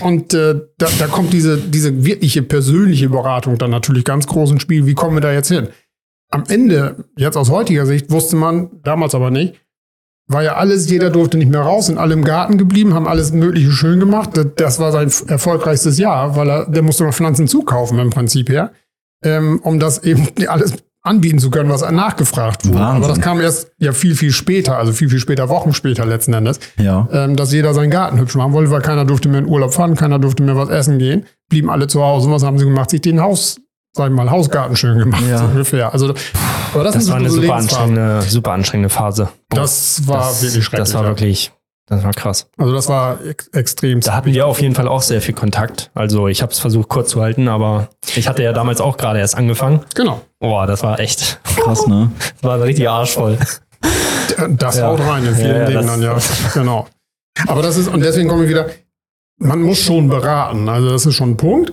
Und 0.00 0.34
äh, 0.34 0.60
da, 0.78 0.88
da 0.98 1.06
kommt 1.06 1.32
diese, 1.32 1.58
diese 1.58 2.04
wirkliche 2.04 2.42
persönliche 2.42 3.08
Beratung 3.08 3.56
dann 3.58 3.70
natürlich 3.70 4.04
ganz 4.04 4.26
groß 4.26 4.52
ins 4.52 4.62
Spiel. 4.62 4.86
Wie 4.86 4.94
kommen 4.94 5.16
wir 5.16 5.20
da 5.20 5.32
jetzt 5.32 5.48
hin? 5.48 5.68
Am 6.30 6.44
Ende, 6.48 7.04
jetzt 7.16 7.36
aus 7.36 7.50
heutiger 7.50 7.86
Sicht, 7.86 8.10
wusste 8.10 8.34
man, 8.34 8.70
damals 8.82 9.14
aber 9.14 9.30
nicht, 9.30 9.54
war 10.26 10.42
ja 10.42 10.56
alles, 10.56 10.90
jeder 10.90 11.10
durfte 11.10 11.36
nicht 11.36 11.50
mehr 11.50 11.60
raus, 11.60 11.86
sind 11.86 11.98
alle 11.98 12.14
im 12.14 12.24
Garten 12.24 12.58
geblieben, 12.58 12.94
haben 12.94 13.06
alles 13.06 13.32
Mögliche 13.32 13.70
schön 13.70 14.00
gemacht. 14.00 14.30
Das, 14.56 14.78
war 14.80 14.90
sein 14.90 15.12
erfolgreichstes 15.28 15.98
Jahr, 15.98 16.34
weil 16.34 16.48
er, 16.48 16.66
der 16.66 16.82
musste 16.82 17.04
noch 17.04 17.14
Pflanzen 17.14 17.46
zukaufen 17.46 17.98
im 17.98 18.10
Prinzip 18.10 18.48
her, 18.48 18.72
ähm, 19.22 19.60
um 19.62 19.78
das 19.78 20.02
eben 20.02 20.28
alles 20.48 20.74
anbieten 21.04 21.38
zu 21.38 21.50
können, 21.50 21.68
was 21.70 21.88
nachgefragt 21.90 22.66
wurde. 22.66 22.78
Wahnsinn. 22.78 23.04
Aber 23.04 23.08
das 23.14 23.20
kam 23.22 23.40
erst 23.40 23.70
ja 23.78 23.92
viel, 23.92 24.14
viel 24.16 24.32
später, 24.32 24.78
also 24.78 24.92
viel, 24.92 25.10
viel 25.10 25.18
später, 25.18 25.48
Wochen 25.50 25.74
später 25.74 26.06
letzten 26.06 26.32
Endes 26.32 26.58
Ja. 26.78 27.06
ähm, 27.12 27.36
dass 27.36 27.52
jeder 27.52 27.74
seinen 27.74 27.90
Garten 27.90 28.18
hübsch 28.18 28.34
machen 28.34 28.52
wollte, 28.54 28.70
weil 28.70 28.80
keiner 28.80 29.04
durfte 29.04 29.28
mehr 29.28 29.40
in 29.40 29.46
Urlaub 29.46 29.74
fahren, 29.74 29.94
keiner 29.96 30.18
durfte 30.18 30.42
mehr 30.42 30.56
was 30.56 30.70
essen 30.70 30.98
gehen, 30.98 31.26
blieben 31.50 31.68
alle 31.70 31.86
zu 31.86 32.02
Hause. 32.02 32.26
Und 32.28 32.32
was 32.32 32.42
haben 32.42 32.58
sie 32.58 32.64
gemacht? 32.64 32.88
Sich 32.90 33.02
den 33.02 33.20
Haus, 33.20 33.60
sag 33.94 34.08
ich 34.08 34.14
mal, 34.16 34.30
Hausgarten 34.30 34.76
schön 34.76 34.98
gemacht, 34.98 35.22
Ja. 35.28 35.38
so 35.38 35.44
ungefähr. 35.44 35.92
Also, 35.92 36.14
aber 36.72 36.84
das, 36.84 36.94
das 36.94 37.08
war 37.10 37.16
eine 37.16 37.28
so 37.28 37.40
super 37.40 37.54
anstrengende, 37.56 38.22
super 38.22 38.52
anstrengende 38.52 38.88
Phase. 38.88 39.28
Das 39.50 40.08
war 40.08 40.18
das, 40.18 40.42
wirklich 40.42 40.64
schrecklich. 40.64 40.88
Das 40.88 40.94
war 40.94 41.04
wirklich, 41.04 41.52
das 41.86 42.02
war 42.02 42.12
krass. 42.12 42.48
Also 42.56 42.72
das 42.72 42.88
war 42.88 43.18
ex 43.24 43.48
extrem. 43.48 44.00
Da 44.00 44.14
hatten 44.14 44.32
wir 44.32 44.46
auf 44.46 44.60
jeden 44.60 44.74
Fall 44.74 44.88
auch 44.88 45.02
sehr 45.02 45.20
viel 45.20 45.34
Kontakt. 45.34 45.90
Also 45.94 46.28
ich 46.28 46.40
habe 46.42 46.52
es 46.52 46.58
versucht 46.58 46.88
kurz 46.88 47.10
zu 47.10 47.20
halten, 47.20 47.48
aber 47.48 47.88
ich 48.16 48.26
hatte 48.28 48.42
ja 48.42 48.52
damals 48.52 48.80
auch 48.80 48.96
gerade 48.96 49.18
erst 49.18 49.36
angefangen. 49.36 49.80
Genau. 49.94 50.22
Boah, 50.40 50.66
das 50.66 50.82
war 50.82 50.98
echt, 51.00 51.40
Krass, 51.56 51.86
ne? 51.86 52.10
das 52.40 52.42
war 52.42 52.62
richtig 52.62 52.88
arschvoll. 52.88 53.38
Das 54.50 54.78
Ja. 54.78 54.88
haut 54.88 55.00
rein 55.00 55.26
in 55.26 55.34
vielen 55.34 55.48
Ja, 55.48 55.58
ja, 55.58 55.66
Dingen 55.66 55.86
dann, 55.86 56.02
ja. 56.02 56.16
Genau. 56.54 56.86
Aber 57.46 57.62
das 57.62 57.76
ist, 57.76 57.88
und 57.88 58.00
deswegen 58.02 58.28
komme 58.28 58.44
ich 58.44 58.50
wieder, 58.50 58.68
man 59.38 59.60
muss 59.62 59.80
schon 59.80 60.08
beraten. 60.08 60.68
Also 60.68 60.88
das 60.88 61.04
ist 61.06 61.14
schon 61.14 61.30
ein 61.32 61.36
Punkt. 61.36 61.72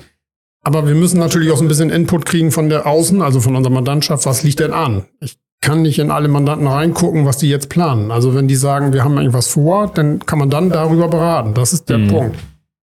Aber 0.63 0.87
wir 0.87 0.93
müssen 0.93 1.19
natürlich 1.19 1.51
auch 1.51 1.57
so 1.57 1.63
ein 1.63 1.67
bisschen 1.67 1.89
Input 1.89 2.25
kriegen 2.25 2.51
von 2.51 2.69
der 2.69 2.85
Außen, 2.85 3.21
also 3.21 3.39
von 3.39 3.55
unserer 3.55 3.73
Mandantschaft. 3.73 4.25
Was 4.27 4.43
liegt 4.43 4.59
denn 4.59 4.73
an? 4.73 5.05
Ich 5.19 5.37
kann 5.61 5.83
nicht 5.83 5.99
in 5.99 6.11
alle 6.11 6.27
Mandanten 6.27 6.67
reingucken, 6.67 7.25
was 7.25 7.37
die 7.37 7.49
jetzt 7.49 7.69
planen. 7.69 8.11
Also 8.11 8.33
wenn 8.35 8.47
die 8.47 8.55
sagen, 8.55 8.93
wir 8.93 9.03
haben 9.03 9.17
irgendwas 9.17 9.47
vor, 9.47 9.87
dann 9.93 10.19
kann 10.25 10.39
man 10.39 10.49
dann 10.49 10.69
darüber 10.69 11.07
beraten. 11.07 11.53
Das 11.53 11.71
ist 11.73 11.87
der 11.89 11.99
Mhm. 11.99 12.07
Punkt. 12.07 12.35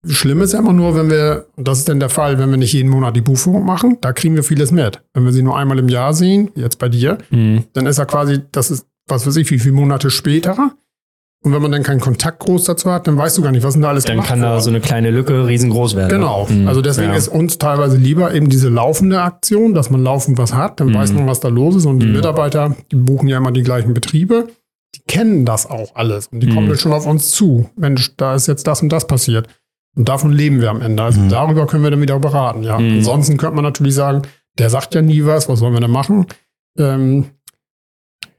Schlimm 0.06 0.42
ist 0.42 0.52
ja 0.52 0.58
immer 0.58 0.72
nur, 0.74 0.94
wenn 0.96 1.08
wir, 1.10 1.46
und 1.56 1.66
das 1.66 1.78
ist 1.78 1.88
denn 1.88 1.98
der 2.00 2.10
Fall, 2.10 2.38
wenn 2.38 2.50
wir 2.50 2.58
nicht 2.58 2.72
jeden 2.74 2.90
Monat 2.90 3.16
die 3.16 3.22
Buchführung 3.22 3.64
machen, 3.64 3.96
da 4.02 4.12
kriegen 4.12 4.36
wir 4.36 4.42
vieles 4.44 4.70
mit. 4.70 5.02
Wenn 5.14 5.24
wir 5.24 5.32
sie 5.32 5.42
nur 5.42 5.56
einmal 5.56 5.78
im 5.78 5.88
Jahr 5.88 6.12
sehen, 6.12 6.50
jetzt 6.56 6.78
bei 6.78 6.88
dir, 6.90 7.18
Mhm. 7.30 7.64
dann 7.72 7.86
ist 7.86 7.98
er 7.98 8.04
quasi, 8.06 8.40
das 8.52 8.70
ist, 8.70 8.86
was 9.08 9.26
weiß 9.26 9.36
ich, 9.36 9.50
wie 9.50 9.58
viele 9.58 9.74
Monate 9.74 10.10
später. 10.10 10.72
Und 11.44 11.52
wenn 11.52 11.60
man 11.60 11.70
dann 11.72 11.82
keinen 11.82 12.00
Kontakt 12.00 12.38
groß 12.40 12.64
dazu 12.64 12.90
hat, 12.90 13.06
dann 13.06 13.18
weißt 13.18 13.36
du 13.36 13.42
gar 13.42 13.50
nicht, 13.52 13.62
was 13.62 13.74
denn 13.74 13.82
da 13.82 13.90
alles 13.90 14.04
Dann 14.04 14.14
gemacht 14.16 14.28
kann 14.30 14.40
da 14.40 14.58
so 14.60 14.70
eine 14.70 14.80
kleine 14.80 15.10
Lücke 15.10 15.46
riesengroß 15.46 15.94
werden. 15.94 16.08
Genau. 16.08 16.46
Mhm. 16.48 16.66
Also 16.66 16.80
deswegen 16.80 17.10
Ja. 17.10 17.16
ist 17.16 17.28
uns 17.28 17.58
teilweise 17.58 17.98
lieber 17.98 18.32
eben 18.34 18.48
diese 18.48 18.70
laufende 18.70 19.20
Aktion, 19.20 19.74
dass 19.74 19.90
man 19.90 20.02
laufend 20.02 20.38
was 20.38 20.54
hat, 20.54 20.80
dann 20.80 20.88
Mhm. 20.88 20.94
weiß 20.94 21.12
man, 21.12 21.26
was 21.26 21.40
da 21.40 21.48
los 21.48 21.76
ist. 21.76 21.84
Und 21.84 21.98
die 22.00 22.06
Mhm. 22.06 22.14
Mitarbeiter, 22.14 22.74
die 22.90 22.96
buchen 22.96 23.28
ja 23.28 23.36
immer 23.36 23.52
die 23.52 23.62
gleichen 23.62 23.92
Betriebe, 23.92 24.48
die 24.94 25.00
kennen 25.06 25.44
das 25.44 25.68
auch 25.68 25.94
alles. 25.96 26.28
Und 26.28 26.40
die 26.40 26.48
kommen 26.48 26.64
Mhm. 26.64 26.68
dann 26.70 26.78
schon 26.78 26.92
auf 26.92 27.06
uns 27.06 27.30
zu. 27.30 27.68
Mensch, 27.76 28.16
da 28.16 28.34
ist 28.34 28.46
jetzt 28.46 28.66
das 28.66 28.80
und 28.80 28.88
das 28.90 29.06
passiert. 29.06 29.46
Und 29.96 30.08
davon 30.08 30.32
leben 30.32 30.62
wir 30.62 30.70
am 30.70 30.80
Ende. 30.80 31.02
Also 31.02 31.20
Mhm. 31.20 31.28
darüber 31.28 31.66
können 31.66 31.82
wir 31.84 31.90
dann 31.90 32.00
wieder 32.00 32.18
beraten. 32.18 32.62
Ja. 32.62 32.78
Mhm. 32.78 32.98
Ansonsten 32.98 33.36
könnte 33.36 33.56
man 33.56 33.64
natürlich 33.64 33.94
sagen, 33.94 34.22
der 34.58 34.70
sagt 34.70 34.94
ja 34.94 35.02
nie 35.02 35.26
was, 35.26 35.46
was 35.48 35.58
sollen 35.58 35.74
wir 35.74 35.80
denn 35.80 35.90
machen? 35.90 36.24
Ähm, 36.78 37.26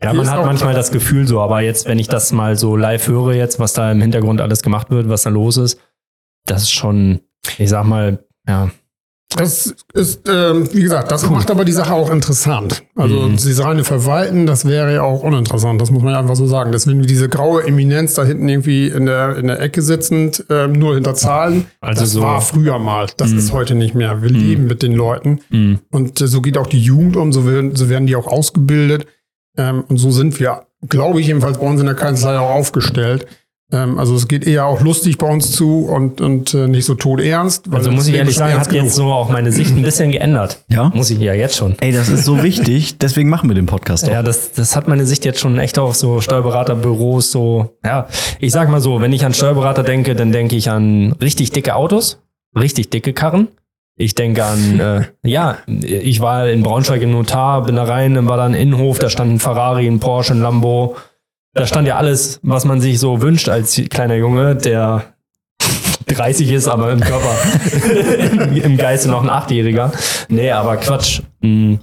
Ja, 0.06 0.14
man 0.14 0.30
hat 0.30 0.46
manchmal 0.46 0.74
das 0.74 0.92
Gefühl 0.92 1.28
so, 1.28 1.42
aber 1.42 1.62
jetzt, 1.62 1.88
wenn 1.88 2.00
ich 2.00 2.08
das 2.08 2.32
mal 2.32 2.58
so 2.58 2.76
live 2.76 3.08
höre, 3.08 3.34
jetzt, 3.34 3.60
was 3.60 3.74
da 3.74 3.92
im 3.92 4.02
Hintergrund 4.02 4.40
alles 4.42 4.62
gemacht 4.62 4.90
wird, 4.92 5.10
was 5.10 5.24
da 5.24 5.30
los 5.30 5.58
ist, 5.58 5.80
das 6.46 6.64
ist 6.64 6.72
schon, 6.72 7.20
ich 7.58 7.70
sag 7.70 7.86
mal, 7.86 8.20
ja, 8.48 8.70
Das 9.38 9.76
ist, 9.94 10.30
ähm, 10.30 10.70
wie 10.72 10.82
gesagt, 10.82 11.12
das 11.12 11.30
macht 11.30 11.52
aber 11.52 11.66
die 11.66 11.74
Sache 11.74 11.94
auch 11.94 12.10
interessant. 12.10 12.84
Also 12.96 13.16
Mhm. 13.16 13.38
sie 13.38 13.52
reine 13.62 13.84
Verwalten, 13.84 14.46
das 14.46 14.64
wäre 14.66 14.94
ja 14.94 15.02
auch 15.02 15.24
uninteressant, 15.24 15.82
das 15.82 15.92
muss 15.92 16.04
man 16.04 16.14
ja 16.14 16.20
einfach 16.20 16.38
so 16.38 16.46
sagen. 16.46 16.72
Deswegen 16.72 17.02
diese 17.02 17.28
graue 17.28 17.64
Eminenz 17.68 18.14
da 18.14 18.24
hinten 18.24 18.48
irgendwie 18.48 18.88
in 18.88 19.08
der, 19.08 19.36
in 19.36 19.48
der 19.48 19.60
Ecke 19.60 19.82
sitzend, 19.82 20.46
ähm, 20.50 20.72
nur 20.74 20.94
hinter 20.96 21.16
Zahlen, 21.16 21.66
Also 21.82 22.02
das 22.04 22.12
so- 22.12 22.22
war 22.22 22.40
früher 22.42 22.80
mal. 22.80 23.08
Das 23.18 23.32
Mhm. 23.32 23.40
ist 23.40 23.52
heute 23.52 23.76
nicht 23.76 23.94
mehr. 23.94 24.22
Wir 24.22 24.30
leben 24.30 24.68
mit 24.68 24.82
den 24.84 24.94
Leuten 24.94 25.42
mhm. 25.50 25.80
und 25.92 26.22
äh, 26.22 26.28
so 26.28 26.42
geht 26.42 26.58
auch 26.58 26.68
die 26.68 26.80
Jugend 26.82 27.18
um, 27.18 27.34
so 27.34 27.46
werden, 27.46 27.76
so 27.76 27.90
werden 27.90 28.06
die 28.08 28.16
auch 28.16 28.28
ausgebildet. 28.28 29.06
Ähm, 29.58 29.84
und 29.88 29.98
so 29.98 30.12
sind 30.12 30.40
wir, 30.40 30.66
glaube 30.88 31.22
ich, 31.22 31.28
jedenfalls 31.28 31.58
bei 31.58 31.66
uns 31.66 31.80
in 31.80 31.86
der 31.86 31.96
Kanzlei 31.96 32.38
auch 32.38 32.50
aufgestellt. 32.50 33.28
Ähm, 33.72 33.98
also 33.98 34.16
es 34.16 34.28
geht 34.28 34.46
eher 34.46 34.66
auch 34.66 34.82
lustig 34.82 35.18
bei 35.18 35.28
uns 35.28 35.52
zu 35.52 35.86
und, 35.86 36.22
und 36.22 36.54
äh, 36.54 36.68
nicht 36.68 36.86
so 36.86 36.94
todernst. 36.94 37.70
weil 37.70 37.78
also 37.78 37.90
das 37.90 37.96
muss 37.96 38.08
ich 38.08 38.14
ehrlich 38.14 38.36
sagen, 38.36 38.60
hat 38.60 38.72
jetzt 38.72 38.94
so 38.94 39.06
auch 39.06 39.30
meine 39.30 39.52
Sicht 39.52 39.76
ein 39.76 39.82
bisschen 39.82 40.12
geändert. 40.12 40.64
Ja? 40.70 40.92
Muss 40.94 41.10
ich 41.10 41.20
ja 41.20 41.34
jetzt 41.34 41.58
schon. 41.58 41.76
Ey, 41.80 41.92
das 41.92 42.10
ist 42.10 42.26
so 42.26 42.44
wichtig, 42.44 43.00
deswegen 43.00 43.30
machen 43.30 43.50
wir 43.50 43.56
den 43.56 43.66
Podcast 43.66 44.06
doch. 44.06 44.12
Ja, 44.12 44.22
das, 44.22 44.52
das 44.52 44.76
hat 44.76 44.88
meine 44.88 45.06
Sicht 45.06 45.26
jetzt 45.26 45.40
schon 45.40 45.58
echt 45.58 45.80
auf 45.80 45.96
so 45.96 46.22
Steuerberaterbüros 46.22 47.32
so, 47.32 47.76
ja, 47.84 48.08
ich 48.40 48.52
sag 48.52 48.70
mal 48.70 48.82
so, 48.82 49.02
wenn 49.02 49.12
ich 49.14 49.26
an 49.26 49.34
Steuerberater 49.34 49.82
denke, 49.82 50.16
dann 50.16 50.32
denke 50.32 50.56
ich 50.56 50.70
an 50.70 51.14
richtig 51.14 51.52
dicke 51.52 51.76
Autos, 51.76 52.20
richtig 52.56 52.92
dicke 52.92 53.14
Karren. 53.14 53.48
Ich 53.98 54.14
denke 54.14 54.44
an, 54.44 54.80
äh, 54.80 55.06
ja, 55.24 55.60
ich 55.68 56.20
war 56.20 56.50
in 56.50 56.64
Braunschweig 56.64 57.02
im 57.02 57.12
Notar, 57.12 57.64
bin 57.64 57.78
da 57.78 57.86
rein, 57.86 58.14
dann 58.14 58.28
war 58.28 58.36
da 58.36 58.44
ein 58.46 58.54
Innenhof, 58.54 59.00
da 59.00 59.10
stand 59.10 59.32
ein 59.32 59.40
Ferrari, 59.40 59.88
ein 59.88 60.02
Porsche, 60.02 60.34
ein 60.34 60.42
Lambo. 60.42 60.98
Da 61.54 61.66
stand 61.66 61.88
ja 61.88 61.96
alles, 61.96 62.42
was 62.44 62.66
man 62.66 62.82
sich 62.82 63.00
so 63.00 63.22
wünscht 63.22 63.48
als 63.48 63.82
kleiner 63.90 64.16
Junge, 64.16 64.58
der 64.58 65.14
30 66.08 66.52
ist, 66.52 66.68
aber 66.68 66.92
im 66.92 67.00
Körper, 67.00 67.34
im, 68.32 68.58
im 68.64 68.78
Geiste 68.78 69.10
noch 69.10 69.24
ein 69.24 69.30
Achtjähriger. 69.30 69.94
Nee, 70.28 70.52
aber 70.52 70.76
Quatsch. 70.76 71.22
Hm. 71.42 71.80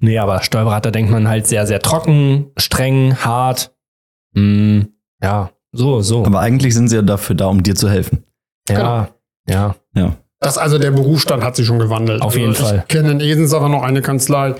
Nee, 0.00 0.18
aber 0.18 0.42
Steuerberater 0.42 0.90
denkt 0.90 1.10
man 1.10 1.28
halt 1.28 1.46
sehr, 1.46 1.66
sehr 1.66 1.80
trocken, 1.80 2.46
streng, 2.56 3.16
hart. 3.16 3.74
Hm, 4.34 4.88
ja, 5.22 5.50
so, 5.72 6.00
so. 6.00 6.24
Aber 6.24 6.40
eigentlich 6.40 6.72
sind 6.72 6.88
sie 6.88 6.96
ja 6.96 7.02
dafür 7.02 7.36
da, 7.36 7.46
um 7.46 7.62
dir 7.62 7.74
zu 7.74 7.90
helfen. 7.90 8.24
ja, 8.70 9.08
ja. 9.46 9.74
Ja. 9.94 10.16
Das 10.42 10.58
also 10.58 10.78
der 10.78 10.90
Berufsstand 10.90 11.42
hat 11.44 11.56
sich 11.56 11.66
schon 11.66 11.78
gewandelt. 11.78 12.20
Auf 12.20 12.28
also 12.28 12.38
jeden 12.38 12.52
ich 12.52 12.58
Fall. 12.58 12.84
kenne 12.88 13.12
in 13.12 13.20
Esens 13.20 13.54
aber 13.54 13.68
noch 13.68 13.82
eine 13.82 14.02
Kanzlei. 14.02 14.54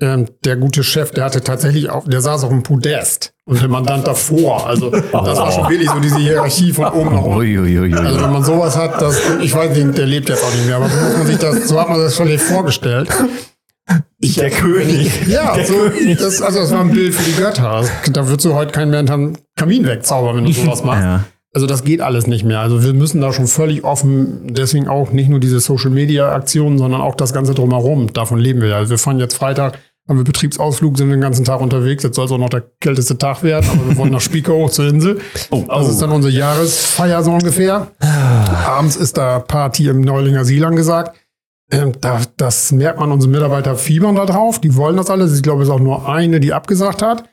Ähm, 0.00 0.26
der 0.44 0.54
gute 0.56 0.84
Chef, 0.84 1.10
der 1.10 1.24
hatte 1.24 1.42
tatsächlich 1.42 1.90
auch, 1.90 2.06
der 2.06 2.20
saß 2.20 2.44
auf 2.44 2.50
dem 2.50 2.62
Podest 2.62 3.32
und 3.46 3.60
der 3.60 3.68
Mandant 3.68 4.06
davor. 4.06 4.64
Also 4.66 4.90
das 4.90 5.12
war 5.12 5.50
schon 5.50 5.68
wirklich 5.68 5.90
so 5.90 5.98
diese 5.98 6.18
Hierarchie 6.18 6.72
von 6.72 6.86
oben 6.86 7.14
nach 7.16 7.22
unten. 7.22 7.96
Also 7.96 8.22
wenn 8.22 8.32
man 8.32 8.44
sowas 8.44 8.76
hat, 8.76 9.02
das, 9.02 9.20
ich 9.42 9.52
weiß 9.52 9.76
nicht, 9.76 9.98
der 9.98 10.06
lebt 10.06 10.28
jetzt 10.28 10.44
auch 10.44 10.54
nicht 10.54 10.66
mehr, 10.66 10.76
aber 10.76 10.88
so 10.88 10.96
muss 11.00 11.16
man 11.16 11.26
sich 11.26 11.38
das, 11.38 11.68
so 11.68 11.80
hat 11.80 11.88
man 11.88 11.98
das 11.98 12.14
schon 12.14 12.28
nicht 12.28 12.42
vorgestellt. 12.42 13.08
Ich, 14.20 14.34
Der 14.36 14.50
König. 14.50 15.26
ja, 15.28 15.54
Der 15.54 15.66
so, 15.66 15.74
König. 15.74 16.18
das, 16.18 16.42
also 16.42 16.60
das 16.60 16.70
war 16.72 16.80
ein 16.80 16.90
Bild 16.92 17.14
für 17.14 17.22
die 17.22 17.36
Götter. 17.36 17.84
Da 18.12 18.28
würdest 18.28 18.44
du 18.44 18.54
heute 18.54 18.70
keinen 18.72 18.90
mehr 18.90 18.98
hinterm 18.98 19.32
Kamin 19.56 19.86
wegzaubern, 19.86 20.36
wenn 20.36 20.44
du 20.44 20.52
sowas 20.52 20.84
machst. 20.84 21.02
Ja. 21.02 21.24
Also 21.58 21.66
das 21.66 21.82
geht 21.82 22.00
alles 22.00 22.28
nicht 22.28 22.44
mehr. 22.44 22.60
Also 22.60 22.84
wir 22.84 22.94
müssen 22.94 23.20
da 23.20 23.32
schon 23.32 23.48
völlig 23.48 23.82
offen, 23.82 24.42
deswegen 24.44 24.86
auch 24.86 25.10
nicht 25.10 25.28
nur 25.28 25.40
diese 25.40 25.58
Social 25.58 25.90
Media 25.90 26.30
Aktionen, 26.30 26.78
sondern 26.78 27.00
auch 27.00 27.16
das 27.16 27.32
Ganze 27.32 27.52
drumherum. 27.52 28.12
Davon 28.12 28.38
leben 28.38 28.60
wir 28.60 28.68
ja. 28.68 28.76
Also 28.76 28.90
wir 28.90 28.98
fahren 28.98 29.18
jetzt 29.18 29.34
Freitag, 29.34 29.76
haben 30.08 30.18
wir 30.18 30.24
Betriebsausflug, 30.24 30.96
sind 30.96 31.08
wir 31.08 31.16
den 31.16 31.20
ganzen 31.20 31.44
Tag 31.44 31.60
unterwegs. 31.60 32.04
Jetzt 32.04 32.14
soll 32.14 32.26
es 32.26 32.30
auch 32.30 32.38
noch 32.38 32.48
der 32.48 32.62
kälteste 32.80 33.18
Tag 33.18 33.42
werden, 33.42 33.68
aber 33.72 33.88
wir 33.88 33.96
wollen 33.96 34.12
nach 34.12 34.20
Spiekeroog 34.20 34.68
hoch 34.68 34.70
zur 34.70 34.86
Insel. 34.86 35.18
Oh, 35.50 35.64
Das 35.66 35.88
ist 35.88 36.00
dann 36.00 36.12
unsere 36.12 36.32
Jahresfeier 36.32 37.24
so 37.24 37.32
ungefähr. 37.32 37.88
Abends 38.64 38.94
ist 38.94 39.16
da 39.18 39.40
Party 39.40 39.88
im 39.88 40.02
Neulinger 40.02 40.44
Siel 40.44 40.64
angesagt. 40.64 41.18
Ähm, 41.72 41.90
da, 42.00 42.20
das 42.36 42.70
merkt 42.70 43.00
man, 43.00 43.10
unsere 43.10 43.32
Mitarbeiter 43.32 43.74
fiebern 43.74 44.14
da 44.14 44.26
drauf. 44.26 44.60
Die 44.60 44.76
wollen 44.76 44.96
das 44.96 45.10
alles. 45.10 45.34
Ich 45.34 45.42
glaube, 45.42 45.62
es 45.62 45.68
ist 45.70 45.74
auch 45.74 45.80
nur 45.80 46.08
eine, 46.08 46.38
die 46.38 46.52
abgesagt 46.52 47.02
hat. 47.02 47.24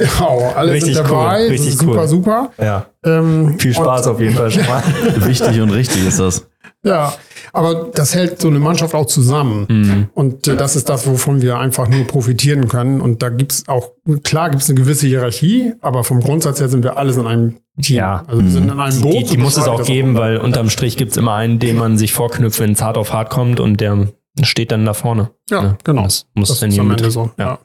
Ja, 0.00 0.52
alle 0.56 0.72
Richtig 0.72 0.94
sind 0.96 1.04
cool, 1.06 1.16
dabei. 1.16 1.42
das 1.42 1.50
richtig 1.50 1.68
ist 1.68 1.78
super, 1.80 2.00
cool. 2.00 2.08
super. 2.08 2.50
Ja, 2.58 2.86
Ähm, 3.04 3.58
viel 3.58 3.74
Spaß 3.74 4.06
auf 4.08 4.20
jeden 4.20 4.34
Fall 4.34 4.50
schon 4.50 4.66
mal. 4.66 4.82
Wichtig 5.26 5.60
und 5.60 5.70
richtig 5.70 6.06
ist 6.06 6.18
das. 6.20 6.46
Ja, 6.82 7.12
Aber 7.52 7.88
das 7.94 8.14
hält 8.14 8.40
so 8.40 8.48
eine 8.48 8.58
Mannschaft 8.58 8.94
auch 8.94 9.04
zusammen. 9.04 9.66
Mhm. 9.68 10.06
Und 10.14 10.48
äh, 10.48 10.56
das 10.56 10.76
ist 10.76 10.88
das, 10.88 11.06
wovon 11.06 11.42
wir 11.42 11.58
einfach 11.58 11.88
nur 11.88 12.06
profitieren 12.06 12.68
können. 12.68 13.02
Und 13.02 13.22
da 13.22 13.28
gibt's 13.28 13.64
auch, 13.68 13.90
klar 14.24 14.48
gibt's 14.50 14.70
eine 14.70 14.80
gewisse 14.80 15.06
Hierarchie, 15.06 15.74
aber 15.82 16.04
vom 16.04 16.20
Grundsatz 16.20 16.58
her 16.60 16.68
sind 16.70 16.82
wir 16.82 16.96
alles 16.96 17.16
in 17.18 17.26
einem 17.26 17.56
Team. 17.82 17.96
Ja. 17.96 18.24
Also 18.26 18.42
wir 18.42 18.50
sind 18.50 18.70
in 18.70 18.78
einem 18.80 19.00
Boot. 19.02 19.12
Die, 19.14 19.24
die 19.24 19.36
muss 19.36 19.58
es 19.58 19.68
auch 19.68 19.84
geben, 19.84 20.14
weil 20.16 20.38
unterm 20.38 20.70
Strich 20.70 20.96
gibt's 20.96 21.18
immer 21.18 21.34
einen, 21.34 21.58
den 21.58 21.76
man 21.76 21.98
sich 21.98 22.14
vorknüpft, 22.14 22.60
wenn 22.60 22.72
es 22.72 22.80
hart 22.82 22.96
auf 22.96 23.12
hart 23.12 23.28
kommt 23.28 23.60
und 23.60 23.80
der 23.80 24.08
steht 24.42 24.70
dann 24.72 24.86
da 24.86 24.94
vorne. 24.94 25.30
Ja, 25.50 25.60
Ne? 25.62 25.78
genau. 25.84 26.04
Das 26.04 26.26
muss 26.34 26.48
Das 26.48 26.60
dann 26.60 26.70
ist 26.70 26.78
am 26.78 26.90
Ende 26.90 27.10
so. 27.10 27.30
Ja. 27.36 27.44
Ja. 27.44 27.58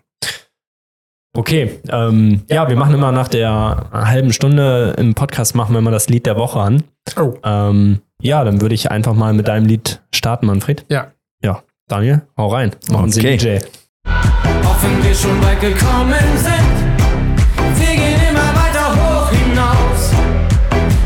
Okay, 1.35 1.79
ähm, 1.89 2.43
ja, 2.49 2.67
wir 2.69 2.75
machen 2.77 2.95
immer 2.95 3.11
nach 3.11 3.27
der 3.27 3.87
halben 3.91 4.31
Stunde 4.31 4.95
im 4.97 5.15
Podcast 5.15 5.53
machen 5.55 5.73
wir 5.75 5.79
immer 5.79 5.91
das 5.91 6.07
Lied 6.07 6.25
der 6.25 6.37
Woche 6.37 6.59
an. 6.61 6.83
Oh, 7.19 7.33
Ähm, 7.43 7.99
ja, 8.21 8.43
dann 8.45 8.61
würde 8.61 8.73
ich 8.73 8.89
einfach 8.89 9.13
mal 9.13 9.33
mit 9.33 9.47
deinem 9.49 9.65
Lied 9.65 10.01
starten, 10.13 10.45
Manfred. 10.47 10.85
ja. 10.89 11.07
Ja, 11.43 11.61
Daniel, 11.89 12.21
hau 12.37 12.47
rein. 12.47 12.71
Machen 12.89 13.11
Sie 13.11 13.19
Okay. 13.19 13.37
DJ. 13.37 13.65
Hoffen 14.65 15.03
wir 15.03 15.13
schon 15.13 15.39
weit 15.43 15.59
gekommen 15.61 16.13
sind. 16.37 17.77
Wir 17.77 17.95
gehen 17.95 18.21
immer 18.31 18.49
weiter 18.55 18.95
hoch 18.95 19.29
hinaus. 19.29 20.11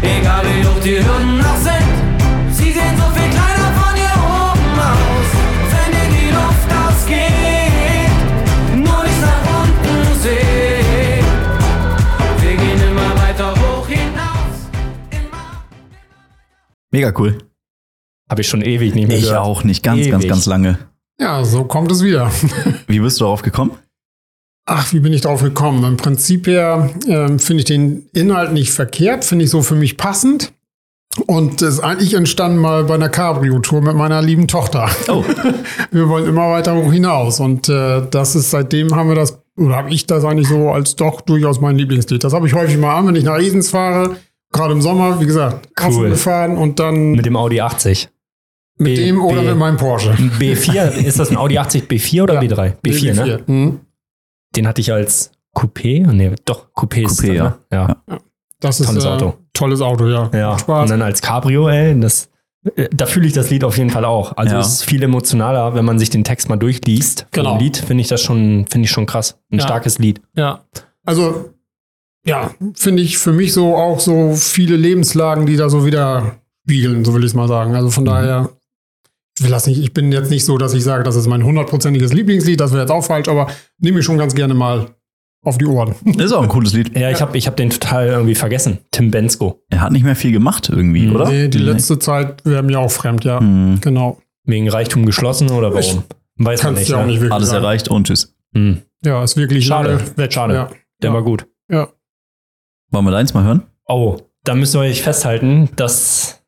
Egal 0.01 0.43
wie 0.45 0.65
hoch 0.65 0.79
die 0.83 0.95
Hürden 1.03 1.18
Mega 16.91 17.13
cool. 17.17 17.37
Habe 18.29 18.41
ich 18.41 18.47
schon 18.47 18.61
ewig 18.61 18.95
nicht 18.95 19.07
mehr 19.07 19.17
Ich 19.17 19.23
gehört. 19.25 19.39
auch 19.39 19.63
nicht 19.63 19.83
ganz, 19.83 20.07
ganz, 20.07 20.23
Ewig. 20.23 20.29
ganz 20.29 20.45
lange. 20.45 20.77
Ja, 21.19 21.43
so 21.43 21.63
kommt 21.65 21.91
es 21.91 22.03
wieder. 22.03 22.31
Wie 22.87 22.99
bist 22.99 23.19
du 23.19 23.25
darauf 23.25 23.41
gekommen? 23.41 23.71
Ach, 24.71 24.93
wie 24.93 24.99
bin 24.99 25.13
ich 25.13 25.21
drauf 25.21 25.41
gekommen? 25.41 25.83
Im 25.83 25.97
Prinzip 25.97 26.45
her 26.45 26.91
ähm, 27.07 27.39
finde 27.39 27.61
ich 27.61 27.65
den 27.65 28.07
Inhalt 28.13 28.53
nicht 28.53 28.71
verkehrt, 28.71 29.25
finde 29.25 29.45
ich 29.45 29.49
so 29.49 29.63
für 29.63 29.73
mich 29.73 29.97
passend. 29.97 30.53
Und 31.25 31.63
es 31.63 31.75
ist 31.75 31.79
eigentlich 31.79 32.13
entstanden 32.13 32.59
mal 32.59 32.83
bei 32.83 32.93
einer 32.93 33.09
Cabrio-Tour 33.09 33.81
mit 33.81 33.95
meiner 33.95 34.21
lieben 34.21 34.47
Tochter. 34.47 34.87
Oh, 35.07 35.25
Wir 35.91 36.07
wollen 36.07 36.27
immer 36.27 36.51
weiter 36.51 36.75
hoch 36.75 36.91
hinaus. 36.93 37.39
Und 37.39 37.67
äh, 37.67 38.03
das 38.11 38.35
ist 38.35 38.51
seitdem 38.51 38.95
haben 38.95 39.09
wir 39.09 39.15
das, 39.15 39.39
oder 39.57 39.75
habe 39.75 39.89
ich 39.89 40.05
das 40.05 40.23
eigentlich 40.23 40.47
so 40.47 40.69
als 40.69 40.95
doch 40.95 41.21
durchaus 41.21 41.59
mein 41.59 41.75
Lieblingslied. 41.75 42.23
Das 42.23 42.33
habe 42.33 42.45
ich 42.45 42.53
häufig 42.53 42.77
mal 42.77 42.95
an, 42.95 43.07
wenn 43.07 43.15
ich 43.15 43.23
nach 43.23 43.39
Esens 43.39 43.71
fahre. 43.71 44.17
Gerade 44.51 44.73
im 44.73 44.81
Sommer, 44.81 45.19
wie 45.21 45.25
gesagt, 45.25 45.69
Cool. 45.81 45.93
cool. 45.95 46.09
gefahren 46.09 46.57
und 46.57 46.79
dann 46.79 47.09
Mit 47.11 47.17
mit, 47.17 47.25
dem 47.27 47.35
Audi 47.35 47.61
80. 47.61 48.09
B- 48.77 48.95
dem 48.95 49.21
oder 49.23 49.41
B- 49.41 49.49
mit 49.49 49.57
meinem 49.57 49.77
Porsche. 49.77 50.11
B4, 50.13 50.89
ist 51.05 51.19
das 51.19 51.29
ein 51.29 51.37
Audi 51.37 51.57
80 51.57 51.83
B4 51.83 52.23
oder 52.23 52.35
Ja. 52.35 52.41
B3? 52.41 52.73
B4, 52.83 53.13
ne? 53.13 53.39
Mhm. 53.45 53.79
Den 54.55 54.67
hatte 54.67 54.81
ich 54.81 54.91
als 54.91 55.31
Coupé. 55.55 56.05
Nee, 56.11 56.31
doch, 56.45 56.67
Coupé 56.73 57.05
ist 57.05 57.19
Coupé, 57.19 57.27
dann, 57.37 57.53
ja. 57.71 57.87
ne? 57.87 57.95
ja. 58.09 58.17
Das 58.59 58.79
ist 58.79 58.87
Tolles 58.87 59.05
äh, 59.05 59.07
Auto. 59.07 59.33
Tolles 59.53 59.81
Auto, 59.81 60.07
ja. 60.07 60.29
Ja, 60.33 60.57
Spaß. 60.57 60.83
und 60.83 60.89
dann 60.89 61.01
als 61.01 61.21
Cabrio, 61.21 61.67
ey, 61.69 61.99
das, 61.99 62.29
äh, 62.75 62.87
da 62.93 63.05
fühle 63.05 63.27
ich 63.27 63.33
das 63.33 63.49
Lied 63.49 63.63
auf 63.63 63.77
jeden 63.77 63.89
Fall 63.89 64.05
auch. 64.05 64.35
Also 64.37 64.55
Ja. 64.55 64.61
es 64.61 64.67
ist 64.75 64.83
viel 64.85 65.03
emotionaler, 65.03 65.75
wenn 65.75 65.85
man 65.85 65.99
sich 65.99 66.09
den 66.09 66.23
Text 66.23 66.49
mal 66.49 66.55
durchliest. 66.57 67.27
Genau. 67.31 67.55
dem 67.57 67.59
Lied 67.59 67.77
finde 67.77 68.01
ich 68.01 68.07
das 68.07 68.21
schon, 68.21 68.65
finde 68.69 68.85
ich 68.85 68.91
schon 68.91 69.05
krass. 69.05 69.37
Ein 69.51 69.59
Ja. 69.59 69.65
starkes 69.65 69.99
Lied. 69.99 70.21
Ja. 70.35 70.61
Also, 71.05 71.51
ja, 72.25 72.51
finde 72.75 73.01
ich 73.03 73.17
für 73.17 73.31
mich 73.33 73.53
so 73.53 73.75
auch 73.75 73.99
so 73.99 74.33
viele 74.35 74.75
Lebenslagen, 74.75 75.45
die 75.45 75.55
da 75.55 75.69
so 75.69 75.85
wieder 75.85 76.39
spiegeln, 76.65 77.03
so 77.05 77.13
will 77.13 77.21
ich 77.23 77.27
es 77.31 77.33
mal 77.33 77.47
sagen. 77.47 77.75
Also 77.75 77.89
von 77.89 78.05
daher, 78.05 78.49
ich 79.37 79.43
will 79.43 79.51
das 79.51 79.67
nicht, 79.67 79.79
ich 79.81 79.93
bin 79.93 80.11
jetzt 80.11 80.29
nicht 80.29 80.45
so, 80.45 80.57
dass 80.57 80.73
ich 80.73 80.83
sage, 80.83 81.03
das 81.03 81.15
ist 81.15 81.27
mein 81.27 81.43
hundertprozentiges 81.43 82.13
Lieblingslied, 82.13 82.59
das 82.59 82.71
wäre 82.71 82.81
jetzt 82.81 82.91
auch 82.91 83.03
falsch, 83.03 83.27
aber 83.29 83.47
nehme 83.79 83.99
ich 83.99 84.05
schon 84.05 84.17
ganz 84.17 84.35
gerne 84.35 84.53
mal 84.53 84.87
auf 85.43 85.57
die 85.57 85.65
Ohren. 85.65 85.95
ist 86.17 86.33
auch 86.33 86.43
ein 86.43 86.49
cooles 86.49 86.73
Lied. 86.73 86.97
Ja, 86.97 87.09
ich 87.09 87.21
habe 87.21 87.37
ich 87.37 87.47
hab 87.47 87.55
den 87.55 87.69
total 87.69 88.07
irgendwie 88.07 88.35
vergessen. 88.35 88.79
Tim 88.91 89.09
Bensko. 89.09 89.63
Er 89.69 89.79
hat 89.81 89.93
nicht 89.93 90.03
mehr 90.03 90.17
viel 90.17 90.33
gemacht 90.33 90.67
irgendwie, 90.69 91.07
Mhm. 91.07 91.15
oder? 91.15 91.29
Nee, 91.29 91.47
die 91.47 91.57
letzte 91.59 91.97
Zeit 91.99 92.43
wäre 92.45 92.61
mir 92.63 92.79
auch 92.79 92.91
fremd, 92.91 93.23
ja. 93.23 93.39
Hm. 93.39 93.77
Genau. 93.81 94.19
Wegen 94.43 94.67
Reichtum 94.69 95.05
geschlossen 95.05 95.49
oder 95.51 95.73
warum? 95.73 96.03
Ich 96.37 96.45
Weiß 96.45 96.63
man 96.63 96.73
nicht. 96.75 96.89
du 96.89 96.93
ja 96.93 96.99
auch 96.99 97.03
ne? 97.05 97.07
nicht 97.11 97.19
wirklich 97.21 97.31
Alles 97.33 97.49
sagen. 97.49 97.63
erreicht 97.63 97.87
und 97.87 98.07
tschüss. 98.07 98.35
Hm. 98.53 98.81
Ja, 99.05 99.23
ist 99.23 99.37
wirklich 99.37 99.65
Schade. 99.65 99.99
weg. 100.17 100.33
Schade. 100.33 100.53
Ja. 100.53 100.69
Der 101.01 101.09
Ja. 101.11 101.13
war 101.13 101.23
gut. 101.23 101.47
ja. 101.71 101.87
Wollen 102.91 103.05
wir 103.05 103.11
deins 103.11 103.33
mal 103.33 103.43
hören? 103.43 103.63
Oh, 103.87 104.17
da 104.43 104.55
müsst 104.55 104.75
ihr 104.75 104.79
euch 104.79 105.01
festhalten, 105.01 105.69
dass. 105.75 106.43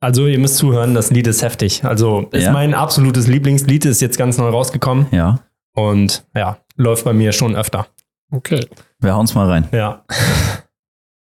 Also, 0.00 0.26
ihr 0.26 0.38
müsst 0.38 0.56
zuhören, 0.56 0.94
das 0.94 1.10
Lied 1.10 1.26
ist 1.26 1.42
heftig. 1.42 1.84
Also, 1.84 2.28
ist 2.32 2.44
Ja. 2.44 2.52
mein 2.52 2.74
absolutes 2.74 3.26
Lieblingslied, 3.26 3.84
ist 3.86 4.00
jetzt 4.02 4.18
ganz 4.18 4.36
neu 4.36 4.48
rausgekommen 4.50 5.06
Ja. 5.12 5.40
und 5.74 6.24
ja, 6.34 6.58
läuft 6.76 7.04
bei 7.04 7.12
mir 7.12 7.32
schon 7.32 7.56
öfter. 7.56 7.86
Okay. 8.30 8.66
Wir 9.00 9.14
hauen 9.14 9.26
mal 9.34 9.48
rein. 9.48 9.68
Ja. 9.72 10.04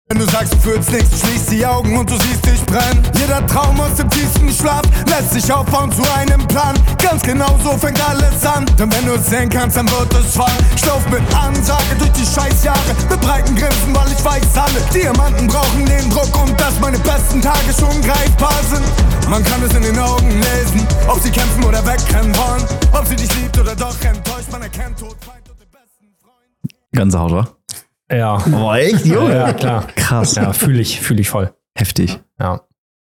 Wenn 0.08 0.18
du 0.18 0.26
sagst, 0.26 0.52
du 0.52 0.58
fühlst 0.58 0.90
nichts, 0.92 1.20
schließ 1.20 1.46
die 1.46 1.64
Augen 1.64 1.96
und 1.96 2.10
du 2.10 2.14
siehst 2.18 2.44
dich 2.44 2.62
brennen. 2.66 3.02
Jeder 3.18 3.46
Traum 3.46 3.80
aus 3.80 3.94
dem 3.94 4.10
tiefsten 4.10 4.52
Schlaf 4.52 4.82
lässt 5.06 5.30
sich 5.32 5.50
aufbauen 5.50 5.90
zu 5.90 6.02
einem 6.14 6.46
Plan. 6.48 6.78
Ganz 7.02 7.22
genau 7.22 7.58
so 7.64 7.78
fängt 7.78 7.98
alles 8.06 8.44
an. 8.44 8.66
Denn 8.78 8.92
wenn 8.92 9.06
du 9.06 9.14
es 9.14 9.26
sehen 9.26 9.48
kannst, 9.48 9.78
dann 9.78 9.90
wird 9.90 10.12
es 10.12 10.36
wahr. 10.36 10.52
Schlauf 10.76 11.08
mit 11.08 11.22
Ansage 11.34 11.94
durch 11.98 12.12
die 12.12 12.26
Scheißjahre. 12.26 12.78
Mit 13.08 13.22
breiten 13.22 13.56
Grinsen, 13.56 13.94
weil 13.94 14.12
ich 14.12 14.22
weiß 14.22 14.54
alle. 14.56 14.82
Diamanten 14.92 15.46
brauchen 15.46 15.86
den 15.86 16.10
Druck 16.10 16.42
und 16.42 16.60
dass 16.60 16.78
meine 16.78 16.98
besten 16.98 17.40
Tage 17.40 17.72
schon 17.72 17.98
greifbar 18.02 18.60
sind. 18.70 18.84
Man 19.30 19.42
kann 19.44 19.62
es 19.62 19.74
in 19.74 19.82
den 19.82 19.98
Augen 19.98 20.28
lesen, 20.28 20.86
ob 21.08 21.20
sie 21.22 21.30
kämpfen 21.30 21.64
oder 21.64 21.82
wegrennen 21.86 22.36
wollen. 22.36 22.64
Ob 22.92 23.06
sie 23.06 23.16
dich 23.16 23.34
liebt 23.36 23.58
oder 23.58 23.74
doch 23.74 23.98
enttäuscht. 24.02 24.50
Man 24.50 24.60
erkennt 24.60 24.98
Tod, 24.98 25.16
Feind 25.24 25.48
und 25.48 25.58
den 25.58 25.70
besten 25.70 26.12
Freund. 26.20 26.92
Ganze 26.92 27.18
Haut? 27.18 27.61
Ja. 28.10 28.36
Boah, 28.46 28.76
echt, 28.76 29.06
Ja, 29.06 29.52
klar. 29.52 29.86
Krass. 29.96 30.34
Ja, 30.34 30.52
fühle 30.52 30.80
ich, 30.80 31.00
fühle 31.00 31.20
ich 31.20 31.28
voll. 31.30 31.52
Heftig. 31.76 32.20
Ja. 32.38 32.60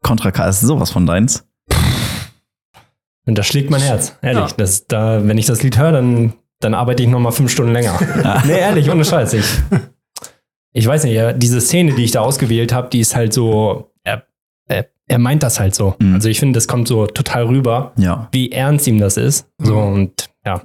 Contra 0.02 0.30
K 0.30 0.46
ist 0.48 0.60
sowas 0.60 0.90
von 0.90 1.06
deins. 1.06 1.44
Und 3.26 3.36
da 3.36 3.42
schlägt 3.42 3.70
mein 3.70 3.80
Herz. 3.82 4.16
Ehrlich. 4.22 4.50
Ja. 4.50 4.56
Das, 4.56 4.86
da, 4.86 5.26
wenn 5.26 5.36
ich 5.38 5.46
das 5.46 5.62
Lied 5.62 5.76
höre, 5.78 5.92
dann, 5.92 6.32
dann 6.60 6.74
arbeite 6.74 7.02
ich 7.02 7.08
nochmal 7.08 7.32
fünf 7.32 7.50
Stunden 7.52 7.72
länger. 7.72 7.98
nee, 8.46 8.58
ehrlich, 8.58 8.90
ohne 8.90 9.04
Scheiß. 9.04 9.34
Ich, 9.34 9.44
ich 10.72 10.86
weiß 10.86 11.04
nicht, 11.04 11.12
ja, 11.14 11.32
diese 11.32 11.60
Szene, 11.60 11.92
die 11.94 12.04
ich 12.04 12.10
da 12.12 12.20
ausgewählt 12.20 12.72
habe, 12.72 12.88
die 12.88 13.00
ist 13.00 13.14
halt 13.14 13.32
so. 13.34 13.92
Er, 14.02 14.22
er, 14.66 14.86
er 15.06 15.18
meint 15.18 15.42
das 15.42 15.60
halt 15.60 15.74
so. 15.74 15.94
Mhm. 15.98 16.14
Also 16.14 16.28
ich 16.30 16.40
finde, 16.40 16.56
das 16.56 16.66
kommt 16.68 16.88
so 16.88 17.06
total 17.06 17.44
rüber, 17.46 17.92
Ja, 17.96 18.28
wie 18.32 18.50
ernst 18.50 18.86
ihm 18.86 18.98
das 18.98 19.16
ist. 19.18 19.46
So 19.58 19.74
Mhm. 19.78 19.92
und 19.92 20.30
ja, 20.46 20.62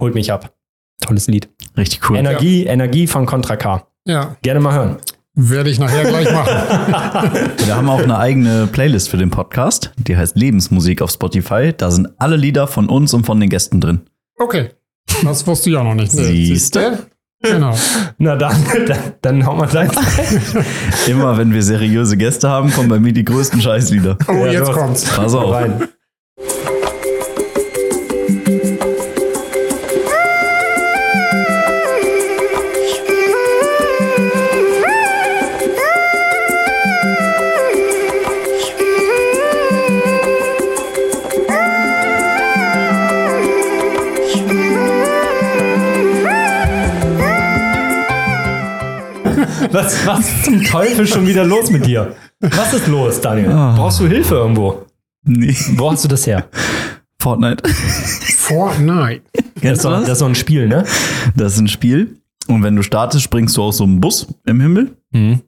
holt 0.00 0.14
mich 0.14 0.32
ab. 0.32 0.54
Tolles 1.00 1.26
Lied. 1.28 1.48
richtig 1.76 2.08
cool. 2.10 2.16
Energie, 2.18 2.64
Energie 2.66 3.06
von 3.06 3.26
Contra 3.26 3.56
K. 3.56 3.86
Ja, 4.06 4.36
Gerne 4.42 4.60
mal 4.60 4.74
hören. 4.74 4.96
werde 5.34 5.70
ich 5.70 5.78
nachher 5.78 6.04
gleich 6.04 6.32
machen. 6.32 6.52
Wir 7.66 7.76
haben 7.76 7.88
auch 7.88 8.02
eine 8.02 8.18
eigene 8.18 8.66
Playlist 8.66 9.08
für 9.08 9.16
den 9.16 9.30
Podcast. 9.30 9.92
Die 9.98 10.16
heißt 10.16 10.36
Lebensmusik 10.36 11.02
auf 11.02 11.10
Spotify. 11.10 11.72
Da 11.76 11.90
sind 11.90 12.08
alle 12.18 12.36
Lieder 12.36 12.66
von 12.66 12.88
uns 12.88 13.14
und 13.14 13.24
von 13.26 13.38
den 13.40 13.48
Gästen 13.50 13.80
drin. 13.80 14.00
Okay. 14.38 14.70
Das 15.24 15.46
wusste 15.46 15.70
ich 15.70 15.76
auch 15.76 15.84
noch 15.84 15.94
nicht. 15.94 16.12
Siehste? 16.12 17.06
Genau. 17.42 17.74
Na 18.18 18.34
dann, 18.34 18.56
dann, 18.86 18.98
dann 19.22 19.46
hau 19.46 19.54
mal 19.54 19.66
deins. 19.68 19.94
Immer 21.06 21.38
wenn 21.38 21.52
wir 21.52 21.62
seriöse 21.62 22.16
Gäste 22.16 22.48
haben, 22.48 22.72
kommen 22.72 22.88
bei 22.88 22.98
mir 22.98 23.12
die 23.12 23.24
größten 23.24 23.60
Scheißlieder. 23.60 24.18
Oh, 24.26 24.32
Ja, 24.32 24.46
jetzt 24.52 24.66
los. 24.68 24.76
kommt's. 24.76 25.04
Pass 25.04 25.34
auf. 25.34 25.52
Rein. 25.54 25.88
Was, 49.70 50.06
was 50.06 50.42
zum 50.44 50.62
Teufel 50.64 51.06
schon 51.06 51.26
wieder 51.26 51.44
los 51.44 51.70
mit 51.70 51.86
dir? 51.86 52.14
Was 52.40 52.72
ist 52.74 52.86
los, 52.86 53.20
Daniel? 53.20 53.50
Ah. 53.50 53.74
Brauchst 53.76 54.00
du 54.00 54.06
Hilfe 54.06 54.36
irgendwo? 54.36 54.86
Nee. 55.24 55.54
Wo 55.76 55.90
hast 55.90 56.04
du 56.04 56.08
das 56.08 56.26
her? 56.26 56.46
Fortnite. 57.20 57.62
Fortnite. 57.68 59.22
Das 59.62 59.72
ist, 59.78 59.84
du 59.84 59.88
doch, 59.88 60.00
das? 60.00 60.08
ist 60.10 60.18
so 60.20 60.24
ein 60.26 60.34
Spiel, 60.34 60.68
ne? 60.68 60.84
Das 61.36 61.54
ist 61.54 61.58
ein 61.60 61.68
Spiel. 61.68 62.16
Und 62.46 62.62
wenn 62.62 62.76
du 62.76 62.82
startest, 62.82 63.24
springst 63.24 63.56
du 63.56 63.62
aus 63.62 63.78
so 63.78 63.84
einem 63.84 64.00
Bus 64.00 64.26
im 64.46 64.60
Himmel 64.60 64.96
Mhm. 65.12 65.40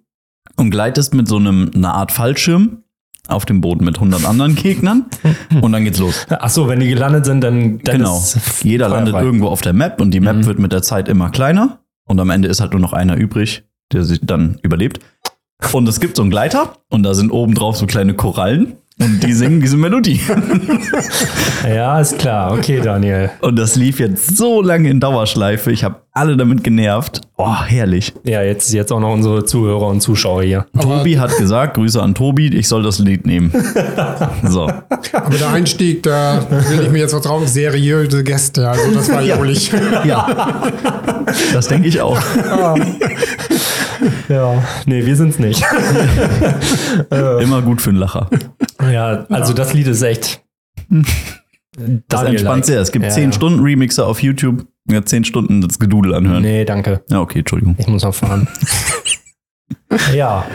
und 0.57 0.71
gleitest 0.71 1.15
mit 1.15 1.29
so 1.29 1.37
einem, 1.37 1.71
einer 1.75 1.95
Art 1.95 2.13
Fallschirm 2.13 2.79
auf 3.29 3.45
dem 3.45 3.61
Boden 3.61 3.85
mit 3.85 3.97
100 4.01 4.25
anderen 4.25 4.55
Gegnern. 4.57 5.07
Und 5.61 5.73
dann 5.73 5.85
geht's 5.85 5.99
los. 5.99 6.27
Ach 6.29 6.49
so, 6.51 6.67
wenn 6.69 6.81
die 6.81 6.89
gelandet 6.89 7.25
sind, 7.25 7.43
dann, 7.43 7.79
dann 7.79 7.99
Genau. 7.99 8.19
ist 8.19 8.39
Jeder 8.65 8.89
landet 8.89 9.15
irgendwo 9.15 9.47
auf 9.49 9.61
der 9.61 9.73
Map 9.73 10.01
und 10.01 10.11
die 10.13 10.21
Map 10.21 10.37
Mhm. 10.37 10.47
wird 10.47 10.59
mit 10.59 10.73
der 10.73 10.83
Zeit 10.83 11.09
immer 11.09 11.31
kleiner. 11.31 11.79
Und 12.07 12.19
am 12.19 12.31
Ende 12.31 12.49
ist 12.49 12.61
halt 12.61 12.73
nur 12.73 12.81
noch 12.81 12.93
einer 12.93 13.17
übrig, 13.17 13.63
der 13.93 14.05
sich 14.05 14.21
dann 14.23 14.59
überlebt. 14.63 15.01
Und 15.73 15.89
es 15.89 16.01
gibt 16.01 16.17
so 16.17 16.23
einen 16.23 16.31
Gleiter 16.31 16.77
und 16.89 17.03
da 17.03 17.15
sind 17.15 17.31
oben 17.31 17.55
drauf 17.55 17.77
so 17.77 17.87
kleine 17.87 18.15
Korallen. 18.15 18.77
Und 18.99 19.23
die 19.23 19.33
singen 19.33 19.61
diese 19.61 19.77
Melodie. 19.79 20.21
Ja, 21.69 22.01
ist 22.01 22.19
klar. 22.19 22.53
Okay, 22.53 22.81
Daniel. 22.81 23.31
Und 23.43 23.57
das 23.57 23.77
lief 23.77 24.01
jetzt 24.01 24.37
so 24.37 24.63
lange 24.63 24.89
in 24.89 24.99
Dauerschleife. 24.99 25.71
Ich 25.71 25.85
habe 25.85 25.97
alle 26.13 26.37
damit 26.37 26.65
genervt. 26.65 27.21
Oh, 27.37 27.55
herrlich. 27.55 28.15
Ja, 28.25 28.43
jetzt, 28.43 28.73
jetzt 28.73 28.91
auch 28.91 28.99
noch 29.01 29.13
unsere 29.13 29.45
Zuhörer 29.45 29.89
und 29.89 30.01
Zuschauer 30.01 30.43
hier. 30.43 30.67
Tobi 30.81 31.19
hat 31.19 31.37
gesagt, 31.37 31.75
Grüße 31.75 32.01
an 32.03 32.15
Tobi, 32.15 32.49
ich 32.49 32.67
soll 32.67 32.83
das 32.83 32.99
Lied 32.99 33.27
nehmen. 33.27 33.53
So. 34.45 34.63
Aber 35.13 35.37
der 35.39 35.51
Einstieg, 35.51 36.03
da 36.03 36.45
will 36.51 36.81
ich 36.83 36.91
mir 36.91 36.99
jetzt 37.01 37.13
vertrauen, 37.13 37.47
seriöse 37.47 38.25
Gäste. 38.25 38.69
Also 38.69 38.91
das 38.93 39.13
war 39.13 39.21
jaulig. 39.21 39.71
Ja. 40.05 40.63
Das 41.53 41.69
denke 41.69 41.89
ich 41.89 42.01
auch. 42.01 42.21
Ja. 42.37 42.75
Nee, 44.87 45.05
wir 45.07 45.17
sind's 45.17 45.39
nicht. 45.39 45.63
Immer 47.11 47.63
gut 47.63 47.81
für 47.81 47.91
einen 47.91 47.99
Lacher. 47.99 48.29
ja, 48.91 49.27
also 49.29 49.53
das 49.53 49.75
Lied 49.75 49.87
ist 49.87 50.03
echt. 50.03 50.43
Das 52.09 52.23
entspannt 52.23 52.67
sehr. 52.67 52.81
Es 52.81 52.93
gibt 52.93 53.05
Ja, 53.05 53.11
10 53.11 53.25
ja. 53.25 53.33
Stunden 53.33 53.61
Remixer 53.61 54.07
auf 54.07 54.23
YouTube. 54.23 54.67
Ja, 54.91 55.05
10 55.05 55.25
Stunden 55.25 55.61
das 55.61 55.79
Gedudel 55.79 56.15
anhören. 56.15 56.43
Nee, 56.43 56.65
danke. 56.65 57.05
Ja, 57.11 57.21
okay, 57.21 57.41
Entschuldigung. 57.41 57.77
Ich 57.79 57.87
muss 57.87 58.03
noch 58.03 58.15
fahren. 58.15 58.49
ja. 60.15 60.47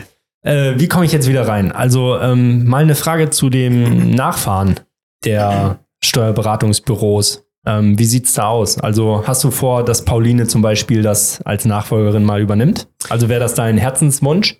Äh, 0.41 0.73
wie 0.77 0.87
komme 0.87 1.05
ich 1.05 1.11
jetzt 1.11 1.27
wieder 1.27 1.47
rein? 1.47 1.71
Also 1.71 2.19
ähm, 2.19 2.65
mal 2.65 2.83
eine 2.83 2.95
Frage 2.95 3.29
zu 3.29 3.49
dem 3.49 4.11
Nachfahren 4.11 4.79
der 5.23 5.79
Steuerberatungsbüros. 6.03 7.44
Ähm, 7.65 7.97
wie 7.97 8.05
sieht's 8.05 8.33
da 8.33 8.47
aus? 8.47 8.79
Also 8.79 9.23
hast 9.25 9.43
du 9.43 9.51
vor, 9.51 9.83
dass 9.83 10.05
Pauline 10.05 10.47
zum 10.47 10.61
Beispiel 10.61 11.01
das 11.01 11.41
als 11.43 11.65
Nachfolgerin 11.65 12.23
mal 12.23 12.41
übernimmt? 12.41 12.87
Also 13.09 13.29
wäre 13.29 13.39
das 13.39 13.55
dein 13.55 13.77
Herzenswunsch? 13.77 14.57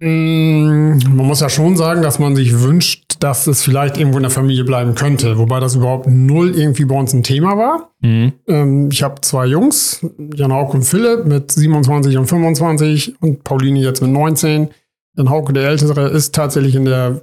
Mm, 0.00 0.98
Man 0.98 1.26
muss 1.26 1.40
ja 1.40 1.48
schon 1.48 1.76
sagen, 1.76 2.02
dass 2.02 2.18
man 2.18 2.34
sich 2.34 2.60
wünscht, 2.60 3.16
dass 3.20 3.46
es 3.46 3.62
vielleicht 3.62 3.96
irgendwo 3.96 4.18
in 4.18 4.24
der 4.24 4.30
Familie 4.30 4.64
bleiben 4.64 4.94
könnte. 4.94 5.38
Wobei 5.38 5.60
das 5.60 5.76
überhaupt 5.76 6.06
null 6.08 6.56
irgendwie 6.56 6.84
bei 6.84 6.96
uns 6.96 7.12
ein 7.12 7.22
Thema 7.22 7.56
war. 7.56 7.90
Mhm. 8.00 8.32
Ähm, 8.48 8.88
ich 8.90 9.02
habe 9.02 9.20
zwei 9.20 9.46
Jungs, 9.46 10.04
Jan 10.34 10.52
Hauke 10.52 10.76
und 10.76 10.82
Philipp 10.82 11.26
mit 11.26 11.52
27 11.52 12.16
und 12.16 12.26
25 12.26 13.22
und 13.22 13.44
Pauline 13.44 13.80
jetzt 13.80 14.02
mit 14.02 14.10
19. 14.10 14.68
Jan 15.16 15.30
Hauke, 15.30 15.52
der 15.52 15.68
Ältere, 15.68 16.08
ist 16.08 16.34
tatsächlich 16.34 16.74
in 16.74 16.86
der 16.86 17.22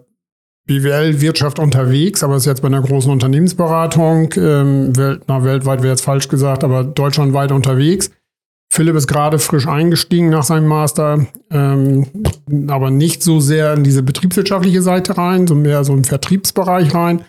BWL-Wirtschaft 0.68 1.60
unterwegs, 1.60 2.24
aber 2.24 2.36
ist 2.36 2.46
jetzt 2.46 2.62
bei 2.62 2.68
einer 2.68 2.82
großen 2.82 3.12
Unternehmensberatung, 3.12 4.34
ähm, 4.38 4.96
Welt, 4.96 5.24
na, 5.28 5.44
weltweit 5.44 5.82
wäre 5.82 5.94
jetzt 5.94 6.04
falsch 6.06 6.28
gesagt, 6.28 6.64
aber 6.64 6.84
deutschlandweit 6.84 7.52
unterwegs. 7.52 8.12
Philipp 8.72 8.96
ist 8.96 9.08
gerade 9.08 9.38
frisch 9.38 9.68
eingestiegen 9.68 10.30
nach 10.30 10.44
seinem 10.44 10.68
Master, 10.68 11.26
ähm, 11.52 12.06
aber 12.68 12.90
nicht 12.90 13.22
so 13.22 13.42
sehr 13.42 13.74
in 13.74 13.84
diese 13.84 14.02
betriebswirtschaftliche 14.02 14.82
Seite 14.82 15.18
rein, 15.18 15.46
so 15.46 15.56
mehr 15.56 15.84
so 15.84 15.94
im 15.94 16.06
Vertriebsbereich 16.06 16.94
rein. 16.94 17.24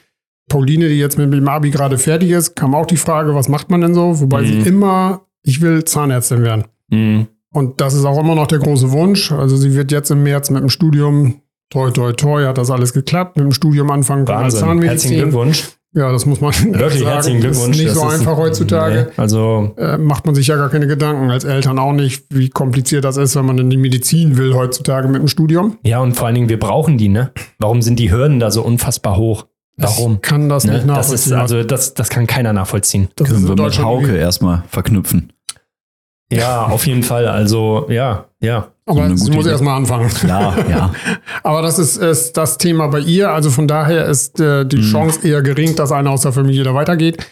Pauline, 0.49 0.89
die 0.89 0.99
jetzt 0.99 1.18
mit 1.18 1.33
dem 1.33 1.49
Abi 1.49 1.70
gerade 1.70 1.99
fertig 1.99 2.30
ist, 2.30 2.55
kam 2.55 2.74
auch 2.76 2.87
die 2.87 2.97
Frage, 2.97 3.35
was 3.35 3.49
macht 3.49 3.70
man 3.70 3.80
denn 3.80 3.95
so? 3.95 4.20
Wobei 4.20 4.43
Mhm. 4.43 4.47
sie 4.47 4.68
immer, 4.68 5.22
ich 5.43 5.61
will 5.61 5.85
Zahnärztin 5.85 6.43
werden. 6.43 6.64
Mhm. 6.91 7.26
Und 7.53 7.80
das 7.80 7.95
ist 7.95 8.05
auch 8.05 8.18
immer 8.20 8.35
noch 8.35 8.47
der 8.47 8.61
große 8.61 8.93
Wunsch. 8.93 9.33
Also 9.33 9.57
sie 9.57 9.74
wird 9.74 9.91
jetzt 9.91 10.11
im 10.11 10.22
März 10.22 10.49
mit 10.51 10.62
dem 10.62 10.68
Studium, 10.68 11.41
toi, 11.72 11.90
toi, 11.90 12.12
toi, 12.12 12.44
hat 12.46 12.58
das 12.58 12.70
alles 12.70 12.92
geklappt, 12.92 13.36
mit 13.36 13.44
dem 13.46 13.52
Studium 13.52 13.90
anfangen 13.90 14.24
können 14.26 14.38
als 14.38 14.54
Wahnsinn. 14.62 14.82
Herzlichen 14.82 15.18
Zahnmedizin. 15.18 15.18
Glückwunsch. 15.30 15.68
Ja, 15.94 16.10
das 16.10 16.24
muss 16.24 16.40
man 16.40 16.52
Wirklich 16.54 17.00
sagen. 17.02 17.12
herzlichen 17.12 17.40
Glückwunsch. 17.40 17.76
Ist 17.76 17.82
nicht 17.82 17.88
Das 17.90 17.94
so 17.98 18.08
ist- 18.08 18.14
einfach 18.20 18.36
heutzutage. 18.38 19.08
Nee, 19.10 19.20
also 19.20 19.74
Äh, 19.76 19.98
macht 19.98 20.24
man 20.24 20.34
sich 20.34 20.46
ja 20.46 20.56
gar 20.56 20.70
keine 20.70 20.86
Gedanken, 20.86 21.30
als 21.30 21.44
Eltern 21.44 21.78
auch 21.78 21.92
nicht, 21.92 22.24
wie 22.30 22.48
kompliziert 22.48 23.04
das 23.04 23.18
ist, 23.18 23.36
wenn 23.36 23.44
man 23.44 23.58
in 23.58 23.68
die 23.68 23.76
Medizin 23.76 24.38
will 24.38 24.54
heutzutage 24.54 25.08
mit 25.08 25.20
dem 25.20 25.28
Studium. 25.28 25.76
Ja, 25.82 26.00
und 26.00 26.14
vor 26.14 26.26
allen 26.26 26.34
Dingen, 26.34 26.48
wir 26.48 26.58
brauchen 26.58 26.96
die, 26.96 27.08
ne? 27.10 27.30
Warum 27.58 27.82
sind 27.82 27.98
die 27.98 28.10
Hürden 28.10 28.40
da 28.40 28.50
so 28.50 28.62
unfassbar 28.62 29.16
hoch? 29.18 29.46
Warum? 29.76 30.14
Ich 30.14 30.22
kann 30.22 30.48
das 30.48 30.64
Ne? 30.64 30.72
nicht 30.74 30.88
Das 30.88 31.10
ist, 31.12 31.26
nachvollziehen. 31.30 31.58
also, 31.58 31.62
das, 31.62 31.92
das 31.94 32.08
kann 32.08 32.26
keiner 32.26 32.52
nachvollziehen. 32.54 33.08
das 33.16 33.28
Können 33.28 33.42
ist 33.44 33.48
wir 33.48 33.62
mit 33.62 33.78
Hauke 33.82 34.02
irgendwie- 34.06 34.18
erstmal 34.20 34.62
verknüpfen. 34.68 35.32
Ja, 36.32 36.62
auf 36.66 36.86
jeden 36.86 37.02
Fall. 37.02 37.28
Also, 37.28 37.86
ja, 37.90 38.26
ja. 38.40 38.68
Aber 38.85 39.09
sie 39.16 39.24
gute 39.24 39.33
muss 39.37 39.45
Idee. 39.45 39.53
erstmal 39.53 39.76
anfangen. 39.76 40.11
Ja, 40.26 40.57
ja. 40.68 40.93
Aber 41.45 41.62
das 41.62 41.78
ist, 41.78 41.97
ist 41.99 42.33
das 42.37 42.59
Thema 42.59 42.89
bei 42.89 42.99
ihr. 43.01 43.30
Also 43.30 43.51
von 43.51 43.68
daher 43.68 44.07
ist 44.07 44.41
äh, 44.41 44.64
die 44.66 44.78
Mhm. 44.78 44.83
Chance 44.83 45.26
eher 45.28 45.43
gering, 45.43 45.76
dass 45.76 45.93
einer 45.93 46.11
aus 46.11 46.22
der 46.22 46.33
Familie 46.33 46.64
da 46.64 46.74
weitergeht. 46.74 47.24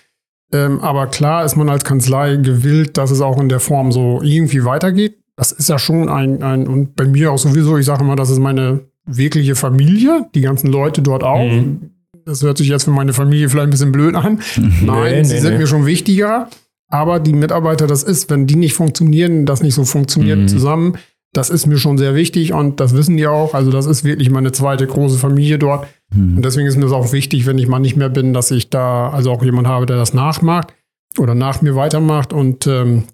Ähm, 0.53 0.81
aber 0.81 1.07
klar 1.07 1.45
ist 1.45 1.57
man 1.57 1.69
als 1.69 1.85
Kanzlei 1.85 2.35
gewillt, 2.37 2.97
dass 2.99 3.11
es 3.13 3.21
auch 3.21 3.41
in 3.41 3.49
der 3.49 3.61
Form 3.61 3.93
so 3.93 4.21
irgendwie 4.23 4.65
weitergeht. 4.65 5.17
Das 5.37 5.53
ist 5.53 5.69
ja 5.69 5.79
schon 5.79 6.09
ein, 6.09 6.43
ein 6.43 6.67
und 6.67 6.97
bei 6.97 7.05
mir 7.05 7.31
auch 7.33 7.39
sowieso, 7.39 7.79
ich 7.79 7.87
sage 7.87 8.03
immer, 8.03 8.17
das 8.17 8.31
ist 8.31 8.39
meine 8.41 8.81
wirkliche 9.07 9.55
Familie, 9.55 10.27
die 10.35 10.41
ganzen 10.41 10.67
Leute 10.71 11.03
dort 11.03 11.23
auch. 11.23 11.45
Mhm. 11.45 11.91
Das 12.27 12.43
hört 12.43 12.59
sich 12.59 12.69
jetzt 12.69 12.85
für 12.85 12.91
meine 12.91 13.13
Familie 13.13 13.49
vielleicht 13.49 13.69
ein 13.69 13.71
bisschen 13.71 13.93
blöd 13.93 14.15
an. 14.17 14.41
Nein, 14.57 15.13
Nee, 15.19 15.25
sie 15.25 15.35
nee, 15.35 15.41
sind 15.41 15.53
nee. 15.53 15.59
mir 15.59 15.67
schon 15.67 15.87
wichtiger. 15.87 16.49
Aber 16.89 17.21
die 17.21 17.33
Mitarbeiter, 17.33 17.87
das 17.87 18.03
ist, 18.03 18.29
wenn 18.31 18.49
die 18.49 18.57
nicht 18.57 18.75
funktionieren, 18.75 19.47
das 19.47 19.63
nicht 19.63 19.75
so 19.75 19.85
funktioniert 19.85 20.41
Mhm. 20.41 20.49
zusammen, 20.49 20.95
das 21.33 21.51
ist 21.51 21.67
mir 21.67 21.79
schon 21.79 21.97
sehr 21.97 22.15
wichtig 22.15 22.53
und 22.53 22.81
das 22.81 22.95
wissen 22.95 23.17
die 23.17 23.27
auch. 23.27 23.55
Also 23.55 23.71
das 23.71 23.87
ist 23.87 24.05
wirklich 24.05 24.31
meine 24.31 24.53
zweite 24.53 24.87
große 24.87 25.19
Familie 25.19 25.59
dort. 25.59 25.87
Und 26.13 26.37
Hm. 26.37 26.43
deswegen 26.43 26.67
ist 26.67 26.77
mir 26.77 26.85
das 26.85 26.93
auch 26.93 27.13
wichtig, 27.13 27.47
wenn 27.47 27.59
ich 27.59 27.69
mal 27.69 27.79
nicht 27.79 27.97
mehr 27.97 28.09
bin, 28.09 28.33
dass 28.33 28.51
ich 28.51 28.69
da 28.71 29.11
also 29.11 29.31
auch 29.31 29.45
jemand 29.45 29.69
habe, 29.69 29.87
der 29.87 29.97
das 29.97 30.13
nachmacht 30.13 30.75
oder 31.19 31.35
nach 31.37 31.63
mir 31.63 31.77
weitermacht. 31.77 32.33
Und 32.33 32.67
ähm, 32.67 33.05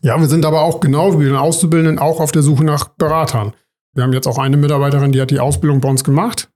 ja, 0.00 0.18
wir 0.18 0.28
sind 0.28 0.46
aber 0.46 0.62
auch 0.62 0.80
genau 0.80 1.20
wie 1.20 1.24
den 1.24 1.36
Auszubildenden 1.36 1.98
auch 1.98 2.20
auf 2.20 2.32
der 2.32 2.42
Suche 2.42 2.64
nach 2.64 2.88
Beratern. 2.96 3.52
Wir 3.94 4.04
haben 4.04 4.14
jetzt 4.14 4.26
auch 4.26 4.38
eine 4.38 4.56
Mitarbeiterin, 4.56 5.12
die 5.12 5.20
hat 5.20 5.30
die 5.30 5.40
Ausbildung 5.40 5.80
bei 5.82 5.90
uns 5.90 6.02
gemacht, 6.04 6.48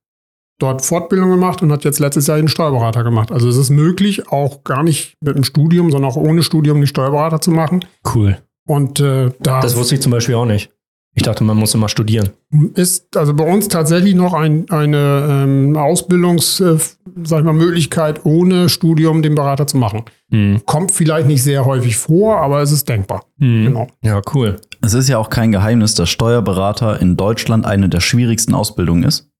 dort 0.58 0.80
Fortbildung 0.82 1.28
gemacht 1.28 1.60
und 1.62 1.70
hat 1.70 1.84
jetzt 1.84 1.98
letztes 1.98 2.26
Jahr 2.26 2.38
den 2.38 2.48
Steuerberater 2.48 3.04
gemacht. 3.04 3.30
Also 3.30 3.46
es 3.50 3.58
ist 3.58 3.68
möglich, 3.68 4.28
auch 4.32 4.64
gar 4.64 4.82
nicht 4.82 5.14
mit 5.20 5.36
dem 5.36 5.44
Studium, 5.44 5.90
sondern 5.90 6.10
auch 6.10 6.16
ohne 6.16 6.42
Studium 6.42 6.80
die 6.80 6.86
Steuerberater 6.86 7.42
zu 7.42 7.50
machen. 7.50 7.84
Cool. 8.14 8.38
Und 8.66 8.98
äh, 9.00 9.30
da 9.40 9.60
Das 9.60 9.76
wusste 9.76 9.94
ich 9.96 10.00
zum 10.00 10.12
Beispiel 10.12 10.34
auch 10.34 10.46
nicht. 10.46 10.72
Ich 11.18 11.22
dachte, 11.22 11.44
man 11.44 11.56
muss 11.56 11.74
immer 11.74 11.88
studieren. 11.88 12.28
ist 12.74 13.16
also 13.16 13.32
bei 13.32 13.50
uns 13.50 13.68
tatsächlich 13.68 14.14
noch 14.14 14.34
ein, 14.34 14.68
eine 14.68 15.26
ähm, 15.30 15.74
Ausbildungs, 15.74 16.60
äh, 16.60 16.76
sag 17.24 17.38
ich 17.38 17.44
mal, 17.44 17.54
Möglichkeit, 17.54 18.26
ohne 18.26 18.68
Studium 18.68 19.22
den 19.22 19.34
Berater 19.34 19.66
zu 19.66 19.78
machen. 19.78 20.02
Mhm. 20.28 20.60
Kommt 20.66 20.90
vielleicht 20.92 21.26
nicht 21.26 21.42
sehr 21.42 21.64
häufig 21.64 21.96
vor, 21.96 22.42
aber 22.42 22.60
es 22.60 22.70
ist 22.70 22.86
denkbar. 22.86 23.24
Mhm. 23.38 23.64
Genau. 23.64 23.86
Ja, 24.02 24.20
cool. 24.34 24.56
Es 24.82 24.92
ist 24.92 25.08
ja 25.08 25.16
auch 25.16 25.30
kein 25.30 25.52
Geheimnis, 25.52 25.94
dass 25.94 26.10
Steuerberater 26.10 27.00
in 27.00 27.16
Deutschland 27.16 27.64
eine 27.64 27.88
der 27.88 28.00
schwierigsten 28.00 28.54
Ausbildungen 28.54 29.04
ist. 29.04 29.30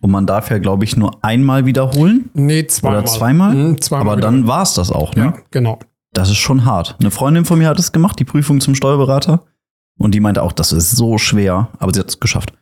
Und 0.00 0.10
man 0.10 0.26
darf 0.26 0.50
ja, 0.50 0.58
glaube 0.58 0.82
ich, 0.84 0.96
nur 0.96 1.22
einmal 1.22 1.64
wiederholen 1.64 2.30
Nee, 2.34 2.66
zweimal. 2.66 2.98
oder 2.98 3.06
zweimal. 3.06 3.54
Mhm, 3.54 3.80
zweimal 3.80 4.14
Aber 4.14 4.20
dann 4.20 4.48
war 4.48 4.62
es 4.62 4.74
das 4.74 4.90
auch, 4.90 5.14
ne? 5.14 5.22
Ja, 5.22 5.34
genau. 5.52 5.78
Das 6.12 6.28
ist 6.28 6.38
schon 6.38 6.64
hart. 6.64 6.96
Eine 6.98 7.12
Freundin 7.12 7.44
von 7.44 7.58
mir 7.58 7.68
hat 7.68 7.78
es 7.78 7.92
gemacht, 7.92 8.18
die 8.18 8.24
Prüfung 8.24 8.60
zum 8.60 8.74
Steuerberater. 8.74 9.44
Und 10.00 10.14
die 10.14 10.20
meinte 10.20 10.42
auch, 10.42 10.52
das 10.52 10.72
ist 10.72 10.92
so 10.92 11.18
schwer, 11.18 11.68
aber 11.78 11.92
sie 11.92 12.00
hat 12.00 12.08
es 12.08 12.20
geschafft. 12.20 12.52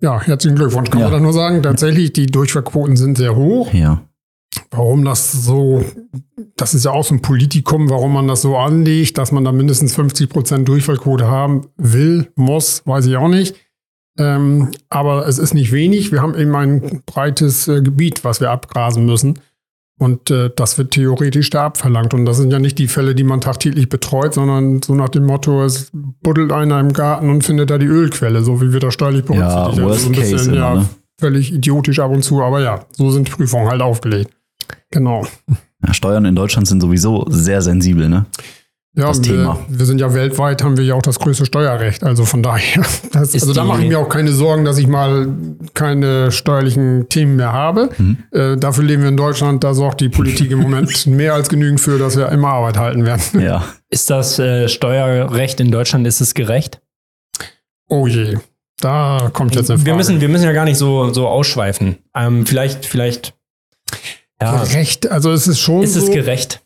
Ja, 0.00 0.20
herzlichen 0.20 0.56
Glückwunsch. 0.56 0.90
Kann 0.90 1.00
Ja. 1.00 1.06
man 1.06 1.14
da 1.14 1.20
nur 1.20 1.32
sagen, 1.32 1.62
tatsächlich, 1.62 2.12
die 2.12 2.26
Durchfallquoten 2.26 2.96
sind 2.96 3.16
sehr 3.16 3.34
hoch. 3.34 3.72
Ja. 3.72 4.02
Warum 4.70 5.04
das 5.04 5.32
so, 5.32 5.84
das 6.56 6.74
ist 6.74 6.84
ja 6.84 6.90
auch 6.90 7.04
so 7.04 7.14
ein 7.14 7.22
Politikum, 7.22 7.88
warum 7.88 8.12
man 8.12 8.28
das 8.28 8.42
so 8.42 8.56
anlegt, 8.56 9.16
dass 9.16 9.32
man 9.32 9.44
da 9.44 9.52
mindestens 9.52 9.94
50 9.94 10.28
Prozent 10.28 10.68
Durchfallquote 10.68 11.26
haben 11.28 11.66
will, 11.76 12.30
muss, 12.34 12.82
weiß 12.86 13.06
ich 13.06 13.16
auch 13.16 13.28
nicht. 13.28 13.56
Ähm, 14.18 14.68
aber 14.90 15.26
es 15.26 15.38
ist 15.38 15.54
nicht 15.54 15.72
wenig. 15.72 16.12
Wir 16.12 16.20
haben 16.20 16.34
eben 16.36 16.54
ein 16.54 17.02
breites 17.06 17.68
äh, 17.68 17.80
Gebiet, 17.80 18.22
was 18.24 18.40
wir 18.40 18.50
abgrasen 18.50 19.06
müssen. 19.06 19.38
Und 20.00 20.30
äh, 20.30 20.48
das 20.56 20.78
wird 20.78 20.92
theoretisch 20.92 21.50
da 21.50 21.66
abverlangt. 21.66 22.14
Und 22.14 22.24
das 22.24 22.38
sind 22.38 22.50
ja 22.50 22.58
nicht 22.58 22.78
die 22.78 22.88
Fälle, 22.88 23.14
die 23.14 23.22
man 23.22 23.42
tagtäglich 23.42 23.90
betreut, 23.90 24.32
sondern 24.32 24.80
so 24.80 24.94
nach 24.94 25.10
dem 25.10 25.26
Motto, 25.26 25.62
es 25.62 25.90
buddelt 25.92 26.52
einer 26.52 26.80
im 26.80 26.94
Garten 26.94 27.28
und 27.28 27.44
findet 27.44 27.68
da 27.68 27.76
die 27.76 27.84
Ölquelle, 27.84 28.42
so 28.42 28.62
wie 28.62 28.72
wir 28.72 28.80
das 28.80 28.94
steuerlich 28.94 29.24
berücksichtigt. 29.24 29.58
Ja, 29.58 29.66
Also 29.66 29.82
worst 29.82 30.00
so 30.00 30.08
ein 30.08 30.14
case 30.14 30.32
bisschen, 30.32 30.54
immer, 30.54 30.64
ja, 30.64 30.74
ne? 30.76 30.88
völlig 31.18 31.52
idiotisch 31.52 31.98
ab 31.98 32.12
und 32.12 32.22
zu, 32.22 32.40
aber 32.40 32.62
ja, 32.62 32.86
so 32.92 33.10
sind 33.10 33.28
die 33.28 33.32
Prüfungen 33.32 33.68
halt 33.68 33.82
aufgelegt. 33.82 34.30
Genau. 34.90 35.26
ja. 35.86 35.92
Steuern 35.92 36.24
in 36.24 36.34
Deutschland 36.34 36.66
sind 36.66 36.80
sowieso 36.80 37.26
sehr 37.28 37.60
sensibel, 37.60 38.08
ne? 38.08 38.24
Ja, 38.96 39.06
Das 39.06 39.18
wir, 39.18 39.36
Thema. 39.36 39.58
wir 39.68 39.86
sind 39.86 40.00
ja 40.00 40.12
weltweit, 40.14 40.64
haben 40.64 40.76
wir 40.76 40.84
ja 40.84 40.94
auch 40.94 41.02
das 41.02 41.20
größte 41.20 41.46
Steuerrecht. 41.46 42.02
Also 42.02 42.24
von 42.24 42.42
daher, 42.42 42.82
das, 43.12 43.34
Ist 43.34 43.42
also 43.42 43.54
da 43.54 43.64
mache 43.64 43.82
ich 43.82 43.88
mir 43.88 44.00
auch 44.00 44.08
keine 44.08 44.32
Sorgen, 44.32 44.64
dass 44.64 44.78
ich 44.78 44.88
mal 44.88 45.28
keine 45.74 46.32
steuerlichen 46.32 47.08
Themen 47.08 47.36
mehr 47.36 47.52
habe. 47.52 47.90
Mhm. 47.96 48.18
Äh, 48.32 48.56
dafür 48.56 48.82
leben 48.82 49.02
wir 49.02 49.08
in 49.08 49.16
Deutschland, 49.16 49.62
da 49.62 49.74
sorgt 49.74 50.00
die 50.00 50.08
Politik 50.08 50.50
im 50.50 50.58
Moment 50.58 51.06
mehr 51.06 51.34
als 51.34 51.48
genügend 51.48 51.80
für, 51.80 51.98
dass 51.98 52.16
wir 52.16 52.28
immer 52.30 52.48
Arbeit 52.48 52.78
halten 52.78 53.04
werden. 53.04 53.22
Ja. 53.40 53.64
Ist 53.88 54.10
das 54.10 54.38
äh, 54.38 54.68
Steuerrecht 54.68 55.60
in 55.60 55.70
Deutschland, 55.70 56.06
ist 56.06 56.20
es 56.20 56.34
gerecht? 56.34 56.80
Oh 57.88 58.06
je, 58.06 58.38
da 58.80 59.30
kommt 59.32 59.54
jetzt 59.54 59.70
eine 59.70 59.78
Frage. 59.78 59.86
Wir 59.86 59.94
müssen, 59.96 60.20
wir 60.20 60.28
müssen 60.28 60.44
ja 60.44 60.52
gar 60.52 60.64
nicht 60.64 60.76
so, 60.76 61.12
so 61.12 61.26
ausschweifen. 61.26 61.96
Ähm, 62.14 62.44
vielleicht, 62.44 62.86
vielleicht, 62.86 63.34
ja, 64.40 64.62
Gerecht, 64.64 65.10
also 65.10 65.32
es 65.32 65.46
ist 65.46 65.60
schon 65.60 65.82
ist 65.82 65.94
so, 65.94 66.00
es 66.00 66.10
gerecht? 66.10 66.60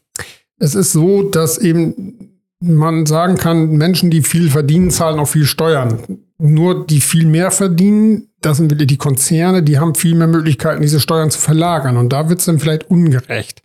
Es 0.58 0.74
ist 0.74 0.92
so, 0.92 1.22
dass 1.22 1.58
eben 1.58 2.30
man 2.60 3.06
sagen 3.06 3.36
kann, 3.36 3.70
Menschen, 3.72 4.10
die 4.10 4.22
viel 4.22 4.50
verdienen, 4.50 4.90
zahlen 4.90 5.18
auch 5.18 5.28
viel 5.28 5.44
Steuern. 5.44 5.98
Nur 6.38 6.86
die 6.86 7.00
viel 7.00 7.26
mehr 7.26 7.50
verdienen, 7.50 8.28
das 8.40 8.56
sind 8.56 8.70
wirklich 8.70 8.88
die 8.88 8.96
Konzerne, 8.96 9.62
die 9.62 9.78
haben 9.78 9.94
viel 9.94 10.14
mehr 10.14 10.26
Möglichkeiten, 10.26 10.82
diese 10.82 11.00
Steuern 11.00 11.30
zu 11.30 11.38
verlagern. 11.38 11.96
Und 11.96 12.12
da 12.12 12.28
wird 12.28 12.40
es 12.40 12.46
dann 12.46 12.58
vielleicht 12.58 12.90
ungerecht. 12.90 13.62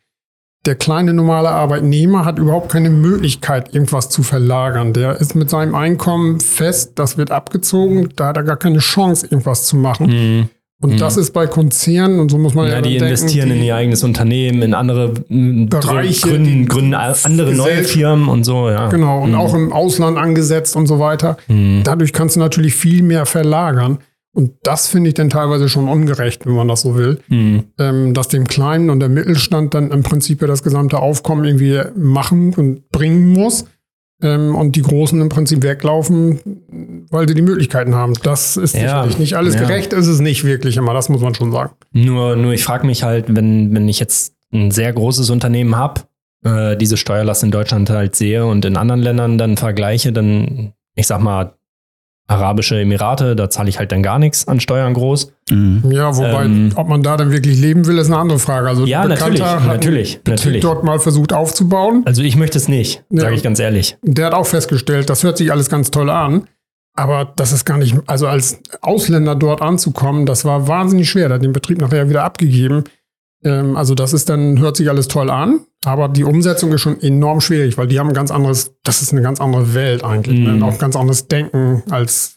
Der 0.65 0.75
kleine 0.75 1.13
normale 1.13 1.49
Arbeitnehmer 1.49 2.25
hat 2.25 2.37
überhaupt 2.37 2.69
keine 2.69 2.89
Möglichkeit, 2.89 3.73
irgendwas 3.73 4.09
zu 4.09 4.23
verlagern. 4.23 4.91
Der 4.91 5.15
ist 5.19 5.33
mit 5.33 5.49
seinem 5.49 5.73
Einkommen 5.73 6.41
fest, 6.41 6.93
das 6.95 7.17
wird 7.17 7.31
abgezogen, 7.31 8.09
da 8.17 8.27
hat 8.27 8.37
er 8.37 8.43
gar 8.43 8.57
keine 8.57 8.79
Chance, 8.79 9.25
irgendwas 9.25 9.65
zu 9.65 9.77
machen. 9.77 10.49
Und 10.81 11.01
das 11.01 11.17
ist 11.17 11.31
bei 11.31 11.45
Konzernen, 11.45 12.19
und 12.19 12.31
so 12.31 12.37
muss 12.37 12.53
man 12.53 12.67
ja, 12.67 12.71
Mhm. 12.71 12.75
Ja, 12.75 12.81
die 12.89 12.95
investieren 12.97 13.49
denken, 13.49 13.61
in 13.61 13.67
ihr 13.67 13.75
eigenes 13.75 14.03
Unternehmen, 14.03 14.61
in 14.61 14.73
andere 14.73 15.09
Bereiche, 15.09 16.29
gründen, 16.29 16.45
die 16.45 16.65
gründen 16.65 16.93
andere 16.93 17.53
neue 17.53 17.83
Firmen 17.83 18.29
und 18.29 18.45
so, 18.45 18.69
ja. 18.69 18.87
Genau, 18.87 19.21
und 19.21 19.35
auch 19.35 19.53
im 19.53 19.73
Ausland 19.73 20.17
angesetzt 20.17 20.77
und 20.77 20.87
so 20.87 20.99
weiter. 20.99 21.35
Mhm. 21.49 21.81
Dadurch 21.83 22.13
kannst 22.13 22.37
du 22.37 22.39
natürlich 22.39 22.75
viel 22.75 23.03
mehr 23.03 23.25
verlagern. 23.25 23.99
Und 24.31 24.51
das 24.63 24.87
finde 24.87 25.09
ich 25.09 25.15
dann 25.15 25.29
teilweise 25.29 25.67
schon 25.67 25.89
ungerecht, 25.89 26.45
wenn 26.45 26.53
man 26.53 26.67
das 26.67 26.81
so 26.81 26.95
will. 26.95 27.19
Mhm. 27.27 27.63
Ähm, 27.77 28.13
dass 28.13 28.29
dem 28.29 28.47
Kleinen 28.47 28.89
und 28.89 29.01
der 29.01 29.09
Mittelstand 29.09 29.73
dann 29.73 29.91
im 29.91 30.03
Prinzip 30.03 30.41
ja 30.41 30.47
das 30.47 30.63
gesamte 30.63 30.99
Aufkommen 30.99 31.43
irgendwie 31.43 31.81
machen 31.97 32.53
und 32.55 32.89
bringen 32.91 33.33
muss. 33.33 33.65
Ähm, 34.21 34.55
und 34.55 34.75
die 34.75 34.81
Großen 34.81 35.19
im 35.21 35.29
Prinzip 35.29 35.63
weglaufen, 35.63 36.39
weil 37.09 37.27
sie 37.27 37.35
die 37.35 37.41
Möglichkeiten 37.41 37.95
haben. 37.95 38.13
Das 38.23 38.57
ist 38.57 38.75
Ja, 38.75 38.81
sicherlich 38.81 39.17
nicht 39.17 39.35
alles 39.35 39.55
ja. 39.55 39.61
gerecht, 39.61 39.93
ist 39.93 40.07
es 40.07 40.19
nicht 40.19 40.43
wirklich 40.43 40.75
immer, 40.75 40.93
das 40.93 41.07
muss 41.09 41.21
man 41.21 41.33
schon 41.35 41.51
sagen. 41.51 41.71
Nur, 41.93 42.35
nur 42.35 42.53
ich 42.53 42.63
frage 42.63 42.85
mich 42.85 43.03
halt, 43.03 43.33
wenn, 43.33 43.73
wenn 43.73 43.87
ich 43.87 43.99
jetzt 43.99 44.33
ein 44.53 44.71
sehr 44.71 44.91
großes 44.91 45.29
Unternehmen 45.29 45.77
habe, 45.77 46.01
äh, 46.43 46.75
diese 46.75 46.97
Steuerlast 46.97 47.43
in 47.43 47.51
Deutschland 47.51 47.89
halt 47.89 48.15
sehe 48.15 48.45
und 48.45 48.65
in 48.65 48.75
anderen 48.77 49.01
Ländern 49.01 49.37
dann 49.37 49.55
vergleiche, 49.57 50.11
dann, 50.11 50.73
ich 50.95 51.07
sag 51.07 51.21
mal, 51.21 51.53
Arabische 52.29 52.79
Emirate, 52.79 53.35
da 53.35 53.49
zahle 53.49 53.69
ich 53.69 53.79
halt 53.79 53.91
dann 53.91 54.03
gar 54.03 54.19
nichts 54.19 54.47
an 54.47 54.59
Steuern 54.59 54.93
groß. 54.93 55.31
Mhm. 55.49 55.83
Ja, 55.91 56.15
wobei, 56.15 56.45
Ähm, 56.45 56.71
ob 56.75 56.87
man 56.87 57.01
da 57.01 57.17
dann 57.17 57.31
wirklich 57.31 57.59
leben 57.59 57.87
will, 57.87 57.97
ist 57.97 58.07
eine 58.07 58.17
andere 58.17 58.37
Frage. 58.39 58.67
Also 58.69 58.85
Ja, 58.85 58.99
natürlich, 59.07 59.39
Bekannter 59.39 59.45
hat 59.51 59.59
einen 59.61 59.67
natürlich, 59.69 60.21
natürlich. 60.27 60.61
dort 60.61 60.83
mal 60.83 60.99
versucht 60.99 61.33
aufzubauen. 61.33 62.03
Also 62.05 62.21
ich 62.21 62.35
möchte 62.35 62.57
es 62.59 62.67
nicht, 62.67 63.03
Ja. 63.09 63.21
sage 63.23 63.35
ich 63.35 63.41
ganz 63.43 63.59
ehrlich. 63.59 63.97
Der 64.03 64.27
hat 64.27 64.33
auch 64.33 64.45
festgestellt, 64.45 65.09
das 65.09 65.23
hört 65.23 65.37
sich 65.37 65.51
alles 65.51 65.69
ganz 65.69 65.89
toll 65.89 66.09
an, 66.11 66.47
aber 66.95 67.33
das 67.35 67.51
ist 67.51 67.65
gar 67.65 67.77
nicht, 67.79 67.95
also 68.05 68.27
als 68.27 68.59
Ausländer 68.81 69.33
dort 69.35 69.61
anzukommen, 69.63 70.25
das 70.27 70.45
war 70.45 70.67
wahnsinnig 70.67 71.09
schwer. 71.09 71.29
Der 71.29 71.35
hat 71.35 71.43
den 71.43 71.53
Betrieb 71.53 71.79
nachher 71.81 72.09
wieder 72.09 72.23
abgegeben. 72.23 72.83
Ähm, 73.43 73.75
also 73.77 73.95
das 73.95 74.13
ist 74.13 74.29
dann, 74.29 74.59
hört 74.59 74.77
sich 74.77 74.89
alles 74.89 75.07
toll 75.07 75.29
an, 75.29 75.61
aber 75.85 76.09
die 76.09 76.23
Umsetzung 76.23 76.71
ist 76.73 76.81
schon 76.81 77.01
enorm 77.01 77.39
schwierig, 77.41 77.77
weil 77.77 77.87
die 77.87 77.99
haben 77.99 78.07
ein 78.09 78.13
ganz 78.13 78.31
anderes, 78.31 78.75
das 78.83 79.01
ist 79.01 79.11
eine 79.13 79.21
ganz 79.21 79.39
andere 79.39 79.73
Welt 79.73 80.03
eigentlich, 80.03 80.39
Mhm. 80.39 80.59
ne? 80.59 80.65
auch 80.65 80.77
ganz 80.77 80.95
anderes 80.95 81.27
Denken 81.27 81.83
als 81.89 82.35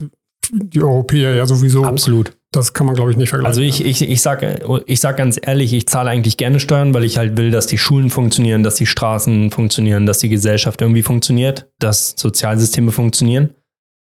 die 0.53 0.83
Europäer 0.83 1.35
ja 1.35 1.47
sowieso. 1.47 1.85
Absolut. 1.85 2.37
Das 2.51 2.75
kann 2.75 2.85
man, 2.87 2.95
glaube 2.95 3.11
ich, 3.11 3.17
nicht 3.17 3.31
vergleichen. 3.31 3.49
Also 3.51 3.63
ich, 3.63 3.85
ich, 3.85 4.03
ich 4.03 4.21
sage 4.21 4.61
ich 4.87 5.01
sag 5.01 5.17
ganz 5.17 5.41
ehrlich, 5.43 5.73
ich 5.73 5.87
zahle 5.89 6.11
eigentlich 6.11 6.37
gerne 6.37 6.61
Steuern, 6.61 6.93
weil 6.93 7.05
ich 7.05 7.17
halt 7.17 7.39
will, 7.39 7.51
dass 7.51 7.67
die 7.67 7.79
Schulen 7.79 8.11
funktionieren, 8.11 8.63
dass 8.63 8.75
die 8.75 8.85
Straßen 8.87 9.51
funktionieren, 9.51 10.05
dass 10.05 10.19
die 10.19 10.29
Gesellschaft 10.29 10.83
irgendwie 10.83 11.03
funktioniert, 11.03 11.71
dass 11.79 12.15
Sozialsysteme 12.19 12.93
funktionieren. 12.93 13.51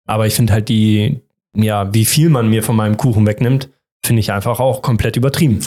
Aber 0.06 0.26
ich 0.28 0.34
finde 0.34 0.52
halt 0.52 0.68
die, 0.68 1.20
ja, 1.56 1.92
wie 1.92 2.04
viel 2.04 2.28
man 2.28 2.48
mir 2.48 2.62
von 2.62 2.76
meinem 2.76 2.96
Kuchen 2.96 3.26
wegnimmt, 3.26 3.68
finde 4.04 4.20
ich 4.20 4.30
einfach 4.30 4.60
auch 4.60 4.80
komplett 4.82 5.16
übertrieben. 5.16 5.58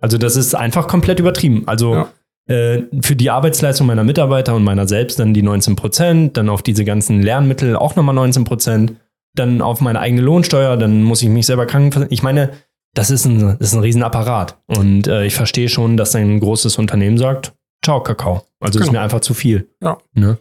Also 0.00 0.18
das 0.18 0.36
ist 0.36 0.54
einfach 0.54 0.86
komplett 0.88 1.20
übertrieben. 1.20 1.62
Also 1.66 1.94
Ja. 1.94 2.08
äh, 2.48 2.82
für 3.02 3.16
die 3.16 3.30
Arbeitsleistung 3.30 3.86
meiner 3.86 4.04
Mitarbeiter 4.04 4.54
und 4.54 4.64
meiner 4.64 4.86
selbst 4.88 5.18
dann 5.18 5.34
die 5.34 5.42
19 5.42 5.76
Prozent, 5.76 6.36
dann 6.36 6.48
auf 6.48 6.62
diese 6.62 6.84
ganzen 6.84 7.20
Lernmittel 7.22 7.76
auch 7.76 7.96
nochmal 7.96 8.14
19 8.14 8.44
Prozent, 8.44 8.94
dann 9.34 9.60
auf 9.60 9.80
meine 9.80 10.00
eigene 10.00 10.22
Lohnsteuer, 10.22 10.76
dann 10.76 11.02
muss 11.02 11.22
ich 11.22 11.28
mich 11.28 11.46
selber 11.46 11.66
krankenversichern. 11.66 12.12
Ich 12.12 12.22
meine, 12.22 12.50
das 12.94 13.10
ist 13.10 13.24
ein, 13.26 13.56
das 13.58 13.68
ist 13.68 13.74
ein 13.74 13.80
Riesenapparat. 13.82 14.56
Und 14.66 15.06
äh, 15.06 15.24
ich 15.26 15.34
verstehe 15.34 15.68
schon, 15.68 15.96
dass 15.96 16.14
ein 16.16 16.40
großes 16.40 16.78
Unternehmen 16.78 17.18
sagt, 17.18 17.52
ciao, 17.84 18.02
Kakao. 18.02 18.42
Also 18.60 18.78
ist 18.78 18.86
Genau. 18.86 18.98
mir 18.98 19.04
einfach 19.04 19.20
zu 19.20 19.34
viel. 19.34 19.68
Ja. 19.82 19.98
Ne? 20.14 20.38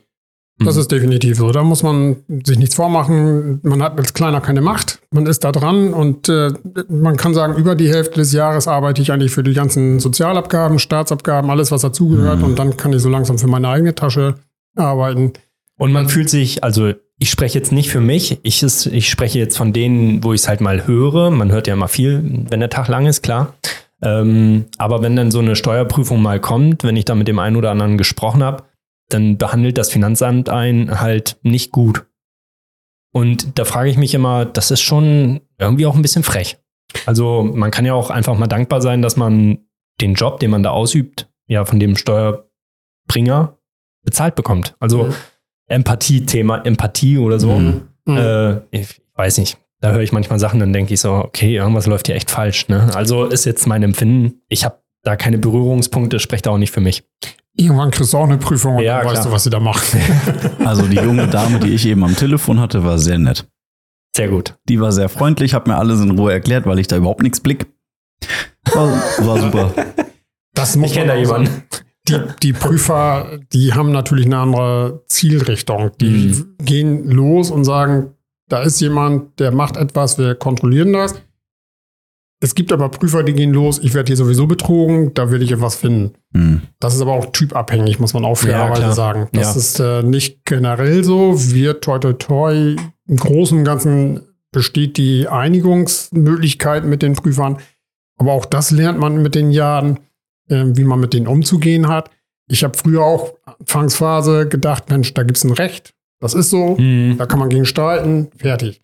Das 0.59 0.73
Mhm. 0.75 0.81
ist 0.81 0.91
definitiv 0.91 1.37
so. 1.37 1.51
Da 1.51 1.61
muss 1.63 1.83
man 1.83 2.17
sich 2.43 2.57
nichts 2.57 2.75
vormachen. 2.75 3.59
Man 3.63 3.83
hat 3.83 3.97
als 3.97 4.13
Kleiner 4.13 4.41
keine 4.41 4.61
Macht. 4.61 4.99
Man 5.11 5.25
ist 5.27 5.43
da 5.43 5.51
dran 5.51 5.93
und 5.93 6.29
äh, 6.29 6.51
man 6.89 7.15
kann 7.15 7.33
sagen, 7.35 7.55
über 7.55 7.75
die 7.75 7.89
Hälfte 7.89 8.15
des 8.21 8.33
Jahres 8.33 8.67
arbeite 8.67 9.01
ich 9.01 9.11
eigentlich 9.11 9.31
für 9.31 9.43
die 9.43 9.53
ganzen 9.53 9.99
Sozialabgaben, 9.99 10.79
Staatsabgaben, 10.79 11.49
alles, 11.51 11.71
was 11.71 11.81
dazugehört. 11.81 12.39
Mhm. 12.39 12.43
Und 12.45 12.59
dann 12.59 12.75
kann 12.75 12.91
ich 12.93 13.01
so 13.01 13.09
langsam 13.09 13.37
für 13.37 13.47
meine 13.47 13.69
eigene 13.69 13.93
Tasche 13.93 14.35
arbeiten. 14.75 15.33
Und 15.77 15.91
man 15.91 16.09
fühlt 16.09 16.29
sich, 16.29 16.63
also 16.63 16.93
ich 17.19 17.29
spreche 17.29 17.57
jetzt 17.59 17.71
nicht 17.71 17.89
für 17.91 18.01
mich, 18.01 18.39
ich, 18.41 18.63
ist, 18.63 18.87
ich 18.87 19.09
spreche 19.09 19.37
jetzt 19.37 19.57
von 19.57 19.73
denen, 19.73 20.23
wo 20.23 20.33
ich 20.33 20.41
es 20.41 20.47
halt 20.47 20.61
mal 20.61 20.87
höre. 20.87 21.29
Man 21.29 21.51
hört 21.51 21.67
ja 21.67 21.73
immer 21.75 21.87
viel, 21.87 22.45
wenn 22.49 22.59
der 22.59 22.69
Tag 22.71 22.87
lang 22.87 23.05
ist, 23.05 23.21
klar. 23.21 23.53
Ähm, 24.01 24.65
aber 24.77 25.01
wenn 25.03 25.15
dann 25.15 25.29
so 25.31 25.39
eine 25.39 25.55
Steuerprüfung 25.55 26.21
mal 26.21 26.39
kommt, 26.39 26.83
wenn 26.83 26.95
ich 26.95 27.05
da 27.05 27.13
mit 27.15 27.27
dem 27.27 27.39
einen 27.39 27.55
oder 27.55 27.71
anderen 27.71 27.97
gesprochen 27.97 28.43
habe, 28.43 28.63
dann 29.09 29.37
behandelt 29.37 29.77
das 29.77 29.91
Finanzamt 29.91 30.49
einen 30.49 30.99
halt 30.99 31.37
nicht 31.41 31.71
gut. 31.71 32.05
Und 33.13 33.57
da 33.57 33.65
frage 33.65 33.89
ich 33.89 33.97
mich 33.97 34.13
immer, 34.13 34.45
das 34.45 34.69
ist 34.71 34.81
schon 34.81 35.41
irgendwie 35.57 35.85
auch 35.85 35.95
ein 35.95 36.01
bisschen 36.01 36.23
frech. 36.23 36.57
Also 37.05 37.43
man 37.43 37.71
kann 37.71 37.85
ja 37.85 37.93
auch 37.93 38.09
einfach 38.09 38.37
mal 38.37 38.47
dankbar 38.47 38.81
sein, 38.81 39.01
dass 39.01 39.17
man 39.17 39.59
den 40.01 40.13
Job, 40.13 40.39
den 40.39 40.51
man 40.51 40.63
da 40.63 40.71
ausübt, 40.71 41.29
ja 41.47 41.65
von 41.65 41.79
dem 41.79 41.95
Steuerbringer 41.95 43.57
bezahlt 44.03 44.35
bekommt. 44.35 44.75
Also 44.79 45.05
Mhm. 45.05 45.13
Empathie, 45.69 46.25
Thema 46.25 46.63
Empathie 46.65 47.17
oder 47.17 47.39
so. 47.39 47.51
Mhm. 47.59 47.87
Äh, 48.07 48.61
ich 48.71 49.01
weiß 49.15 49.37
nicht. 49.39 49.57
Da 49.81 49.91
höre 49.91 50.01
ich 50.01 50.11
manchmal 50.13 50.39
Sachen, 50.39 50.59
dann 50.59 50.71
denke 50.73 50.93
ich 50.93 51.01
so, 51.01 51.13
okay, 51.13 51.55
irgendwas 51.55 51.87
läuft 51.87 52.07
hier 52.07 52.15
echt 52.15 52.31
falsch. 52.31 52.67
Ne? 52.67 52.89
Also 52.95 53.25
ist 53.25 53.45
jetzt 53.45 53.67
mein 53.67 53.83
Empfinden. 53.83 54.41
Ich 54.47 54.63
habe 54.63 54.81
da 55.03 55.15
keine 55.15 55.37
Berührungspunkte, 55.37 56.19
spricht 56.19 56.47
auch 56.47 56.57
nicht 56.57 56.71
für 56.71 56.79
mich. 56.81 57.03
Irgendwann 57.59 57.91
kriegst 57.91 58.13
du 58.13 58.17
auch 58.17 58.23
eine 58.25 58.37
Prüfung 58.37 58.75
und 58.77 58.83
Ja, 58.83 58.99
dann 59.01 59.07
weißt 59.11 59.25
du, 59.25 59.31
was 59.31 59.43
sie 59.43 59.49
da 59.49 59.59
macht. 59.59 59.83
Also 60.63 60.83
die 60.87 60.97
junge 60.97 61.27
Dame, 61.27 61.59
die 61.59 61.69
ich 61.73 61.85
eben 61.87 62.03
am 62.03 62.15
Telefon 62.15 62.59
hatte, 62.59 62.83
war 62.83 62.99
sehr 62.99 63.17
nett. 63.17 63.47
Sehr 64.15 64.27
gut. 64.29 64.55
Die 64.67 64.79
war 64.81 64.91
sehr 64.91 65.09
freundlich, 65.09 65.53
hat 65.53 65.67
mir 65.67 65.75
alles 65.77 65.99
in 66.01 66.11
Ruhe 66.11 66.31
erklärt, 66.33 66.65
weil 66.65 66.77
ich 66.79 66.87
da 66.87 66.97
überhaupt 66.97 67.21
nichts 67.23 67.39
blick. 67.39 67.67
War, 68.73 68.89
war 69.19 69.39
super. 69.39 69.71
Das 70.53 70.75
muss 70.75 70.89
Ich 70.91 70.95
kenne 70.97 71.07
da 71.07 71.15
jemanden. 71.15 71.63
Die, 72.07 72.19
die 72.41 72.53
Prüfer, 72.53 73.39
die 73.53 73.73
haben 73.73 73.91
natürlich 73.91 74.25
eine 74.25 74.37
andere 74.39 75.03
Zielrichtung. 75.07 75.91
Die 75.99 76.09
Mhm. 76.09 76.55
gehen 76.63 77.09
los 77.09 77.51
und 77.51 77.63
sagen, 77.65 78.13
da 78.49 78.61
ist 78.61 78.79
jemand, 78.79 79.39
der 79.39 79.51
macht 79.51 79.77
etwas, 79.77 80.17
wir 80.17 80.35
kontrollieren 80.35 80.93
das. 80.93 81.15
Es 82.39 82.53
gibt 82.53 82.71
aber 82.71 82.89
Prüfer, 82.89 83.23
die 83.23 83.33
gehen 83.33 83.51
los, 83.51 83.79
ich 83.79 83.95
werde 83.95 84.07
hier 84.09 84.15
sowieso 84.17 84.45
betrogen, 84.45 85.13
da 85.15 85.31
will 85.31 85.41
ich 85.41 85.51
etwas 85.51 85.75
finden. 85.75 86.13
Hm. 86.35 86.61
Das 86.79 86.93
ist 86.93 87.01
aber 87.01 87.13
auch 87.13 87.31
typabhängig, 87.31 87.99
muss 87.99 88.13
man 88.13 88.25
auch 88.25 88.39
Ja, 88.43 88.49
fairerweise 88.51 88.81
klar. 88.81 88.93
sagen. 88.93 89.27
Das 89.33 89.53
Ja. 89.55 89.59
ist 89.59 89.79
äh, 89.79 90.03
nicht 90.07 90.45
generell 90.45 91.03
so. 91.03 91.33
Wir, 91.51 91.81
toi, 91.81 91.97
toi, 91.97 92.13
toi, 92.13 92.75
im 93.07 93.17
Großen 93.17 93.57
und 93.57 93.63
Ganzen 93.63 94.21
besteht 94.51 94.97
die 94.97 95.27
Einigungsmöglichkeit 95.27 96.85
mit 96.85 97.01
den 97.01 97.13
Prüfern. 97.13 97.57
Aber 98.19 98.33
auch 98.33 98.45
das 98.45 98.71
lernt 98.71 98.99
man 98.99 99.21
mit 99.21 99.35
den 99.35 99.51
Jahren, 99.51 99.99
äh, 100.49 100.63
wie 100.67 100.83
man 100.83 100.99
mit 100.99 101.13
denen 101.13 101.27
umzugehen 101.27 101.87
hat. 101.87 102.09
Ich 102.49 102.63
habe 102.63 102.77
früher 102.77 103.03
auch 103.03 103.33
Anfangsphase 103.45 104.47
gedacht, 104.47 104.89
Mensch, 104.89 105.13
da 105.13 105.23
gibt 105.23 105.37
es 105.37 105.43
ein 105.43 105.51
Recht. 105.51 105.93
Das 106.19 106.33
ist 106.33 106.49
so. 106.49 106.75
Mhm. 106.77 107.15
Da 107.17 107.25
kann 107.25 107.39
man 107.39 107.49
gegen 107.49 107.65
streiten. 107.65 108.29
Fertig. 108.37 108.81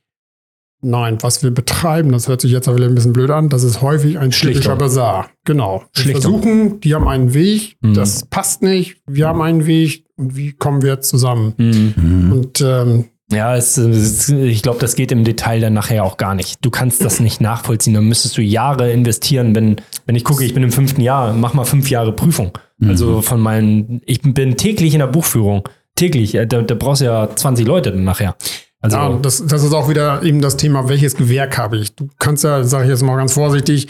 Nein, 0.83 1.17
was 1.21 1.41
wir 1.43 1.51
betreiben, 1.51 2.11
das 2.11 2.27
hört 2.27 2.41
sich 2.41 2.51
jetzt 2.51 2.67
aber 2.67 2.77
wieder 2.77 2.87
ein 2.87 2.95
bisschen 2.95 3.13
blöd 3.13 3.29
an, 3.29 3.49
das 3.49 3.63
ist 3.63 3.81
häufig 3.81 4.19
ein 4.19 4.31
Schlichtung. 4.31 4.61
typischer 4.63 4.75
Bazar. 4.75 5.29
Genau. 5.45 5.83
Wir 5.93 6.01
Schlichtung. 6.03 6.21
versuchen, 6.41 6.79
die 6.81 6.93
haben 6.93 7.07
einen 7.07 7.33
Weg, 7.33 7.77
Mhm. 7.81 7.93
das 7.93 8.25
passt 8.25 8.61
nicht, 8.61 8.97
wir 9.07 9.27
haben 9.27 9.41
einen 9.41 9.65
Weg 9.65 10.05
und 10.17 10.35
wie 10.35 10.51
kommen 10.51 10.81
wir 10.81 10.99
zusammen? 11.01 11.53
Mhm. 11.57 11.93
Mhm. 11.95 12.31
Und 12.33 12.61
ähm, 12.61 13.05
Ja, 13.31 13.55
es, 13.55 13.77
es, 13.77 14.29
ich 14.29 14.61
glaube, 14.61 14.79
das 14.79 14.95
geht 14.95 15.11
im 15.11 15.23
Detail 15.23 15.59
dann 15.61 15.73
nachher 15.73 16.03
auch 16.03 16.17
gar 16.17 16.35
nicht. 16.35 16.57
Du 16.63 16.69
kannst 16.69 17.03
das 17.03 17.19
nicht 17.19 17.41
nachvollziehen. 17.41 17.93
Dann 17.95 18.05
müsstest 18.05 18.37
du 18.37 18.41
Jahre 18.43 18.91
investieren. 18.91 19.55
Wenn, 19.55 19.77
wenn 20.05 20.15
ich 20.15 20.23
gucke, 20.23 20.43
ich 20.43 20.53
bin 20.53 20.61
im 20.61 20.71
fünften 20.71 21.01
Jahr, 21.01 21.33
mach 21.33 21.53
mal 21.55 21.63
fünf 21.63 21.89
Jahre 21.89 22.13
Prüfung. 22.13 22.55
Also 22.85 23.21
von 23.23 23.39
meinen, 23.39 24.01
ich 24.05 24.21
bin 24.21 24.55
täglich 24.57 24.93
in 24.93 24.99
der 24.99 25.07
Buchführung. 25.07 25.67
Täglich. 25.95 26.35
Äh, 26.35 26.45
Da, 26.45 26.61
da 26.61 26.75
brauchst 26.75 27.01
du 27.01 27.05
ja 27.05 27.27
20 27.33 27.65
Leute 27.65 27.91
dann 27.91 28.03
nachher. 28.03 28.35
Also, 28.83 28.97
ja, 28.97 29.17
das, 29.21 29.43
das 29.47 29.63
ist 29.63 29.73
auch 29.73 29.89
wieder 29.89 30.21
eben 30.23 30.41
das 30.41 30.57
Thema, 30.57 30.87
welches 30.89 31.15
Gewerk 31.15 31.57
habe 31.57 31.77
ich? 31.77 31.95
Du 31.95 32.07
kannst 32.19 32.43
ja, 32.43 32.63
sage 32.63 32.83
ich 32.83 32.89
jetzt 32.91 33.01
mal 33.01 33.15
ganz 33.15 33.33
vorsichtig, 33.33 33.87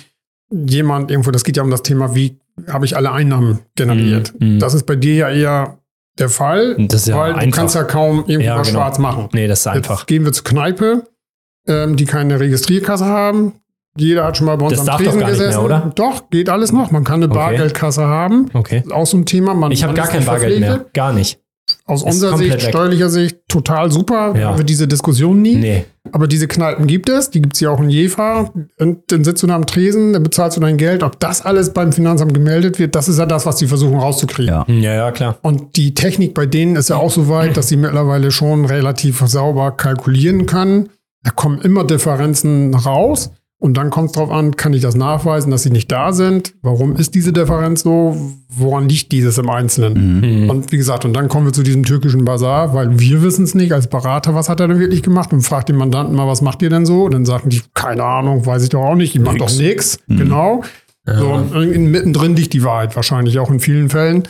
jemand 0.52 1.10
irgendwo, 1.12 1.32
das 1.32 1.44
geht 1.44 1.58
ja 1.58 1.64
um 1.64 1.72
das 1.72 1.82
Thema, 1.84 2.16
wie 2.16 2.38
habe 2.68 2.86
ich 2.86 2.96
alle 2.96 3.12
Einnahmen 3.12 3.60
generiert? 3.76 4.34
Mhm, 4.40 4.56
mhm. 4.56 4.60
Das 4.60 4.74
ist 4.76 4.86
bei 4.86 4.96
dir 4.96 5.16
ja 5.16 5.30
eher 5.30 5.78
der 6.20 6.30
Fall, 6.30 6.76
Das 6.88 7.02
ist 7.02 7.08
ja 7.08 7.18
weil 7.18 7.34
du 7.34 7.40
einfach. 7.40 7.58
kannst 7.58 7.74
ja 7.76 7.84
kaum 7.84 8.20
irgendwie 8.28 8.46
Ja, 8.46 8.62
genau. 8.62 8.66
schwarz 8.70 9.00
machen. 9.00 9.30
nee, 9.34 9.48
das 9.48 9.60
ist 9.62 9.66
Jetzt 9.66 9.76
einfach. 9.78 10.06
gehen 10.06 10.26
wir 10.26 10.32
zur 10.32 10.44
Kneipe, 10.44 11.08
ähm, 11.68 11.96
die 11.96 12.06
keine 12.06 12.40
Registrierkasse 12.40 13.06
haben. 13.06 13.54
Jeder 13.98 14.26
hat 14.26 14.38
schon 14.38 14.46
mal 14.46 14.56
bei 14.58 14.66
uns 14.68 14.78
Das 14.78 14.88
am 14.90 14.98
Tresen 14.98 15.18
nicht 15.18 15.20
mehr, 15.22 15.30
gesessen. 15.30 15.60
oder? 15.60 15.92
Doch, 15.96 16.30
geht 16.30 16.50
alles 16.50 16.72
noch. 16.72 16.92
Man 16.92 17.04
kann 17.04 17.16
eine 17.16 17.26
Okay. 17.26 17.36
Bargeldkasse 17.36 18.06
haben. 18.06 18.50
Okay. 18.54 18.84
Auch 18.92 19.06
so 19.06 19.18
ein 19.18 19.26
Thema. 19.26 19.54
Man, 19.56 19.72
Ich 19.72 19.84
habe 19.84 19.94
gar 19.96 20.08
kein 20.08 20.26
Bargeld 20.26 20.60
mehr. 20.60 20.86
Gar 20.94 21.14
nicht. 21.14 21.40
Aus 21.86 22.02
Ist 22.02 22.08
unserer 22.08 22.38
Sicht, 22.38 22.54
weg. 22.54 22.62
steuerlicher 22.62 23.10
Sicht, 23.10 23.38
total 23.48 23.92
super. 23.92 24.34
Ja. 24.38 24.50
Haben 24.50 24.58
wir 24.58 24.66
diese 24.66 24.88
Diskussion 24.88 25.42
nie. 25.42 25.56
Nee. 25.56 25.86
Aber 26.12 26.28
diese 26.28 26.48
Kneipen 26.48 26.86
gibt 26.88 27.10
es, 27.10 27.30
die 27.30 27.42
gibt 27.42 27.56
es 27.56 27.60
ja 27.62 27.70
auch 27.70 27.80
in 27.80 27.90
Jefa. 27.90 28.52
Und 28.80 29.00
dann 29.08 29.24
sitzt 29.24 29.42
du 29.42 29.48
da 29.48 29.56
am 29.56 29.66
Tresen, 29.66 30.14
dann 30.14 30.24
bezahlst 30.24 30.58
du 30.58 30.62
dein 30.62 30.78
Geld. 30.78 31.02
Ob 31.04 31.20
das 31.20 31.42
alles 31.44 31.74
beim 31.74 31.92
Finanzamt 31.94 32.34
gemeldet 32.34 32.78
wird, 32.80 32.96
das 32.96 33.08
ist 33.08 33.20
ja 33.20 33.26
das, 33.26 33.46
was 33.46 33.56
die 33.58 33.68
versuchen 33.68 33.98
rauszukriegen. 33.98 34.54
Ja. 34.54 34.66
Ja, 34.68 34.94
ja, 34.94 35.12
klar. 35.12 35.38
Und 35.42 35.76
die 35.78 35.94
Technik 35.94 36.34
bei 36.34 36.46
denen 36.46 36.76
ist 36.76 36.90
ja 36.90 36.98
auch 36.98 37.12
so 37.12 37.30
weit, 37.30 37.58
dass 37.58 37.70
sie 37.70 37.78
mittlerweile 37.78 38.32
schon 38.32 38.66
relativ 38.66 39.22
sauber 39.26 39.72
kalkulieren 39.72 40.46
können. 40.46 40.90
Da 41.24 41.32
kommen 41.32 41.62
immer 41.62 41.86
Differenzen 41.86 42.76
raus. 42.76 43.32
Und 43.64 43.76
dann 43.76 43.92
kommt 43.92 44.08
es 44.08 44.12
darauf 44.12 44.30
an, 44.30 44.58
kann 44.58 44.74
ich 44.74 44.82
das 44.82 44.94
nachweisen, 44.94 45.50
dass 45.50 45.64
sie 45.64 45.70
nicht 45.70 45.90
da 45.90 46.12
sind? 46.12 46.54
Warum 46.64 46.98
ist 46.98 47.16
diese 47.16 47.32
Differenz 47.32 47.84
so? 47.84 48.18
Woran 48.50 48.90
liegt 48.90 49.14
dieses 49.14 49.38
im 49.38 49.50
Einzelnen? 49.50 50.22
Hm. 50.22 50.50
Und 50.50 50.74
wie 50.74 50.76
gesagt, 50.76 51.06
und 51.06 51.14
dann 51.14 51.30
kommen 51.30 51.46
wir 51.46 51.54
zu 51.54 51.64
diesem 51.64 51.84
türkischen 51.84 52.26
Bazar, 52.26 52.74
weil 52.74 53.00
wir 53.00 53.22
wissen 53.22 53.46
es 53.46 53.56
nicht 53.56 53.72
als 53.72 53.88
Berater, 53.88 54.36
was 54.36 54.50
hat 54.50 54.60
er 54.60 54.68
denn 54.68 54.80
wirklich 54.80 55.02
gemacht? 55.02 55.32
Und 55.32 55.44
fragt 55.44 55.70
den 55.70 55.78
Mandanten 55.78 56.14
mal, 56.14 56.28
was 56.28 56.42
macht 56.42 56.62
ihr 56.62 56.70
denn 56.70 56.86
so? 56.86 57.06
Und 57.06 57.14
dann 57.14 57.24
sagen 57.24 57.48
die, 57.48 57.62
keine 57.74 58.04
Ahnung, 58.04 58.46
weiß 58.46 58.64
ich 58.64 58.70
doch 58.70 58.84
auch 58.84 58.96
nicht, 58.96 59.16
ich 59.16 59.22
mach 59.22 59.36
doch 59.36 59.50
nichts. 59.58 59.98
Genau. 60.10 60.64
So, 61.06 61.32
und 61.32 61.90
mittendrin 61.90 62.36
liegt 62.36 62.52
die 62.52 62.66
Wahrheit 62.66 62.98
wahrscheinlich 62.98 63.40
auch 63.40 63.50
in 63.50 63.62
vielen 63.62 63.88
Fällen. 63.88 64.24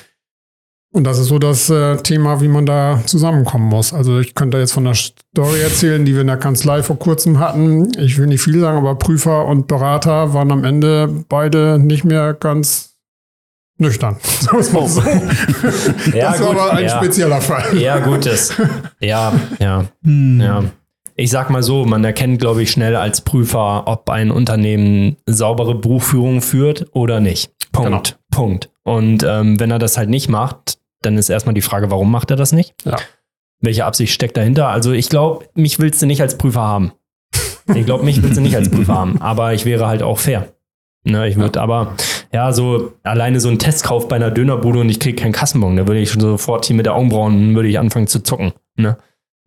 Und 0.94 1.06
das 1.06 1.18
ist 1.18 1.28
so 1.28 1.40
das 1.40 1.72
äh, 1.72 1.98
Thema, 1.98 2.40
wie 2.40 2.48
man 2.48 2.68
da 2.68 3.02
zusammenkommen 3.08 3.68
muss. 3.68 3.94
Also 3.94 4.20
ich 4.20 4.36
könnte 4.36 4.60
jetzt 4.60 4.74
von 4.74 4.84
der 4.84 4.94
Story 4.94 5.60
erzählen, 5.62 6.06
die 6.06 6.14
wir 6.14 6.22
in 6.22 6.28
der 6.28 6.38
Kanzlei 6.38 6.84
vor 6.84 7.00
kurzem 7.00 7.40
hatten. 7.40 7.92
Ich 7.98 8.20
will 8.20 8.28
nicht 8.28 8.44
viel 8.44 8.60
sagen, 8.60 8.78
aber 8.78 8.94
Prüfer 8.94 9.48
und 9.48 9.68
Berater 9.68 10.36
waren 10.36 10.52
am 10.52 10.64
Ende 10.64 11.26
beide 11.30 11.80
nicht 11.80 12.04
mehr 12.04 12.36
ganz 12.36 12.94
nüchtern. 13.80 14.18
Sagen 14.22 14.58
wir 14.58 14.60
es 14.60 14.72
mal 14.72 14.88
so. 14.88 15.02
Ja, 16.16 16.32
das 16.32 16.42
war 16.42 16.50
gut, 16.50 16.58
aber 16.60 16.74
ein 16.74 16.84
ja. 16.84 16.98
spezieller 16.98 17.42
Fall. 17.42 17.76
Ja, 17.76 17.98
gut 17.98 18.28
ist. 18.28 18.54
Ja, 19.00 19.34
ja, 19.60 19.86
ja. 20.06 20.64
Ich 21.16 21.32
sag 21.32 21.50
mal 21.50 21.64
so, 21.64 21.86
man 21.86 22.04
erkennt, 22.04 22.40
glaube 22.40 22.62
ich, 22.62 22.70
schnell 22.70 22.96
als 22.96 23.22
Prüfer, 23.22 23.88
ob 23.88 24.12
ein 24.12 24.30
Unternehmen 24.30 25.18
saubere 25.26 25.74
Buchführung 25.74 26.42
führt 26.42 26.86
oder 26.92 27.20
nicht. 27.20 27.52
Punkt. 27.72 27.90
Genau. 27.90 28.04
Punkt. 28.30 28.70
Und 28.84 29.24
ähm, 29.24 29.60
wenn 29.60 29.72
er 29.72 29.80
das 29.80 29.98
halt 29.98 30.10
nicht 30.10 30.30
macht, 30.30 30.78
dann 31.06 31.18
ist 31.18 31.30
erstmal 31.30 31.54
die 31.54 31.62
Frage, 31.62 31.92
warum 31.92 32.12
macht 32.12 32.32
er 32.32 32.38
das 32.38 32.52
nicht? 32.52 32.74
Ja. 32.86 32.98
Welche 33.60 33.86
Absicht 33.86 34.14
steckt 34.14 34.36
dahinter? 34.38 34.68
Also 34.68 34.92
ich 34.92 35.10
glaube, 35.10 35.46
mich 35.54 35.80
willst 35.80 36.02
du 36.02 36.06
nicht 36.06 36.22
als 36.22 36.38
Prüfer 36.38 36.62
haben. 36.62 36.92
Ich 37.74 37.86
glaube, 37.86 38.04
mich 38.04 38.22
willst 38.22 38.38
du 38.38 38.42
nicht 38.42 38.56
als 38.58 38.70
Prüfer 38.70 38.94
haben. 38.96 39.22
Aber 39.22 39.54
ich 39.54 39.64
wäre 39.66 39.88
halt 39.88 40.04
auch 40.04 40.20
fair. 40.20 40.50
Ne, 41.06 41.28
ich 41.28 41.36
würde 41.36 41.62
aber, 41.62 41.96
ja, 42.32 42.52
so 42.54 42.94
alleine 43.04 43.40
so 43.42 43.50
einen 43.50 43.60
Testkauf 43.60 44.08
bei 44.08 44.16
einer 44.16 44.32
Dönerbude 44.32 44.80
und 44.80 44.90
ich 44.90 45.00
kriege 45.02 45.22
keinen 45.22 45.34
Kassenbon, 45.34 45.76
da 45.76 45.86
würde 45.86 46.00
ich 46.00 46.10
schon 46.12 46.22
sofort 46.22 46.64
hier 46.66 46.78
mit 46.78 46.86
der 46.86 46.96
Augenbrauen, 46.96 47.54
würde 47.56 47.68
ich 47.68 47.78
anfangen 47.78 48.08
zu 48.08 48.22
zucken. 48.24 48.54
Ne? 48.78 48.98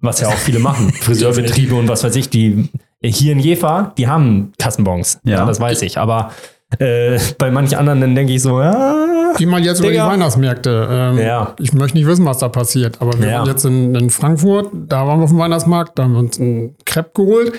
Was 0.00 0.20
ja 0.20 0.28
auch 0.28 0.34
viele 0.34 0.58
machen. 0.58 0.92
Friseurbetriebe 1.00 1.74
und 1.74 1.88
was 1.88 2.04
weiß 2.04 2.14
ich, 2.16 2.28
die 2.28 2.68
hier 3.02 3.32
in 3.32 3.38
Jefa, 3.40 3.94
die 3.96 4.06
haben 4.06 4.52
Kassenbons. 4.58 5.20
Ja, 5.24 5.38
Ja. 5.38 5.44
das 5.46 5.58
weiß 5.58 5.80
ich. 5.82 5.96
Aber 5.96 6.30
äh, 6.78 7.18
bei 7.38 7.50
manchen 7.50 7.78
anderen, 7.78 8.00
dann 8.00 8.14
denke 8.14 8.32
ich 8.32 8.42
so, 8.42 8.60
ja, 8.60 9.04
Geh 9.38 9.46
mal 9.46 9.62
jetzt 9.62 9.78
über 9.80 9.88
die 9.88 9.94
Digga. 9.94 10.08
Weihnachtsmärkte. 10.08 10.88
Ähm, 10.90 11.18
Ja. 11.18 11.54
Ich 11.58 11.72
möchte 11.74 11.98
nicht 11.98 12.06
wissen, 12.06 12.24
was 12.24 12.38
da 12.38 12.48
passiert. 12.48 13.00
Aber 13.02 13.18
wir 13.18 13.28
Ja. 13.28 13.38
waren 13.40 13.48
jetzt 13.48 13.64
in, 13.66 13.94
in 13.94 14.08
Frankfurt, 14.10 14.70
da 14.72 15.06
waren 15.06 15.18
wir 15.20 15.24
auf 15.24 15.30
dem 15.30 15.38
Weihnachtsmarkt, 15.38 15.98
da 15.98 16.04
haben 16.04 16.12
wir 16.14 16.20
uns 16.20 16.40
einen 16.40 16.74
Crepe 16.86 17.10
geholt. 17.14 17.52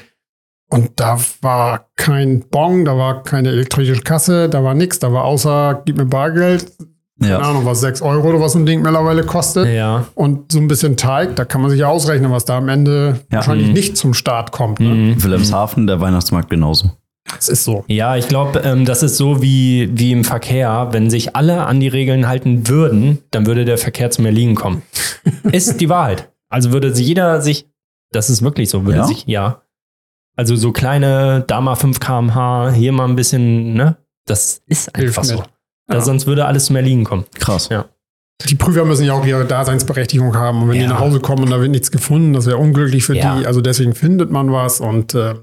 Und 0.70 0.91
da 0.97 1.18
war 1.41 1.88
kein 1.95 2.43
Bon, 2.49 2.84
da 2.84 2.97
war 2.97 3.24
keine 3.24 3.49
elektrische 3.49 3.93
Kasse, 4.01 4.49
da 4.49 4.64
war 4.64 4.74
nichts. 4.74 4.99
Da 4.99 5.14
war 5.14 5.24
außer, 5.24 5.82
gib 5.86 5.97
mir 5.97 6.05
Bargeld, 6.05 6.74
keine 7.22 7.32
Ja. 7.34 7.39
Ahnung, 7.39 7.64
was 7.66 7.80
6 7.80 8.01
Euro 8.01 8.28
oder 8.30 8.41
was 8.41 8.51
so 8.53 8.60
ein 8.60 8.66
Ding 8.66 8.82
mittlerweile 8.82 9.24
kostet. 9.24 9.68
ja. 9.74 10.05
Und 10.16 10.51
so 10.51 10.60
ein 10.60 10.68
bisschen 10.68 10.97
Teig, 10.97 11.36
da 11.38 11.45
kann 11.45 11.62
man 11.62 11.70
sich 11.70 11.80
ja 11.80 11.88
ausrechnen, 11.88 12.32
was 12.32 12.43
da 12.45 12.58
am 12.58 12.68
Ende 12.70 13.20
Ja. 13.32 13.38
wahrscheinlich 13.38 13.68
Mhm. 13.68 13.74
nicht 13.74 13.95
zum 13.97 14.14
Start 14.14 14.51
kommt. 14.51 14.80
Ne? 14.82 14.89
Mhm. 14.89 15.24
Wilhelmshaven, 15.24 15.88
der 15.88 16.01
Weihnachtsmarkt 16.01 16.49
genauso. 16.49 16.89
Das 17.36 17.49
ist 17.49 17.63
so. 17.65 17.84
Ja, 17.88 18.15
ich 18.15 18.28
glaube, 18.28 18.59
ähm, 18.59 18.86
das 18.86 19.03
ist 19.03 19.17
so 19.17 19.41
wie, 19.41 19.89
wie 19.93 20.11
im 20.11 20.23
Verkehr. 20.23 20.88
Wenn 20.91 21.09
sich 21.09 21.36
alle 21.36 21.65
an 21.65 21.80
die 21.80 21.88
Regeln 21.89 22.28
halten 22.28 22.67
würden, 22.67 23.19
dann 23.32 23.45
würde 23.45 23.65
der 23.65 23.78
Verkehr 23.78 24.09
zum 24.11 24.25
Erliegen 24.25 24.55
kommen. 24.55 24.82
ist 25.51 25.80
die 25.82 25.89
Wahrheit. 25.89 26.30
Also 26.49 26.71
würde 26.71 26.91
jeder 26.93 27.41
sich, 27.41 27.67
das 28.11 28.30
ist 28.30 28.41
wirklich 28.41 28.69
so, 28.69 28.86
würde 28.86 28.99
Ja? 28.99 29.03
sich, 29.07 29.25
ja. 29.28 29.61
Also 30.38 30.55
so 30.55 30.71
kleine, 30.71 31.43
da 31.47 31.59
mal 31.61 31.75
5 31.75 31.99
kmh, 31.99 32.71
hier 32.71 32.91
mal 32.91 33.07
ein 33.07 33.15
bisschen, 33.15 33.73
ne? 33.73 33.97
Das 34.25 34.61
ist 34.67 34.93
einfach 34.95 35.23
so. 35.23 35.43
Ja. 35.91 36.01
Sonst 36.01 36.28
würde 36.28 36.45
alles 36.45 36.65
zum 36.65 36.75
Erliegen 36.75 37.03
kommen. 37.05 37.25
Krass. 37.39 37.69
Ja. 37.69 37.86
Die 38.47 38.55
Prüfer 38.55 38.86
müssen 38.86 39.05
ja 39.05 39.13
auch 39.13 39.25
ihre 39.25 39.45
Daseinsberechtigung 39.45 40.36
haben. 40.36 40.61
Und 40.63 40.69
wenn 40.69 40.75
die 40.75 40.82
Ja. 40.84 40.89
nach 40.89 40.99
Hause 40.99 41.19
kommen 41.21 41.43
und 41.43 41.49
da 41.49 41.59
wird 41.59 41.71
nichts 41.71 41.91
gefunden, 41.91 42.34
das 42.34 42.45
wäre 42.45 42.57
unglücklich 42.57 43.03
für 43.03 43.15
Ja. 43.15 43.39
die. 43.39 43.47
Also 43.47 43.61
deswegen 43.61 43.95
findet 43.95 44.30
man 44.30 44.51
was. 44.51 44.80
Und 44.80 45.15
äh, 45.15 45.32
es 45.32 45.38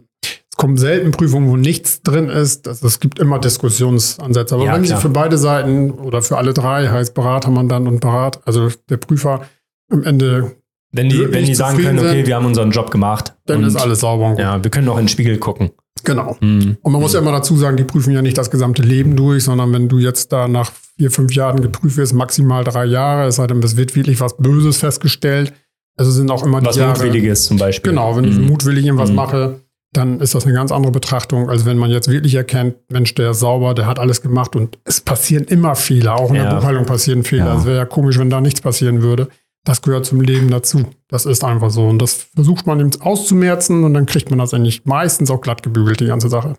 kommen 0.64 0.78
selten 0.78 1.10
Prüfungen, 1.10 1.48
wo 1.50 1.56
nichts 1.58 2.00
drin 2.00 2.30
ist. 2.30 2.66
Das, 2.66 2.82
es 2.82 2.98
gibt 2.98 3.18
immer 3.18 3.38
Diskussionsansätze. 3.38 4.54
Aber 4.54 4.64
Ja, 4.64 4.74
wenn 4.74 4.82
sie 4.82 4.88
klar. 4.88 5.00
für 5.00 5.08
beide 5.10 5.36
Seiten 5.36 5.90
oder 5.90 6.22
für 6.22 6.38
alle 6.38 6.54
drei, 6.54 6.88
heißt 6.88 7.12
Berater, 7.12 7.50
Mandant 7.50 7.86
und 7.86 8.00
Berat, 8.00 8.40
also 8.46 8.68
der 8.88 8.96
Prüfer 8.96 9.42
am 9.90 10.02
Ende, 10.04 10.52
Wenn 10.90 11.10
die, 11.10 11.30
wenn 11.30 11.44
die 11.44 11.54
sagen 11.54 11.76
können, 11.78 11.98
okay, 11.98 12.26
wir 12.26 12.34
haben 12.36 12.46
unseren 12.46 12.70
Job 12.70 12.90
gemacht. 12.90 13.34
dann 13.44 13.62
ist 13.62 13.76
alles 13.76 14.00
sauber. 14.00 14.36
Ja, 14.38 14.62
wir 14.64 14.70
können 14.70 14.88
auch 14.88 14.96
in 14.96 15.02
den 15.04 15.08
Spiegel 15.08 15.36
gucken. 15.36 15.70
Genau. 16.02 16.36
Mhm. 16.40 16.78
Und 16.80 16.92
man 16.92 17.00
muss 17.02 17.12
ja 17.12 17.20
immer 17.20 17.32
dazu 17.32 17.56
sagen, 17.56 17.76
die 17.76 17.84
prüfen 17.84 18.12
ja 18.14 18.22
nicht 18.22 18.38
das 18.38 18.50
gesamte 18.50 18.80
Leben 18.82 19.16
durch, 19.16 19.44
sondern 19.44 19.70
wenn 19.74 19.88
du 19.90 19.98
jetzt 19.98 20.32
da 20.32 20.48
nach 20.48 20.72
vier, 20.96 21.10
fünf 21.10 21.34
Jahren 21.34 21.60
geprüft 21.60 21.98
wirst, 21.98 22.14
maximal 22.14 22.64
drei 22.64 22.86
Jahre, 22.86 23.26
es 23.28 23.36
sei 23.36 23.46
denn, 23.46 23.62
es 23.62 23.76
wird 23.76 23.94
wirklich 23.96 24.18
was 24.20 24.36
Böses 24.38 24.78
festgestellt. 24.78 25.52
Also 25.98 26.10
sind 26.10 26.30
auch 26.30 26.42
immer 26.44 26.64
Was 26.64 26.74
die 26.74 26.80
Jahre. 26.80 26.92
Mutwilliges 26.94 27.44
zum 27.44 27.58
Beispiel. 27.58 27.90
Genau, 27.92 28.16
wenn 28.16 28.24
ich 28.24 28.36
Mhm. 28.38 28.46
mutwillig 28.46 28.84
irgendwas 28.86 29.10
Mhm. 29.10 29.16
mache, 29.16 29.60
dann 29.96 30.20
ist 30.20 30.34
das 30.34 30.44
eine 30.44 30.54
ganz 30.54 30.70
andere 30.72 30.92
Betrachtung, 30.92 31.48
als 31.48 31.64
wenn 31.64 31.78
man 31.78 31.90
jetzt 31.90 32.08
wirklich 32.08 32.34
erkennt, 32.34 32.76
Mensch, 32.90 33.14
der 33.14 33.30
ist 33.30 33.40
sauber, 33.40 33.74
der 33.74 33.86
hat 33.86 33.98
alles 33.98 34.22
gemacht 34.22 34.54
und 34.56 34.78
es 34.84 35.00
passieren 35.00 35.44
immer 35.44 35.74
Fehler. 35.76 36.16
Auch 36.16 36.28
in 36.28 36.34
der 36.34 36.44
Ja. 36.44 36.54
Buchhaltung 36.54 36.84
passieren 36.86 37.22
Fehler. 37.24 37.46
Ja. 37.46 37.58
Es 37.58 37.64
wäre 37.64 37.76
ja 37.78 37.84
komisch, 37.86 38.18
wenn 38.18 38.30
da 38.30 38.40
nichts 38.40 38.60
passieren 38.60 39.02
würde. 39.02 39.28
Das 39.64 39.80
gehört 39.80 40.04
zum 40.04 40.20
Leben 40.20 40.50
dazu. 40.50 40.84
Das 41.08 41.24
ist 41.24 41.42
einfach 41.42 41.70
so. 41.70 41.86
Und 41.88 41.98
das 42.00 42.26
versucht 42.34 42.66
man 42.66 42.80
eben 42.80 42.90
auszumerzen 43.00 43.84
und 43.84 43.94
dann 43.94 44.04
kriegt 44.06 44.28
man 44.30 44.38
das 44.38 44.52
eigentlich 44.52 44.84
meistens 44.84 45.30
auch 45.30 45.40
glatt 45.40 45.62
gebügelt, 45.62 46.00
die 46.00 46.06
ganze 46.06 46.28
Sache. 46.28 46.56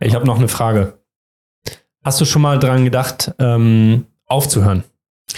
Ich 0.00 0.14
habe 0.14 0.24
noch 0.26 0.38
eine 0.38 0.48
Frage. 0.48 0.98
Hast 2.04 2.20
du 2.20 2.24
schon 2.24 2.42
mal 2.42 2.58
dran 2.58 2.84
gedacht, 2.84 3.34
ähm, 3.38 4.06
aufzuhören? 4.26 4.84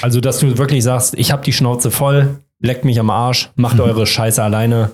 Also, 0.02 0.20
dass 0.20 0.38
du 0.40 0.58
wirklich 0.58 0.84
sagst, 0.84 1.14
ich 1.14 1.32
habe 1.32 1.42
die 1.42 1.52
Schnauze 1.52 1.90
voll, 1.90 2.38
leckt 2.60 2.84
mich 2.84 3.00
am 3.00 3.10
Arsch, 3.10 3.50
macht 3.56 3.80
eure 3.80 4.06
Scheiße 4.06 4.42
alleine. 4.42 4.90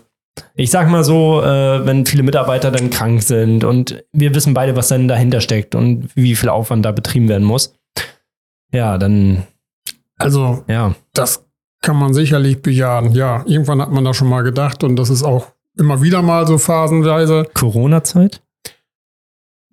Ich 0.55 0.71
sag 0.71 0.89
mal 0.89 1.05
so, 1.05 1.43
äh, 1.43 1.87
wenn 1.87 2.07
viele 2.07 2.23
Mitarbeiter 2.23 2.71
dann 2.71 2.91
krank 2.91 3.23
sind 3.23 3.65
und 3.65 4.05
wir 4.13 4.35
wissen 4.35 4.55
beide, 4.55 4.77
was 4.77 4.89
dann 4.89 5.09
dahinter 5.09 5.41
steckt 5.41 5.75
und 5.75 6.09
wie 6.17 6.35
viel 6.35 6.49
Aufwand 6.49 6.85
da 6.85 6.93
betrieben 6.93 7.29
werden 7.29 7.45
muss. 7.45 7.75
Ja, 8.73 8.99
dann, 8.99 9.45
Also, 10.19 10.65
ja. 10.69 10.95
das 11.13 11.45
kann 11.81 11.97
man 11.97 12.15
sicherlich 12.15 12.63
bejahen. 12.63 13.13
Ja, 13.13 13.45
irgendwann 13.47 13.81
hat 13.81 13.93
man 13.93 14.05
da 14.05 14.15
schon 14.15 14.29
mal 14.29 14.43
gedacht 14.43 14.83
und 14.83 14.97
das 14.97 15.11
ist 15.11 15.23
auch 15.23 15.53
immer 15.77 16.03
wieder 16.03 16.23
mal 16.23 16.47
so 16.47 16.59
phasenweise. 16.59 17.47
Corona-Zeit? 17.55 18.41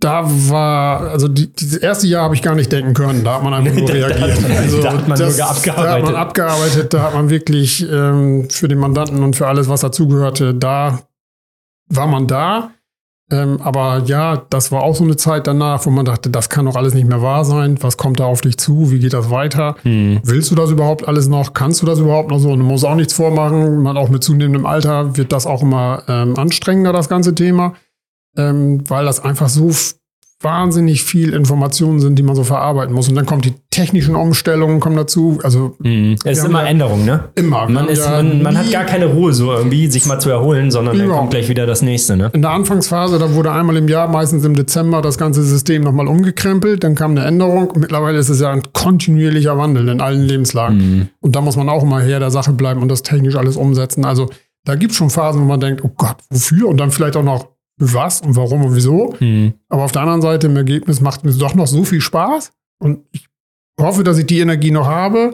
Da 0.02 0.24
war, 0.50 1.02
also 1.12 1.28
die, 1.30 1.48
dieses 1.54 1.78
erste 1.78 2.08
Jahr 2.08 2.24
habe 2.24 2.36
ich 2.36 2.42
gar 2.42 2.56
nicht 2.56 2.72
denken 2.72 2.94
können. 2.94 3.24
Da 3.24 3.36
hat 3.36 3.44
man 3.44 3.54
einfach 3.54 3.74
nur 3.74 3.88
reagiert. 3.94 4.38
da- 4.44 4.56
Also 4.58 4.82
da 4.82 4.94
hat 4.94 5.08
man 5.08 5.18
nur 5.20 5.30
Da 5.30 5.44
hat 5.50 5.58
abgearbeitet. 5.58 6.06
man 6.06 6.16
abgearbeitet, 6.16 6.94
da 6.94 7.04
hat 7.04 7.14
man 7.14 7.30
wirklich 7.30 7.88
ähm, 7.90 8.50
für 8.50 8.68
den 8.68 8.80
Mandanten 8.80 9.24
und 9.24 9.36
für 9.36 9.48
alles, 9.48 9.70
was 9.70 9.82
dazugehörte, 9.82 10.54
da 10.54 11.00
war 11.88 12.08
man 12.08 12.28
da. 12.28 12.72
Ähm, 13.32 13.62
aber 13.62 14.02
ja, 14.08 14.42
das 14.50 14.74
war 14.74 14.82
auch 14.84 14.96
so 14.96 15.06
eine 15.06 15.16
Zeit 15.16 15.48
danach, 15.48 15.86
wo 15.86 15.90
man 15.90 16.04
dachte, 16.04 16.30
das 16.30 16.50
kann 16.50 16.66
doch 16.66 16.76
alles 16.76 16.94
nicht 16.94 17.08
mehr 17.08 17.22
wahr 17.22 17.46
sein. 17.46 17.78
Was 17.82 17.96
kommt 17.96 18.20
da 18.20 18.26
auf 18.26 18.42
dich 18.42 18.58
zu? 18.58 18.92
Wie 18.92 19.00
geht 19.00 19.14
das 19.14 19.30
weiter? 19.30 19.76
Hm. 19.84 20.20
Willst 20.24 20.52
du 20.52 20.56
das 20.56 20.70
überhaupt 20.70 21.08
alles 21.08 21.28
noch? 21.30 21.54
Kannst 21.54 21.82
du 21.82 21.86
das 21.86 22.00
überhaupt 22.00 22.30
noch 22.30 22.40
so? 22.40 22.50
Und 22.52 22.60
du 22.60 22.66
musst 22.66 22.84
auch 22.86 22.96
nichts 22.96 23.14
vormachen. 23.14 23.82
Man 23.84 23.96
auch 23.96 24.10
mit 24.10 24.22
zunehmendem 24.24 24.66
Alter 24.66 25.16
wird 25.16 25.32
das 25.32 25.46
auch 25.48 25.62
immer 25.62 26.04
ähm, 26.10 26.38
anstrengender, 26.38 26.92
das 26.92 27.08
ganze 27.08 27.34
Thema, 27.34 27.74
ähm, 28.38 28.84
weil 28.90 29.06
das 29.06 29.24
einfach 29.24 29.50
so 29.50 29.72
wahnsinnig 30.44 31.04
viel 31.04 31.36
Informationen 31.36 32.00
sind, 32.00 32.18
die 32.18 32.24
man 32.24 32.36
so 32.36 32.44
verarbeiten 32.44 32.96
muss. 32.96 33.08
Und 33.08 33.14
dann 33.14 33.28
kommen 33.28 33.44
die 33.44 33.54
technischen 33.70 34.16
Umstellungen 34.16 34.80
kommen 34.80 34.96
dazu. 34.96 35.38
Also 35.44 35.76
Hm. 35.84 36.16
Es 36.26 36.40
ist 36.40 36.46
immer 36.46 36.64
ja- 36.64 36.70
Änderung, 36.70 37.06
ne? 37.06 37.26
immer. 37.36 37.70
Man, 37.70 37.88
ist, 37.88 38.04
ja 38.04 38.24
man, 38.24 38.42
man 38.42 38.58
hat 38.58 38.72
gar 38.72 38.86
keine 38.86 39.06
Ruhe, 39.06 39.34
so 39.34 39.52
irgendwie 39.54 39.86
sich 39.86 40.08
mal 40.08 40.20
zu 40.20 40.32
erholen, 40.32 40.72
sondern 40.72 40.98
dann 40.98 41.06
Überhaupt 41.06 41.22
kommt 41.26 41.32
gleich 41.34 41.48
wieder 41.48 41.68
das 41.68 41.84
nächste, 41.84 42.18
ne? 42.18 42.32
In 42.34 42.42
der 42.42 42.50
Anfangsphase, 42.52 43.20
da 43.20 43.36
wurde 43.36 43.52
einmal 43.52 43.78
im 43.78 43.88
Jahr, 43.88 44.08
meistens 44.08 44.44
im 44.44 44.56
Dezember, 44.56 45.04
das 45.04 45.20
ganze 45.20 45.44
System 45.44 45.84
nochmal 45.84 46.08
umgekrempelt. 46.08 46.84
Dann 46.84 46.96
kam 46.96 47.12
eine 47.12 47.24
Änderung. 47.24 47.74
Mittlerweile 47.78 48.18
ist 48.18 48.30
es 48.30 48.40
ja 48.42 48.50
ein 48.52 48.64
kontinuierlicher 48.74 49.60
Wandel 49.60 49.90
in 49.90 50.02
allen 50.02 50.24
Lebenslagen. 50.24 50.78
Mhm. 50.78 51.08
Und 51.20 51.36
da 51.36 51.42
muss 51.42 51.56
man 51.56 51.70
auch 51.70 51.84
immer 51.84 52.02
her 52.02 52.20
der 52.20 52.32
Sache 52.32 52.52
bleiben 52.54 52.82
und 52.82 52.90
das 52.90 53.04
technisch 53.04 53.36
alles 53.36 53.58
umsetzen. 53.58 54.06
Also 54.06 54.32
da 54.66 54.74
gibt 54.74 54.94
es 54.94 54.98
schon 54.98 55.12
Phasen, 55.12 55.42
wo 55.42 55.46
man 55.46 55.60
denkt, 55.60 55.84
oh 55.84 55.92
Gott, 55.96 56.16
wofür? 56.32 56.68
Und 56.68 56.78
dann 56.78 56.90
vielleicht 56.90 57.16
auch 57.16 57.24
noch 57.24 57.48
was 57.78 58.22
und 58.22 58.36
warum 58.36 58.66
und 58.66 58.76
wieso. 58.76 59.16
Hm. 59.18 59.54
Aber 59.70 59.84
auf 59.84 59.92
der 59.92 60.02
anderen 60.04 60.22
Seite, 60.22 60.48
im 60.48 60.56
Ergebnis 60.58 61.02
macht 61.02 61.24
mir 61.26 61.32
doch 61.34 61.56
noch 61.56 61.68
so 61.68 61.84
viel 61.84 62.02
Spaß. 62.02 62.52
Und 62.80 63.00
ich 63.12 63.28
hoffe, 63.80 64.04
dass 64.04 64.18
ich 64.18 64.26
die 64.28 64.40
Energie 64.40 64.72
noch 64.72 64.88
habe. 64.88 65.34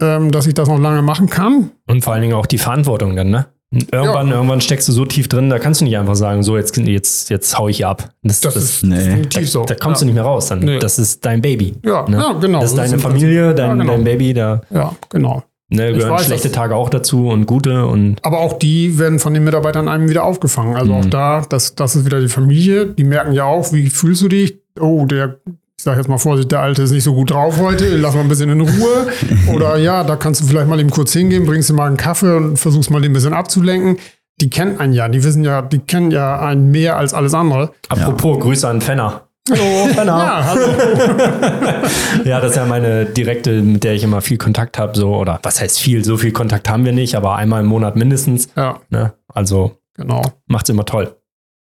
ähm, 0.00 0.32
dass 0.32 0.48
ich 0.48 0.54
das 0.54 0.66
noch 0.68 0.80
lange 0.80 1.02
machen 1.02 1.28
kann. 1.30 1.70
Und 1.86 2.02
vor 2.02 2.14
allen 2.14 2.22
Dingen 2.22 2.34
auch 2.34 2.46
die 2.46 2.58
Verantwortung 2.58 3.14
dann, 3.14 3.30
ne? 3.30 3.46
Irgendwann, 3.70 4.26
Ja. 4.26 4.34
irgendwann 4.34 4.60
steckst 4.60 4.88
du 4.88 4.92
so 4.92 5.04
tief 5.04 5.28
drin, 5.28 5.50
da 5.50 5.60
kannst 5.60 5.80
du 5.80 5.84
nicht 5.84 5.96
einfach 5.96 6.16
sagen, 6.16 6.42
so 6.42 6.56
jetzt, 6.56 6.76
jetzt, 6.76 7.30
jetzt 7.30 7.56
hau 7.56 7.68
ich 7.68 7.86
ab. 7.86 8.10
Das, 8.24 8.40
Das, 8.40 8.54
das, 8.54 8.64
ist 8.64 8.82
nee. 8.82 8.96
definitiv 8.96 9.48
so. 9.48 9.64
da 9.64 9.76
kommst 9.76 10.00
ja. 10.00 10.04
du 10.04 10.06
nicht 10.06 10.14
mehr 10.16 10.24
raus. 10.24 10.46
Dann. 10.48 10.58
Nee. 10.58 10.80
Das 10.80 10.98
ist 10.98 11.24
dein 11.24 11.40
Baby. 11.42 11.76
Ja, 11.84 12.08
ne? 12.08 12.16
ja, 12.16 12.32
genau. 12.32 12.60
Das 12.60 12.70
ist 12.70 12.76
deine 12.76 12.98
Familie, 12.98 13.54
dein, 13.54 13.78
genau. 13.78 13.92
dein 13.92 14.02
Baby, 14.02 14.34
da 14.34 14.62
Ja, 14.70 14.96
genau. 15.10 15.44
Ne, 15.74 15.92
gehören 15.92 16.10
weiß, 16.12 16.26
schlechte 16.26 16.50
Tage 16.52 16.74
auch 16.76 16.88
dazu 16.88 17.28
und 17.28 17.46
gute 17.46 17.86
und 17.86 18.16
Aber 18.22 18.38
auch 18.40 18.54
die 18.54 18.98
werden 18.98 19.18
von 19.18 19.34
den 19.34 19.44
Mitarbeitern 19.44 19.88
einem 19.88 20.08
wieder 20.08 20.24
aufgefangen. 20.24 20.76
Also 20.76 20.92
Mhm. 20.92 20.98
auch 21.00 21.04
da, 21.06 21.46
das, 21.48 21.74
das 21.74 21.96
ist 21.96 22.04
wieder 22.04 22.20
die 22.20 22.28
Familie. 22.28 22.86
Die 22.86 23.04
merken 23.04 23.32
ja 23.32 23.44
auch, 23.44 23.72
wie 23.72 23.88
fühlst 23.90 24.22
du 24.22 24.28
dich? 24.28 24.58
Oh, 24.80 25.06
der, 25.06 25.36
ich 25.76 25.84
sage 25.84 25.98
jetzt 25.98 26.08
mal 26.08 26.18
Vorsicht, 26.18 26.50
der 26.52 26.60
Alte 26.60 26.82
ist 26.82 26.90
nicht 26.92 27.04
so 27.04 27.14
gut 27.14 27.30
drauf 27.30 27.58
heute, 27.58 27.96
lass 27.96 28.14
mal 28.14 28.20
ein 28.22 28.28
bisschen 28.28 28.50
in 28.50 28.60
Ruhe. 28.60 29.06
Oder 29.54 29.76
ja, 29.76 30.02
da 30.04 30.16
kannst 30.16 30.40
du 30.40 30.46
vielleicht 30.46 30.68
mal 30.68 30.80
eben 30.80 30.90
kurz 30.90 31.12
hingehen, 31.12 31.46
bringst 31.46 31.68
dir 31.68 31.74
mal 31.74 31.86
einen 31.86 31.96
Kaffee 31.96 32.36
und 32.36 32.56
versuchst 32.58 32.90
mal 32.90 33.00
den 33.02 33.10
ein 33.10 33.14
bisschen 33.14 33.34
abzulenken. 33.34 33.98
Die 34.40 34.50
kennen 34.50 34.80
einen 34.80 34.92
ja, 34.94 35.08
die 35.08 35.22
wissen 35.22 35.44
ja, 35.44 35.62
die 35.62 35.78
kennen 35.78 36.10
ja 36.10 36.40
einen 36.40 36.70
mehr 36.70 36.96
als 36.96 37.14
alles 37.14 37.34
andere. 37.34 37.70
apropos 37.88 38.40
Grüße 38.40 38.66
an 38.66 38.80
Fenner. 38.80 39.23
Hallo, 39.50 39.88
Genau. 39.94 40.18
Ja, 40.18 40.44
hallo. 40.44 40.66
Ja, 42.24 42.40
das 42.40 42.52
ist 42.52 42.56
ja 42.56 42.64
meine 42.64 43.04
direkte, 43.04 43.60
mit 43.60 43.84
der 43.84 43.94
ich 43.94 44.02
immer 44.02 44.22
viel 44.22 44.38
Kontakt 44.38 44.78
habe, 44.78 44.96
so, 44.96 45.14
oder 45.14 45.38
was 45.42 45.60
heißt 45.60 45.80
viel, 45.80 46.02
so 46.02 46.16
viel 46.16 46.32
Kontakt 46.32 46.68
haben 46.68 46.84
wir 46.86 46.92
nicht, 46.92 47.14
aber 47.14 47.36
einmal 47.36 47.60
im 47.60 47.66
Monat 47.66 47.94
mindestens. 47.96 48.48
Ja, 48.56 48.80
Ne? 48.88 49.12
Also 49.28 49.78
genau. 49.94 50.22
macht's 50.46 50.70
immer 50.70 50.86
toll. 50.86 51.14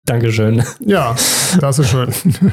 Dankeschön. 0.07 0.63
Ja, 0.81 1.15
das 1.61 1.79
ist 1.79 1.91
schön. 1.91 2.13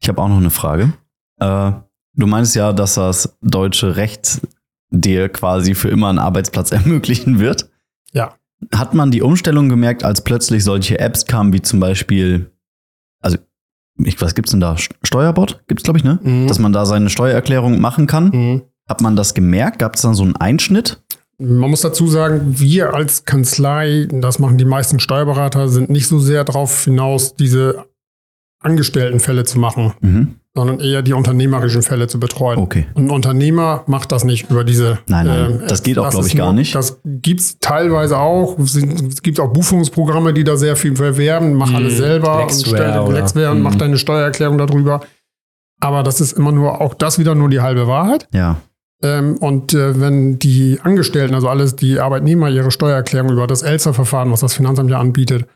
Ich 0.00 0.08
habe 0.08 0.20
auch 0.20 0.28
noch 0.28 0.36
eine 0.36 0.50
Frage. 0.50 0.92
Äh, 1.40 1.72
du 2.12 2.26
meinst 2.26 2.54
ja, 2.54 2.74
dass 2.74 2.94
das 2.96 3.38
deutsche 3.40 3.96
Recht 3.96 4.42
dir 4.90 5.30
quasi 5.30 5.74
für 5.74 5.88
immer 5.88 6.10
einen 6.10 6.18
Arbeitsplatz 6.18 6.72
ermöglichen 6.72 7.38
wird. 7.38 7.70
Ja. 8.12 8.34
Hat 8.74 8.92
man 8.92 9.10
die 9.10 9.22
Umstellung 9.22 9.70
gemerkt, 9.70 10.04
als 10.04 10.22
plötzlich 10.22 10.62
solche 10.62 10.98
Apps 10.98 11.24
kamen, 11.24 11.54
wie 11.54 11.62
zum 11.62 11.80
Beispiel, 11.80 12.50
also, 13.22 13.38
ich, 13.98 14.20
was 14.20 14.34
gibt's 14.34 14.50
denn 14.50 14.60
da? 14.60 14.74
St- 14.74 14.90
Steuerbot 15.02 15.62
gibt's, 15.68 15.84
glaube 15.84 15.98
ich, 15.98 16.04
ne? 16.04 16.18
Mhm. 16.22 16.46
Dass 16.48 16.58
man 16.58 16.72
da 16.72 16.84
seine 16.86 17.10
Steuererklärung 17.10 17.80
machen 17.80 18.06
kann. 18.06 18.30
Mhm. 18.30 18.62
Hat 18.88 19.00
man 19.00 19.16
das 19.16 19.34
gemerkt? 19.34 19.78
Gab 19.78 19.94
es 19.96 20.02
dann 20.02 20.14
so 20.14 20.22
einen 20.24 20.36
Einschnitt? 20.36 21.00
Man 21.38 21.70
muss 21.70 21.80
dazu 21.80 22.06
sagen, 22.06 22.58
wir 22.58 22.94
als 22.94 23.24
Kanzlei, 23.24 24.06
das 24.10 24.38
machen 24.38 24.56
die 24.58 24.64
meisten 24.64 25.00
Steuerberater, 25.00 25.68
sind 25.68 25.90
nicht 25.90 26.06
so 26.06 26.18
sehr 26.20 26.44
darauf 26.44 26.84
hinaus, 26.84 27.34
diese 27.34 27.84
Angestelltenfälle 28.60 29.44
zu 29.44 29.58
machen, 29.58 29.92
Mhm. 30.00 30.34
Sondern 30.56 30.78
eher 30.78 31.02
die 31.02 31.12
unternehmerischen 31.12 31.82
Fälle 31.82 32.06
zu 32.06 32.20
betreuen. 32.20 32.58
Okay. 32.60 32.86
Und 32.94 33.06
ein 33.06 33.10
Unternehmer 33.10 33.82
macht 33.88 34.12
das 34.12 34.22
nicht 34.24 34.50
über 34.50 34.62
diese. 34.62 34.98
Nein, 35.08 35.26
nein, 35.26 35.50
ähm, 35.50 35.62
das 35.66 35.82
geht 35.82 35.98
auch, 35.98 36.08
glaub 36.10 36.22
ist 36.22 36.28
ich, 36.28 36.36
gar 36.36 36.46
nur- 36.46 36.54
nicht. 36.54 36.74
Das 36.74 37.00
gibt's 37.04 37.58
teilweise 37.60 38.18
auch. 38.18 38.56
Es 38.60 38.76
es 38.76 39.22
gibt 39.22 39.40
auch 39.40 39.52
Buchungsprogramme, 39.52 40.32
die 40.32 40.44
da 40.44 40.56
sehr 40.56 40.76
viel 40.76 40.94
verwerben. 40.94 41.54
Mach 41.54 41.70
Mhm. 41.70 41.76
alles 41.76 41.96
selber 41.96 42.34
und 42.42 42.48
Lexware 42.66 43.02
oder- 43.02 43.12
Lexware 43.20 43.50
und 43.50 43.62
mach 43.62 43.74
Mhm. 43.74 43.78
deine 43.78 43.98
Steuererklärung 43.98 44.56
darüber. 44.58 45.00
Aber 45.80 46.02
das 46.04 46.20
ist 46.20 46.32
immer 46.32 46.52
nur, 46.52 46.80
auch 46.80 46.94
das 46.94 47.18
wieder 47.18 47.34
nur 47.34 47.48
die 47.50 47.60
halbe 47.60 47.88
Wahrheit. 47.88 48.28
Ja. 48.32 48.56
Ähm, 49.02 49.36
und 49.38 49.74
äh, 49.74 50.00
wenn 50.00 50.38
die 50.38 50.78
Angestellten, 50.82 51.34
also 51.34 51.48
alles 51.48 51.74
die 51.74 51.98
Arbeitnehmer, 51.98 52.48
ihre 52.48 52.70
Steuererklärung 52.70 53.32
über 53.32 53.48
das 53.48 53.62
ELSA-Verfahren, 53.62 54.30
was 54.30 54.40
das 54.40 54.54
Finanzamt 54.54 54.88
ja 54.88 55.00
anbietet, 55.00 55.46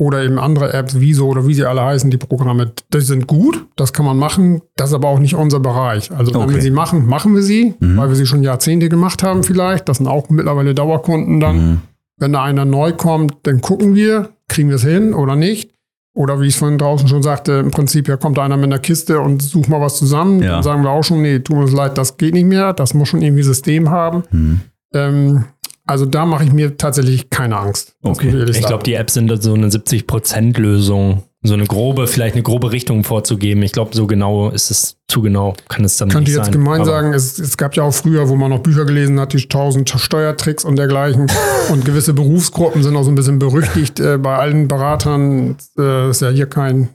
oder 0.00 0.22
eben 0.24 0.38
andere 0.38 0.72
Apps, 0.72 0.98
Viso 0.98 1.26
oder 1.26 1.46
wie 1.46 1.52
sie 1.52 1.66
alle 1.66 1.82
heißen, 1.84 2.10
die 2.10 2.16
Programme, 2.16 2.72
die 2.92 3.00
sind 3.02 3.26
gut, 3.26 3.66
das 3.76 3.92
kann 3.92 4.06
man 4.06 4.16
machen, 4.16 4.62
das 4.76 4.88
ist 4.88 4.94
aber 4.94 5.08
auch 5.08 5.18
nicht 5.18 5.34
unser 5.34 5.60
Bereich. 5.60 6.10
Also 6.10 6.32
wenn 6.32 6.40
Okay. 6.40 6.54
wir 6.54 6.62
sie 6.62 6.70
machen, 6.70 7.06
machen 7.06 7.34
wir 7.34 7.42
sie, 7.42 7.74
Mhm. 7.80 7.98
weil 7.98 8.08
wir 8.08 8.16
sie 8.16 8.24
schon 8.24 8.42
Jahrzehnte 8.42 8.88
gemacht 8.88 9.22
haben 9.22 9.42
vielleicht. 9.42 9.90
Das 9.90 9.98
sind 9.98 10.06
auch 10.06 10.30
mittlerweile 10.30 10.74
Dauerkunden 10.74 11.38
dann. 11.38 11.56
Mhm. 11.56 11.80
Wenn 12.16 12.32
da 12.32 12.42
einer 12.44 12.64
neu 12.64 12.92
kommt, 12.92 13.34
dann 13.42 13.60
gucken 13.60 13.94
wir, 13.94 14.30
kriegen 14.48 14.70
wir 14.70 14.76
es 14.76 14.84
hin 14.84 15.12
oder 15.12 15.36
nicht. 15.36 15.70
Oder 16.14 16.40
wie 16.40 16.46
ich 16.46 16.56
vorhin 16.56 16.78
draußen 16.78 17.06
schon 17.06 17.22
sagte, 17.22 17.52
im 17.52 17.70
Prinzip, 17.70 18.08
ja 18.08 18.16
kommt 18.16 18.38
einer 18.38 18.56
mit 18.56 18.64
einer 18.66 18.78
Kiste 18.78 19.20
und 19.20 19.42
sucht 19.42 19.68
mal 19.68 19.82
was 19.82 19.96
zusammen. 19.98 20.42
Ja. 20.42 20.52
Dann 20.54 20.62
sagen 20.62 20.82
wir 20.82 20.90
auch 20.90 21.04
schon, 21.04 21.20
nee, 21.20 21.38
tut 21.40 21.58
uns 21.58 21.72
leid, 21.72 21.98
das 21.98 22.16
geht 22.16 22.32
nicht 22.32 22.46
mehr. 22.46 22.72
Das 22.72 22.94
muss 22.94 23.08
schon 23.08 23.20
irgendwie 23.22 23.42
System 23.42 23.90
haben. 23.90 24.22
Mhm. 24.30 24.60
Ähm, 24.94 25.44
also 25.90 26.06
da 26.06 26.24
mache 26.24 26.44
ich 26.44 26.52
mir 26.52 26.76
tatsächlich 26.76 27.30
keine 27.30 27.56
Angst. 27.58 27.96
Okay. 28.02 28.44
Ich 28.48 28.64
glaube, 28.64 28.84
die 28.84 28.94
Apps 28.94 29.14
sind 29.14 29.42
so 29.42 29.54
eine 29.54 29.68
70%-Lösung. 29.68 31.24
So 31.42 31.54
eine 31.54 31.64
grobe, 31.64 32.06
vielleicht 32.06 32.34
eine 32.34 32.42
grobe 32.42 32.70
Richtung 32.70 33.02
vorzugeben. 33.02 33.62
Ich 33.62 33.72
glaube, 33.72 33.96
so 33.96 34.06
genau 34.06 34.50
ist 34.50 34.70
es 34.70 34.98
zu 35.08 35.22
genau, 35.22 35.54
kann 35.70 35.86
es 35.86 35.96
dann 35.96 36.08
Ich 36.08 36.14
könnte 36.14 36.30
nicht 36.30 36.36
jetzt 36.36 36.46
sein. 36.46 36.52
gemein 36.52 36.84
sagen, 36.84 37.14
es, 37.14 37.38
es 37.38 37.56
gab 37.56 37.74
ja 37.76 37.82
auch 37.82 37.94
früher, 37.94 38.28
wo 38.28 38.36
man 38.36 38.50
noch 38.50 38.58
Bücher 38.58 38.84
gelesen 38.84 39.18
hat, 39.18 39.32
die 39.32 39.48
tausend 39.48 39.88
Steuertricks 39.88 40.66
und 40.66 40.76
dergleichen. 40.76 41.32
und 41.72 41.86
gewisse 41.86 42.12
Berufsgruppen 42.12 42.82
sind 42.82 42.94
auch 42.94 43.04
so 43.04 43.10
ein 43.10 43.14
bisschen 43.14 43.38
berüchtigt 43.38 43.98
äh, 44.00 44.18
bei 44.18 44.36
allen 44.36 44.68
Beratern. 44.68 45.56
Äh, 45.78 46.10
ist 46.10 46.20
ja 46.20 46.28
hier 46.28 46.46
kein 46.46 46.90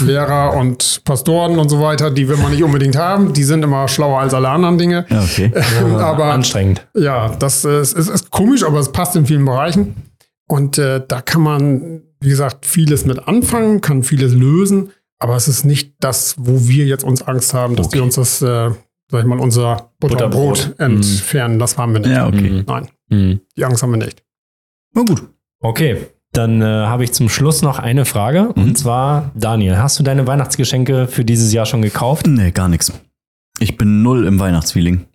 Lehrer 0.00 0.54
und 0.56 1.02
Pastoren 1.04 1.58
und 1.58 1.68
so 1.68 1.80
weiter, 1.80 2.10
die 2.10 2.28
will 2.28 2.36
man 2.36 2.52
nicht 2.52 2.62
unbedingt 2.62 2.96
haben. 2.96 3.32
Die 3.32 3.42
sind 3.44 3.62
immer 3.64 3.88
schlauer 3.88 4.20
als 4.20 4.32
alle 4.34 4.48
anderen 4.48 4.78
Dinge. 4.78 5.06
Ja, 5.08 5.22
okay. 5.22 5.52
aber 5.98 6.26
anstrengend. 6.26 6.86
ja, 6.94 7.30
das 7.38 7.64
ist, 7.64 7.94
ist, 7.94 8.08
ist 8.08 8.30
komisch, 8.30 8.62
aber 8.62 8.78
es 8.78 8.92
passt 8.92 9.16
in 9.16 9.26
vielen 9.26 9.44
Bereichen. 9.44 9.96
Und 10.48 10.78
äh, 10.78 11.02
da 11.06 11.20
kann 11.22 11.42
man, 11.42 12.02
wie 12.20 12.28
gesagt, 12.28 12.66
vieles 12.66 13.04
mit 13.06 13.26
anfangen, 13.28 13.80
kann 13.80 14.02
vieles 14.02 14.32
lösen, 14.34 14.90
aber 15.18 15.36
es 15.36 15.48
ist 15.48 15.64
nicht 15.64 15.94
das, 16.00 16.34
wo 16.38 16.66
wir 16.68 16.86
jetzt 16.86 17.04
uns 17.04 17.22
Angst 17.22 17.52
haben, 17.54 17.76
dass 17.76 17.86
Okay. 17.86 17.98
die 17.98 18.02
uns 18.02 18.14
das, 18.16 18.40
äh, 18.42 18.70
sag 19.10 19.20
ich 19.20 19.24
mal, 19.26 19.38
unser 19.38 19.90
Butter 20.00 20.24
und 20.26 20.30
Brot 20.32 20.48
Butterbrot. 20.58 20.80
entfernen. 20.80 21.58
Das 21.58 21.76
haben 21.78 21.92
wir 21.92 22.00
nicht. 22.00 22.10
Ja, 22.10 22.26
okay. 22.26 22.50
Mhm. 22.50 22.64
Nein, 22.66 22.88
Mhm. 23.10 23.40
die 23.56 23.64
Angst 23.64 23.82
haben 23.82 23.90
wir 23.90 24.04
nicht. 24.04 24.22
Na 24.94 25.02
gut. 25.02 25.22
Okay, 25.60 26.06
dann 26.32 26.62
äh, 26.62 26.64
habe 26.64 27.04
ich 27.04 27.12
zum 27.12 27.28
Schluss 27.28 27.62
noch 27.62 27.78
eine 27.78 28.04
Frage. 28.04 28.50
Mhm. 28.54 28.62
Und 28.62 28.78
zwar, 28.78 29.30
Daniel, 29.34 29.78
hast 29.78 29.98
du 29.98 30.02
deine 30.02 30.26
Weihnachtsgeschenke 30.26 31.06
für 31.08 31.24
dieses 31.24 31.52
Jahr 31.52 31.66
schon 31.66 31.82
gekauft? 31.82 32.26
Nee, 32.26 32.50
gar 32.52 32.68
nichts. 32.68 32.92
Ich 33.58 33.76
bin 33.76 34.02
null 34.02 34.26
im 34.26 34.38
Weihnachtsfeeling. 34.38 35.06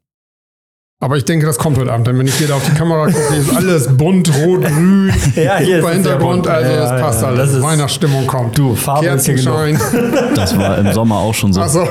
Aber 1.01 1.17
ich 1.17 1.25
denke, 1.25 1.45
das 1.45 1.57
kommt 1.57 1.77
heute 1.77 1.91
Abend, 1.91 2.07
denn 2.07 2.17
wenn 2.17 2.25
ich 2.25 2.35
hier 2.35 2.47
da 2.47 2.55
auf 2.55 2.65
die 2.65 2.71
Kamera 2.73 3.07
gucke, 3.07 3.35
ist 3.35 3.53
alles 3.55 3.95
bunt, 3.97 4.33
rot, 4.33 4.63
grün, 4.63 5.11
Ja, 5.35 5.59
super 5.63 5.91
Hintergrund, 5.91 6.47
also 6.47 6.71
Ja, 6.71 6.77
das 6.91 7.01
passt 7.01 7.21
ja, 7.21 7.27
alles. 7.27 7.39
das 7.39 7.53
ist- 7.57 7.63
Weihnachtsstimmung 7.63 8.25
kommt. 8.27 8.57
Du, 8.57 8.75
Farbe 8.75 9.07
ist 9.07 9.25
hier 9.25 9.35
genug. 9.35 9.77
Das 10.35 10.57
war 10.57 10.77
im 10.77 10.93
Sommer 10.93 11.17
auch 11.17 11.33
schon 11.33 11.51
so. 11.51 11.61
Achso. 11.61 11.87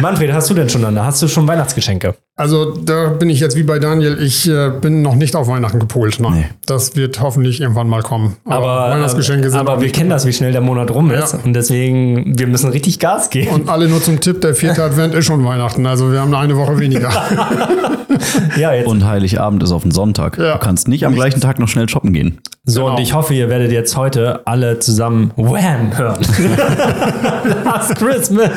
Manfred, 0.00 0.32
hast 0.32 0.50
du 0.50 0.54
denn 0.54 0.68
schon 0.68 0.84
eine? 0.84 1.04
Hast 1.04 1.22
du 1.22 1.28
schon 1.28 1.46
Weihnachtsgeschenke? 1.48 2.14
Also 2.40 2.74
da 2.74 3.08
bin 3.08 3.28
ich 3.28 3.38
jetzt 3.38 3.54
wie 3.54 3.64
bei 3.64 3.78
Daniel, 3.78 4.16
ich 4.18 4.48
äh, 4.48 4.70
bin 4.70 5.02
noch 5.02 5.14
nicht 5.14 5.36
auf 5.36 5.46
Weihnachten 5.46 5.78
gepolt. 5.78 6.20
Nein. 6.20 6.32
Nee. 6.32 6.44
Das 6.64 6.96
wird 6.96 7.20
hoffentlich 7.20 7.60
irgendwann 7.60 7.86
mal 7.86 8.00
kommen. 8.00 8.38
Aber, 8.46 8.88
Weihnachtsgeschenke 8.88 9.50
sind 9.50 9.60
aber 9.60 9.82
wir 9.82 9.92
kennen 9.92 10.08
das, 10.08 10.24
wie 10.24 10.32
schnell 10.32 10.50
der 10.50 10.62
Monat 10.62 10.90
rum 10.90 11.10
ist. 11.10 11.34
Ja. 11.34 11.40
Und 11.44 11.52
deswegen, 11.52 12.38
wir 12.38 12.46
müssen 12.46 12.70
richtig 12.70 12.98
Gas 12.98 13.28
geben. 13.28 13.50
Und 13.50 13.68
alle 13.68 13.88
nur 13.88 14.02
zum 14.02 14.20
Tipp, 14.20 14.40
der 14.40 14.54
vierte 14.54 14.82
Advent 14.82 15.14
ist 15.14 15.26
schon 15.26 15.44
Weihnachten. 15.44 15.84
Also 15.84 16.12
wir 16.12 16.20
haben 16.22 16.34
eine 16.34 16.56
Woche 16.56 16.78
weniger. 16.78 17.10
ja, 18.56 18.72
jetzt. 18.72 18.86
Und 18.86 19.04
Heiligabend 19.04 19.62
ist 19.62 19.72
auf 19.72 19.82
den 19.82 19.90
Sonntag. 19.90 20.38
Ja. 20.38 20.54
Du 20.54 20.58
kannst 20.60 20.88
nicht 20.88 21.04
am 21.04 21.14
gleichen 21.14 21.40
Tag 21.40 21.58
noch 21.58 21.68
schnell 21.68 21.88
shoppen 21.88 22.12
gehen. 22.12 22.40
so, 22.64 22.84
genau. 22.84 22.96
und 22.96 23.02
ich 23.02 23.14
hoffe, 23.14 23.34
ihr 23.34 23.48
werdet 23.48 23.72
jetzt 23.72 23.96
heute 23.96 24.46
alle 24.46 24.78
zusammen 24.78 25.32
Wham 25.36 25.96
hören. 25.96 26.20
Last 27.64 27.96
Christmas. 27.96 28.50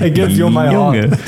I 0.00 0.10
give 0.10 0.30
you 0.30 0.48
my 0.48 0.68
heart. 0.68 1.18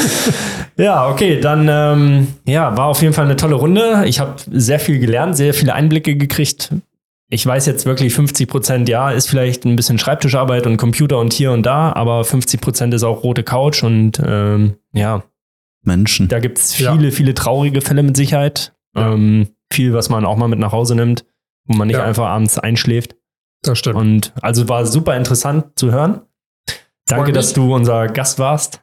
Ja, 0.82 1.08
okay, 1.08 1.40
dann 1.40 1.68
ähm, 1.70 2.28
ja, 2.44 2.76
war 2.76 2.86
auf 2.86 3.02
jeden 3.02 3.14
Fall 3.14 3.26
eine 3.26 3.36
tolle 3.36 3.54
Runde. 3.54 4.02
Ich 4.06 4.18
habe 4.20 4.34
sehr 4.50 4.80
viel 4.80 4.98
gelernt, 4.98 5.36
sehr 5.36 5.54
viele 5.54 5.74
Einblicke 5.74 6.16
gekriegt. 6.16 6.72
Ich 7.30 7.46
weiß 7.46 7.66
jetzt 7.66 7.86
wirklich 7.86 8.12
50 8.14 8.48
Prozent, 8.48 8.88
ja, 8.88 9.10
ist 9.10 9.28
vielleicht 9.30 9.64
ein 9.64 9.76
bisschen 9.76 9.98
Schreibtischarbeit 9.98 10.66
und 10.66 10.76
Computer 10.76 11.18
und 11.18 11.32
hier 11.32 11.52
und 11.52 11.64
da, 11.64 11.92
aber 11.92 12.24
50 12.24 12.60
Prozent 12.60 12.92
ist 12.94 13.04
auch 13.04 13.22
rote 13.22 13.42
Couch 13.42 13.82
und 13.84 14.20
ähm, 14.26 14.74
ja, 14.92 15.22
Menschen. 15.84 16.28
da 16.28 16.40
gibt 16.40 16.58
es 16.58 16.78
Ja. 16.78 16.92
viele, 16.92 17.10
viele 17.12 17.32
traurige 17.34 17.80
Fälle 17.80 18.02
mit 18.02 18.16
Sicherheit. 18.16 18.74
Ja. 18.94 19.12
Ähm, 19.12 19.48
viel, 19.72 19.94
was 19.94 20.10
man 20.10 20.26
auch 20.26 20.36
mal 20.36 20.48
mit 20.48 20.58
nach 20.58 20.72
Hause 20.72 20.94
nimmt, 20.94 21.24
wo 21.64 21.74
man 21.76 21.86
nicht 21.86 21.96
Ja. 21.96 22.04
einfach 22.04 22.26
abends 22.28 22.58
einschläft. 22.58 23.16
Das 23.62 23.78
stimmt. 23.78 23.96
Und 23.96 24.32
also 24.42 24.68
war 24.68 24.84
super 24.84 25.16
interessant 25.16 25.78
zu 25.78 25.90
hören. 25.92 26.20
Danke, 27.06 27.32
dass 27.32 27.52
du 27.54 27.74
unser 27.74 28.08
Gast 28.08 28.38
warst. 28.38 28.81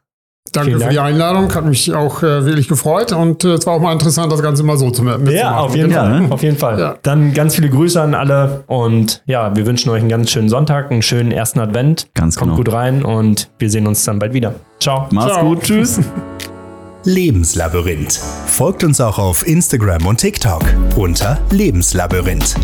Danke 0.52 0.70
vielen 0.72 0.82
für 0.82 0.90
die 0.90 0.96
Dank. 0.96 1.08
Einladung. 1.10 1.54
Hat 1.54 1.66
mich 1.66 1.94
auch 1.94 2.24
äh, 2.24 2.46
wirklich 2.46 2.68
gefreut. 2.68 3.12
Und 3.12 3.44
äh, 3.44 3.54
es 3.54 3.66
war 3.66 3.74
auch 3.74 3.82
mal 3.82 3.94
interessant, 3.94 4.32
das 4.32 4.42
Ganze 4.42 4.64
mal 4.64 4.78
so 4.78 4.90
zu 4.92 5.04
mitzumachen. 5.04 5.32
Ja, 5.32 5.58
auf 5.60 5.76
jeden 5.76 5.92
Ja, 5.92 6.02
Fall. 6.04 6.22
ne? 6.22 6.32
Auf 6.32 6.44
jeden 6.44 6.58
Fall. 6.58 6.80
Ja. 6.80 6.96
Dann 7.04 7.34
ganz 7.34 7.56
viele 7.56 7.70
Grüße 7.70 8.02
an 8.02 8.14
alle 8.14 8.64
und 8.68 9.22
ja, 9.26 9.56
wir 9.56 9.66
wünschen 9.66 9.90
euch 9.90 10.00
einen 10.02 10.10
ganz 10.10 10.30
schönen 10.32 10.50
Sonntag, 10.50 10.92
einen 10.92 11.02
schönen 11.02 11.32
ersten 11.32 11.60
Advent. 11.60 12.08
Ganz 12.14 12.36
Kommt 12.36 12.52
genau. 12.52 12.64
gut 12.64 12.74
rein 12.74 13.04
und 13.04 13.50
wir 13.60 13.70
sehen 13.70 13.88
uns 13.88 14.04
dann 14.04 14.20
bald 14.20 14.34
wieder. 14.34 14.56
Ciao. 14.80 15.08
Mach's 15.12 15.34
Ciao. 15.34 15.46
gut. 15.46 15.62
Tschüss. 15.64 16.00
Lebenslabyrinth. 17.06 18.20
Folgt 18.48 18.84
uns 18.84 19.00
auch 19.00 19.18
auf 19.20 19.48
Instagram 19.48 20.06
und 20.06 20.18
TikTok 20.18 20.64
unter 20.98 21.38
Lebenslabyrinth. 21.50 22.56